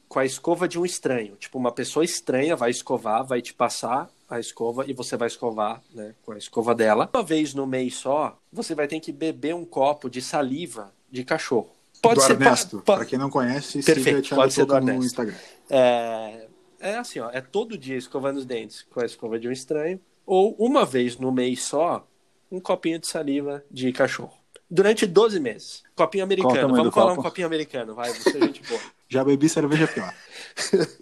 com 0.07 0.19
a 0.19 0.25
escova 0.25 0.69
de 0.69 0.79
um 0.79 0.85
estranho. 0.85 1.35
Tipo, 1.35 1.57
uma 1.57 1.71
pessoa 1.73 2.05
estranha 2.05 2.55
vai 2.55 2.69
escovar, 2.69 3.25
vai 3.25 3.41
te 3.41 3.53
passar 3.53 4.09
a 4.35 4.39
escova 4.39 4.85
e 4.87 4.93
você 4.93 5.17
vai 5.17 5.27
escovar 5.27 5.81
né, 5.93 6.13
com 6.23 6.31
a 6.31 6.37
escova 6.37 6.73
dela. 6.73 7.09
Uma 7.13 7.23
vez 7.23 7.53
no 7.53 7.65
mês 7.65 7.95
só, 7.95 8.37
você 8.51 8.75
vai 8.75 8.87
ter 8.87 8.99
que 8.99 9.11
beber 9.11 9.55
um 9.55 9.65
copo 9.65 10.09
de 10.09 10.21
saliva 10.21 10.93
de 11.11 11.23
cachorro. 11.23 11.69
Pode 12.01 12.15
do 12.15 12.21
ser 12.21 12.33
Ernesto, 12.33 12.81
para 12.81 13.05
quem 13.05 13.17
não 13.17 13.29
conhece, 13.29 13.81
Perfeito, 13.81 14.23
siga 14.23 14.35
pode 14.35 14.53
ser 14.53 14.65
do 14.65 14.91
Instagram. 14.91 15.35
É, 15.69 16.47
é 16.79 16.97
assim, 16.97 17.19
ó, 17.19 17.29
é 17.31 17.39
todo 17.39 17.77
dia 17.77 17.95
escovando 17.95 18.37
os 18.37 18.45
dentes 18.45 18.85
com 18.89 18.99
a 18.99 19.05
escova 19.05 19.39
de 19.39 19.47
um 19.47 19.51
estranho 19.51 19.99
ou 20.25 20.55
uma 20.59 20.85
vez 20.85 21.17
no 21.17 21.31
mês 21.31 21.63
só, 21.63 22.05
um 22.51 22.59
copinho 22.59 22.99
de 22.99 23.07
saliva 23.07 23.63
de 23.69 23.91
cachorro. 23.91 24.33
Durante 24.69 25.05
12 25.05 25.39
meses. 25.39 25.83
Copinho 25.95 26.23
americano. 26.23 26.75
Vamos 26.75 26.93
falar 26.93 27.11
copo? 27.11 27.21
um 27.21 27.23
copinho 27.23 27.47
americano, 27.47 27.93
vai, 27.93 28.11
você 28.11 28.37
é 28.37 28.41
gente 28.41 28.63
boa. 28.63 28.81
Já 29.07 29.23
bebi 29.23 29.47
cerveja 29.47 29.87
pior. 29.87 30.11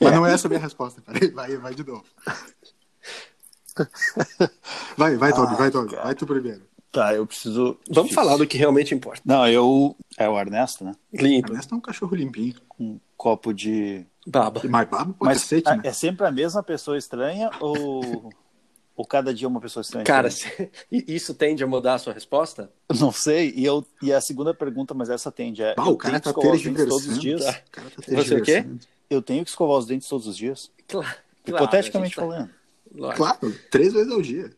Mas 0.01 0.13
não 0.13 0.25
é 0.25 0.33
essa 0.33 0.47
a 0.47 0.49
minha 0.49 0.59
resposta, 0.59 1.01
cara. 1.01 1.17
Vai, 1.33 1.55
vai 1.55 1.73
de 1.73 1.85
novo. 1.85 2.03
Vai, 4.97 5.15
vai, 5.15 5.33
Toby, 5.33 5.53
ah, 5.53 5.57
vai, 5.57 5.71
Toby. 5.71 5.95
Vai 5.95 6.15
tu 6.15 6.25
primeiro. 6.25 6.61
Tá, 6.91 7.13
eu 7.13 7.25
preciso. 7.25 7.79
Vamos 7.89 8.13
falar 8.13 8.35
do 8.35 8.45
que 8.45 8.57
realmente 8.57 8.93
importa. 8.93 9.21
Não, 9.23 9.47
eu. 9.47 9.95
É 10.17 10.27
o 10.27 10.37
Ernesto, 10.37 10.83
né? 10.83 10.93
Limpo. 11.13 11.49
O 11.49 11.53
Ernesto 11.53 11.73
é 11.73 11.77
um 11.77 11.81
cachorro 11.81 12.15
limpinho. 12.15 12.55
Um 12.77 12.99
copo 13.15 13.53
de. 13.53 14.05
Baba. 14.27 14.61
Mais 14.67 14.89
baba 14.89 15.15
Mas 15.19 15.39
cacete, 15.39 15.69
né? 15.69 15.81
é 15.85 15.93
sempre 15.93 16.27
a 16.27 16.31
mesma 16.31 16.61
pessoa 16.61 16.97
estranha 16.97 17.49
ou. 17.61 18.29
ou 18.93 19.05
cada 19.05 19.33
dia 19.33 19.47
uma 19.47 19.61
pessoa 19.61 19.81
estranha? 19.81 20.03
Cara, 20.03 20.27
isso 20.91 21.33
tende 21.33 21.63
a 21.63 21.67
mudar 21.67 21.93
a 21.93 21.97
sua 21.97 22.13
resposta? 22.13 22.69
Não 22.99 23.11
sei. 23.11 23.53
E, 23.55 23.63
eu, 23.63 23.85
e 24.01 24.11
a 24.11 24.19
segunda 24.19 24.53
pergunta, 24.53 24.93
mas 24.93 25.09
essa 25.09 25.31
tende. 25.31 25.63
É, 25.63 25.73
bah, 25.73 25.85
o 25.85 25.95
cara 25.95 26.19
tá 26.19 26.33
todos 26.33 26.65
os 27.07 27.19
dias. 27.19 27.45
Tá. 27.45 27.51
O 27.51 27.71
cara 27.71 27.89
tá 27.89 28.01
Você 28.15 28.35
o 28.35 28.43
quê? 28.43 28.65
Eu 29.09 29.21
tenho 29.21 29.45
que 29.45 29.49
escovar 29.49 29.77
os 29.77 29.85
dentes 29.85 30.09
todos 30.09 30.27
os 30.27 30.35
dias. 30.35 30.69
Claro. 30.89 31.07
Hipoteticamente 31.47 32.15
claro, 32.15 32.31
falando. 32.31 32.49
Lógico. 32.93 33.17
Claro, 33.17 33.55
três 33.69 33.93
vezes 33.93 34.11
ao 34.11 34.21
dia. 34.21 34.51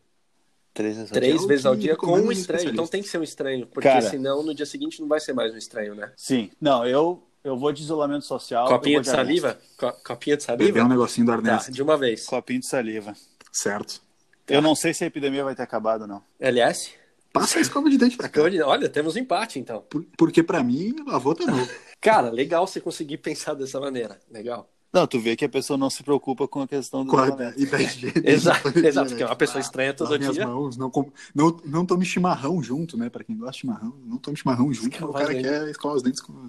Três 0.72 0.96
vezes 0.96 1.10
ao 1.12 1.14
Três 1.14 1.38
dia, 1.38 1.48
vezes 1.48 1.66
ao 1.66 1.76
dia 1.76 1.96
com 1.96 2.18
um 2.18 2.32
estranho. 2.32 2.70
Então 2.70 2.86
tem 2.86 3.00
que 3.00 3.08
ser 3.08 3.18
um 3.18 3.22
estranho, 3.22 3.66
porque 3.66 3.88
Cara, 3.88 4.02
senão 4.02 4.42
no 4.42 4.52
dia 4.52 4.66
seguinte 4.66 5.00
não 5.00 5.06
vai 5.06 5.20
ser 5.20 5.32
mais 5.32 5.54
um 5.54 5.56
estranho, 5.56 5.94
né? 5.94 6.12
Sim. 6.16 6.50
Não, 6.60 6.84
eu, 6.84 7.22
eu 7.44 7.56
vou 7.56 7.72
de 7.72 7.82
isolamento 7.82 8.24
social. 8.24 8.66
Copinha 8.66 9.00
de, 9.00 9.04
de 9.04 9.10
saliva? 9.10 9.58
Copinha 10.04 10.36
de 10.36 10.42
saliva? 10.42 10.64
Beber 10.64 10.84
um 10.84 10.88
negocinho 10.88 11.26
do 11.26 11.32
Ernesto. 11.32 11.66
Tá, 11.66 11.72
de 11.72 11.82
uma 11.82 11.96
vez. 11.96 12.26
Copinho 12.26 12.58
de 12.58 12.66
saliva. 12.66 13.14
Certo. 13.52 14.02
Eu 14.48 14.60
não 14.60 14.74
sei 14.74 14.92
se 14.92 15.04
a 15.04 15.06
epidemia 15.06 15.44
vai 15.44 15.54
ter 15.54 15.62
acabado, 15.62 16.06
não. 16.06 16.22
LS? 16.40 16.92
Passa 17.32 17.58
a 17.58 17.62
escova 17.62 17.88
de 17.88 17.96
dente 17.96 18.16
pra 18.16 18.28
cá. 18.28 18.42
Olha, 18.42 18.88
temos 18.88 19.16
empate, 19.16 19.58
então. 19.58 19.84
Por, 19.88 20.04
porque 20.16 20.42
para 20.42 20.62
mim, 20.62 20.94
lavou 21.06 21.34
tá 21.34 21.46
novo. 21.46 21.68
Cara, 22.00 22.30
legal 22.30 22.66
você 22.66 22.80
conseguir 22.80 23.18
pensar 23.18 23.54
dessa 23.54 23.80
maneira. 23.80 24.20
Legal. 24.30 24.68
Não, 24.94 25.08
tu 25.08 25.18
vê 25.18 25.34
que 25.34 25.44
a 25.44 25.48
pessoa 25.48 25.76
não 25.76 25.90
se 25.90 26.04
preocupa 26.04 26.46
com 26.46 26.62
a 26.62 26.68
questão 26.68 27.04
do 27.04 27.12
higiene. 27.12 28.12
exato, 28.24 28.78
exato, 28.78 29.08
porque 29.08 29.24
é 29.24 29.26
uma 29.26 29.34
pessoa 29.34 29.60
estranha 29.60 29.92
todo 29.92 30.16
dia. 30.16 30.30
Minhas 30.30 30.46
mãos, 30.46 30.76
não, 30.76 30.92
não, 31.34 31.60
não 31.64 31.84
tome 31.84 32.04
chimarrão 32.04 32.62
junto, 32.62 32.96
né? 32.96 33.10
Pra 33.10 33.24
quem 33.24 33.36
gosta 33.36 33.54
de 33.54 33.58
chimarrão, 33.58 33.92
não 34.06 34.18
tome 34.18 34.36
chimarrão 34.36 34.72
junto, 34.72 35.04
o 35.04 35.12
cara 35.12 35.34
quer 35.34 35.68
escovar 35.68 35.96
os 35.96 36.02
dentes 36.04 36.20
com... 36.20 36.48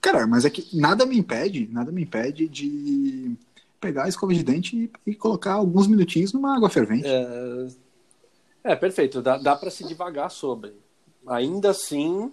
Cara, 0.00 0.26
mas 0.26 0.46
é 0.46 0.50
que 0.50 0.74
nada 0.74 1.04
me 1.04 1.18
impede, 1.18 1.68
nada 1.70 1.92
me 1.92 2.02
impede 2.02 2.48
de 2.48 3.36
pegar 3.78 4.04
a 4.04 4.08
escova 4.08 4.32
de 4.32 4.42
dente 4.42 4.74
e, 5.06 5.10
e 5.10 5.14
colocar 5.14 5.52
alguns 5.52 5.86
minutinhos 5.86 6.32
numa 6.32 6.56
água 6.56 6.70
fervente. 6.70 7.06
É, 7.06 7.66
é 8.64 8.74
perfeito, 8.74 9.20
dá, 9.20 9.36
dá 9.36 9.54
para 9.54 9.70
se 9.70 9.86
devagar 9.86 10.30
sobre. 10.30 10.72
Ainda 11.26 11.70
assim, 11.70 12.32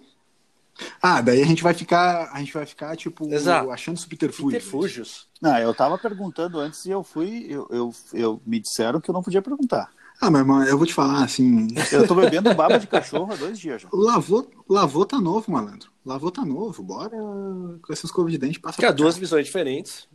ah, 1.00 1.20
daí 1.20 1.42
a 1.42 1.46
gente 1.46 1.62
vai 1.62 1.74
ficar, 1.74 2.30
a 2.32 2.38
gente 2.38 2.52
vai 2.52 2.66
ficar 2.66 2.96
tipo 2.96 3.32
Exato. 3.32 3.70
achando 3.70 3.98
subterfúgios. 3.98 4.62
Subterfúgios. 4.64 5.28
Não, 5.40 5.56
eu 5.58 5.74
tava 5.74 5.98
perguntando 5.98 6.58
antes 6.58 6.84
e 6.84 6.90
eu 6.90 7.02
fui, 7.02 7.46
eu, 7.48 7.66
eu, 7.70 7.94
eu 8.12 8.42
me 8.46 8.60
disseram 8.60 9.00
que 9.00 9.10
eu 9.10 9.12
não 9.12 9.22
podia 9.22 9.42
perguntar. 9.42 9.90
Ah, 10.20 10.30
meu 10.30 10.40
irmão, 10.40 10.62
eu 10.64 10.76
vou 10.76 10.86
te 10.86 10.92
falar 10.92 11.24
assim. 11.24 11.68
Eu 11.90 12.06
tô 12.06 12.14
bebendo 12.14 12.54
baba 12.54 12.78
de 12.78 12.86
cachorro 12.86 13.32
há 13.32 13.36
dois 13.36 13.58
dias 13.58 13.80
já. 13.80 13.88
Lavou, 13.92 14.50
lavou 14.68 15.06
tá 15.06 15.18
novo, 15.18 15.50
malandro. 15.50 15.90
Lavou 16.04 16.30
tá 16.30 16.44
novo. 16.44 16.82
Bora 16.82 17.10
com 17.10 17.90
essas 17.90 18.04
escova 18.04 18.30
de 18.30 18.36
dente 18.36 18.60
passa. 18.60 18.78
Que 18.78 18.84
há 18.84 18.92
duas 18.92 19.16
visões 19.16 19.46
diferentes. 19.46 20.06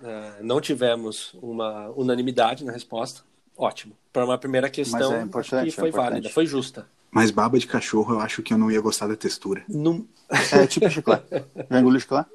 Uh, 0.00 0.42
não 0.42 0.58
tivemos 0.58 1.34
uma 1.42 1.90
unanimidade 1.90 2.64
na 2.64 2.72
resposta. 2.72 3.22
Ótimo. 3.54 3.94
Para 4.10 4.24
uma 4.24 4.38
primeira 4.38 4.70
questão, 4.70 5.12
é 5.12 5.22
importante, 5.22 5.66
que 5.66 5.76
foi 5.76 5.90
é 5.90 5.92
válida, 5.92 6.30
foi 6.30 6.46
justa. 6.46 6.88
Mas 7.10 7.30
baba 7.30 7.58
de 7.58 7.66
cachorro, 7.66 8.14
eu 8.14 8.20
acho 8.20 8.42
que 8.42 8.52
eu 8.52 8.58
não 8.58 8.70
ia 8.70 8.80
gostar 8.80 9.06
da 9.06 9.16
textura. 9.16 9.64
Não... 9.68 10.06
É 10.52 10.66
tipo 10.66 10.88
chiclete. 10.88 11.26
Já 11.68 11.80
engoliu 11.80 12.00
chiclete? 12.00 12.30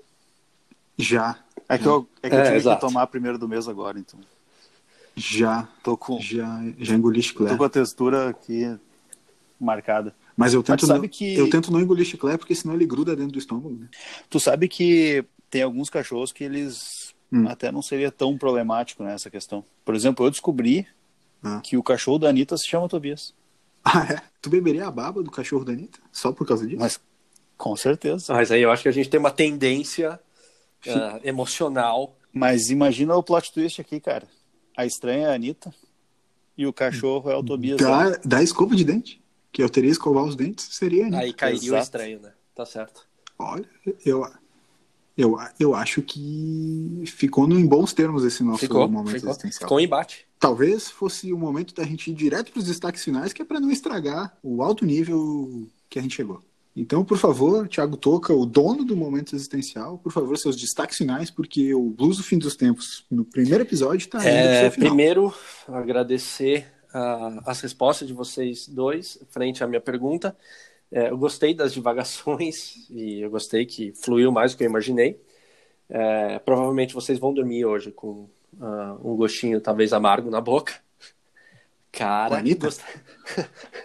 Já. 0.98 1.40
É 1.68 1.78
que 1.78 1.86
eu, 1.86 2.08
é 2.22 2.30
que 2.30 2.36
eu 2.36 2.40
é, 2.40 2.44
tive 2.44 2.58
exato. 2.58 2.76
que 2.76 2.88
tomar 2.88 3.08
primeiro 3.08 3.38
do 3.38 3.48
mês 3.48 3.68
agora, 3.68 3.98
então. 3.98 4.20
Já. 5.16 5.68
Tô 5.82 5.96
com... 5.96 6.20
Já, 6.20 6.62
já 6.78 6.94
engoli 6.94 7.24
chiclete. 7.24 7.54
Tô 7.54 7.58
com 7.58 7.64
a 7.64 7.70
textura 7.70 8.30
aqui 8.30 8.78
marcada. 9.60 10.14
Mas 10.36 10.54
eu 10.54 10.62
tento, 10.62 10.86
Mas 10.86 11.00
não, 11.02 11.08
que... 11.08 11.36
eu 11.36 11.50
tento 11.50 11.72
não 11.72 11.80
engolir 11.80 12.06
chiclete, 12.06 12.40
porque 12.40 12.56
senão 12.56 12.76
ele 12.76 12.86
gruda 12.86 13.16
dentro 13.16 13.32
do 13.32 13.40
estômago, 13.40 13.70
né? 13.70 13.88
Tu 14.30 14.40
sabe 14.40 14.68
que 14.68 15.24
tem 15.50 15.62
alguns 15.62 15.90
cachorros 15.90 16.34
que 16.34 16.44
eles 16.44 17.16
hum. 17.32 17.48
até 17.48 17.72
não 17.72 17.82
seria 17.82 18.12
tão 18.12 18.38
problemático 18.38 19.04
nessa 19.04 19.30
né, 19.30 19.32
questão. 19.32 19.64
Por 19.86 19.96
exemplo, 19.96 20.26
eu 20.26 20.30
descobri 20.30 20.86
ah. 21.42 21.62
que 21.64 21.78
o 21.78 21.84
cachorro 21.84 22.20
da 22.20 22.30
Anitta 22.30 22.58
se 22.58 22.68
chama 22.68 22.90
Tobias. 22.90 23.34
Ah, 23.88 24.08
é? 24.12 24.22
Tu 24.42 24.50
beberia 24.50 24.88
a 24.88 24.92
baba 24.92 25.22
do 25.22 25.30
cachorro 25.30 25.64
da 25.64 25.72
Anitta? 25.72 26.00
Só 26.12 26.32
por 26.32 26.48
causa 26.48 26.66
disso? 26.66 26.80
Mas, 26.80 27.00
com 27.56 27.76
certeza. 27.76 28.34
Mas 28.34 28.52
aí 28.52 28.62
eu 28.62 28.72
acho 28.72 28.82
que 28.82 28.90
a 28.90 28.92
gente 28.92 29.10
tem 29.10 29.20
uma 29.20 29.30
tendência 29.30 30.20
uh, 30.88 31.20
emocional. 31.24 32.18
Mas 32.34 32.72
imagina 32.72 33.16
o 33.16 33.22
plot 33.22 33.54
twist 33.54 33.80
aqui, 33.80 34.00
cara. 34.00 34.28
A 34.76 34.86
estranha 34.86 35.28
é 35.28 35.32
a 35.32 35.36
Anitta 35.36 35.74
e 36.58 36.66
o 36.66 36.74
cachorro 36.74 37.30
é 37.30 37.36
o 37.36 37.44
Tobias. 37.44 37.78
Da, 37.78 38.10
da 38.26 38.44
escova 38.44 38.76
de 38.76 38.84
dente. 38.84 39.24
Que 39.52 39.64
eu 39.64 39.70
teria 39.70 39.92
escovar 39.92 40.26
os 40.26 40.36
dentes, 40.36 40.68
seria 40.72 41.04
a 41.04 41.08
Anitta. 41.08 41.24
Aí 41.24 41.34
cairia 41.34 41.74
o 41.74 41.78
estranho, 41.78 42.20
né? 42.20 42.34
Tá 42.54 42.66
certo. 42.66 43.08
Olha, 43.38 43.70
eu, 44.04 44.26
eu, 45.18 45.38
eu 45.60 45.74
acho 45.74 46.02
que 46.02 47.04
ficou 47.08 47.50
em 47.50 47.66
bons 47.66 47.94
termos 47.94 48.26
esse 48.26 48.44
nosso 48.44 48.60
ficou, 48.60 48.88
momento 48.88 49.16
ficou, 49.16 49.30
existencial. 49.30 49.68
Ficou 49.68 49.80
embate. 49.80 50.28
Talvez 50.40 50.90
fosse 50.90 51.32
o 51.32 51.38
momento 51.38 51.74
da 51.74 51.84
gente 51.84 52.12
ir 52.12 52.14
direto 52.14 52.52
para 52.52 52.60
os 52.60 52.66
destaques 52.66 53.04
finais, 53.04 53.32
que 53.32 53.42
é 53.42 53.46
para 53.46 53.60
não 53.60 53.72
estragar 53.72 54.38
o 54.44 54.62
alto 54.62 54.86
nível 54.86 55.68
que 55.90 55.98
a 55.98 56.02
gente 56.02 56.16
chegou. 56.16 56.42
Então, 56.76 57.06
por 57.06 57.18
favor, 57.18 57.70
Thiago 57.70 57.96
Toca, 57.96 58.34
o 58.34 58.46
dono 58.46 58.84
do 58.84 58.98
momento 58.98 59.34
existencial, 59.34 59.98
por 59.98 60.12
favor, 60.12 60.38
seus 60.38 60.58
destaques 60.58 60.98
finais, 60.98 61.32
porque 61.32 61.74
o 61.74 61.90
Blues 61.90 62.18
do 62.18 62.24
Fim 62.24 62.38
dos 62.38 62.58
Tempos, 62.58 63.06
no 63.10 63.24
primeiro 63.24 63.64
episódio, 63.64 64.06
está 64.06 64.22
é, 64.28 64.70
Primeiro, 64.70 65.34
agradecer 65.70 66.68
uh, 66.94 67.42
as 67.46 67.62
respostas 67.62 68.06
de 68.06 68.14
vocês 68.14 68.68
dois 68.68 69.18
frente 69.30 69.64
à 69.64 69.68
minha 69.68 69.80
pergunta. 69.80 70.36
É, 70.92 71.10
eu 71.10 71.18
gostei 71.18 71.54
das 71.54 71.74
divagações 71.74 72.90
e 72.90 73.22
eu 73.22 73.30
gostei 73.30 73.66
que 73.66 73.92
fluiu 73.94 74.32
mais 74.32 74.52
do 74.54 74.58
que 74.58 74.64
eu 74.64 74.70
imaginei. 74.70 75.20
É, 75.90 76.40
provavelmente 76.40 76.94
vocês 76.94 77.20
vão 77.20 77.34
dormir 77.34 77.66
hoje 77.66 77.92
com 77.92 78.30
uh, 78.60 79.00
um 79.04 79.16
gostinho 79.16 79.62
talvez 79.62 79.94
amargo 79.94 80.30
na 80.30 80.42
boca. 80.42 80.74
Cara, 81.92 82.42
gost... 82.42 82.82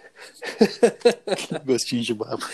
gostinho 1.65 2.03
de 2.03 2.13
baba. 2.13 2.45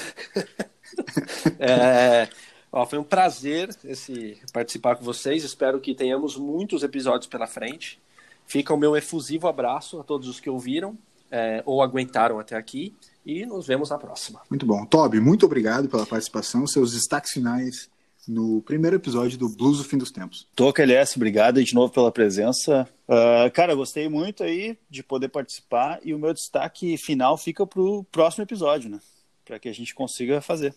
é, 1.59 2.27
ó, 2.71 2.85
foi 2.85 2.99
um 2.99 3.03
prazer 3.03 3.69
esse 3.83 4.39
participar 4.53 4.95
com 4.95 5.03
vocês. 5.03 5.43
Espero 5.43 5.79
que 5.79 5.95
tenhamos 5.95 6.37
muitos 6.37 6.83
episódios 6.83 7.27
pela 7.27 7.47
frente. 7.47 7.99
Fica 8.45 8.73
o 8.73 8.77
meu 8.77 8.95
efusivo 8.95 9.47
abraço 9.47 9.99
a 9.99 10.03
todos 10.03 10.27
os 10.27 10.39
que 10.39 10.49
ouviram 10.49 10.97
é, 11.31 11.61
ou 11.65 11.81
aguentaram 11.81 12.39
até 12.39 12.55
aqui 12.55 12.95
e 13.25 13.45
nos 13.45 13.67
vemos 13.67 13.89
na 13.89 13.97
próxima. 13.97 14.41
Muito 14.49 14.65
bom. 14.65 14.85
Toby, 14.85 15.19
muito 15.19 15.45
obrigado 15.45 15.89
pela 15.89 16.05
participação. 16.05 16.65
Seus 16.65 16.93
destaques 16.93 17.31
finais 17.31 17.89
no 18.27 18.61
primeiro 18.61 18.97
episódio 18.97 19.37
do 19.37 19.47
Blues 19.47 19.77
do 19.77 19.83
Fim 19.83 19.97
dos 19.97 20.11
Tempos. 20.11 20.47
Toca 20.55 20.83
LS, 20.83 21.15
obrigado 21.15 21.63
de 21.63 21.73
novo 21.73 21.93
pela 21.93 22.11
presença. 22.11 22.87
Uh, 23.07 23.49
cara, 23.53 23.73
gostei 23.73 24.09
muito 24.09 24.43
aí 24.43 24.77
de 24.89 25.01
poder 25.01 25.29
participar 25.29 25.99
e 26.03 26.13
o 26.13 26.19
meu 26.19 26.33
destaque 26.33 26.97
final 26.97 27.37
fica 27.37 27.65
para 27.65 27.81
o 27.81 28.03
próximo 28.03 28.43
episódio, 28.43 28.89
né? 28.89 28.99
Para 29.45 29.59
que 29.59 29.69
a 29.69 29.73
gente 29.73 29.95
consiga 29.95 30.41
fazer. 30.41 30.75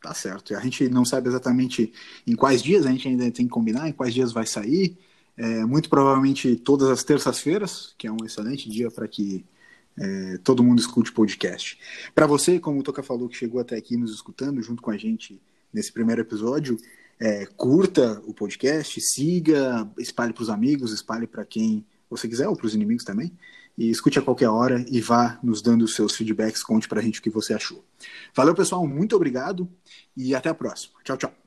Tá 0.00 0.14
certo. 0.14 0.56
A 0.56 0.60
gente 0.60 0.88
não 0.88 1.04
sabe 1.04 1.28
exatamente 1.28 1.92
em 2.26 2.34
quais 2.34 2.62
dias, 2.62 2.86
a 2.86 2.90
gente 2.90 3.06
ainda 3.06 3.30
tem 3.30 3.46
que 3.46 3.50
combinar 3.52 3.88
em 3.88 3.92
quais 3.92 4.14
dias 4.14 4.32
vai 4.32 4.46
sair. 4.46 4.96
É, 5.36 5.64
muito 5.64 5.88
provavelmente 5.88 6.56
todas 6.56 6.88
as 6.88 7.02
terças-feiras, 7.02 7.94
que 7.96 8.06
é 8.06 8.12
um 8.12 8.24
excelente 8.24 8.68
dia 8.68 8.90
para 8.90 9.08
que 9.08 9.44
é, 10.00 10.38
todo 10.38 10.64
mundo 10.64 10.80
escute 10.80 11.12
podcast. 11.12 11.78
Para 12.14 12.26
você, 12.26 12.58
como 12.58 12.80
o 12.80 12.82
Toca 12.82 13.02
falou, 13.02 13.28
que 13.28 13.36
chegou 13.36 13.60
até 13.60 13.76
aqui 13.76 13.98
nos 13.98 14.12
escutando 14.12 14.62
junto 14.62 14.80
com 14.80 14.90
a 14.90 14.96
gente 14.96 15.38
nesse 15.72 15.92
primeiro 15.92 16.22
episódio, 16.22 16.78
é, 17.20 17.44
curta 17.44 18.22
o 18.26 18.32
podcast, 18.32 18.98
siga, 18.98 19.86
espalhe 19.98 20.32
para 20.32 20.42
os 20.42 20.48
amigos, 20.48 20.90
espalhe 20.90 21.26
para 21.26 21.44
quem 21.44 21.84
você 22.08 22.26
quiser 22.26 22.48
ou 22.48 22.56
para 22.56 22.66
os 22.66 22.74
inimigos 22.74 23.04
também. 23.04 23.30
E 23.76 23.90
escute 23.90 24.18
a 24.18 24.22
qualquer 24.22 24.48
hora 24.48 24.84
e 24.90 25.00
vá 25.00 25.38
nos 25.42 25.62
dando 25.62 25.84
os 25.84 25.94
seus 25.94 26.16
feedbacks, 26.16 26.62
conte 26.62 26.88
para 26.88 27.00
a 27.00 27.02
gente 27.02 27.20
o 27.20 27.22
que 27.22 27.30
você 27.30 27.52
achou. 27.52 27.84
Valeu, 28.34 28.54
pessoal, 28.54 28.86
muito 28.86 29.14
obrigado 29.14 29.68
e 30.16 30.34
até 30.34 30.48
a 30.48 30.54
próxima. 30.54 30.94
Tchau, 31.04 31.16
tchau. 31.16 31.40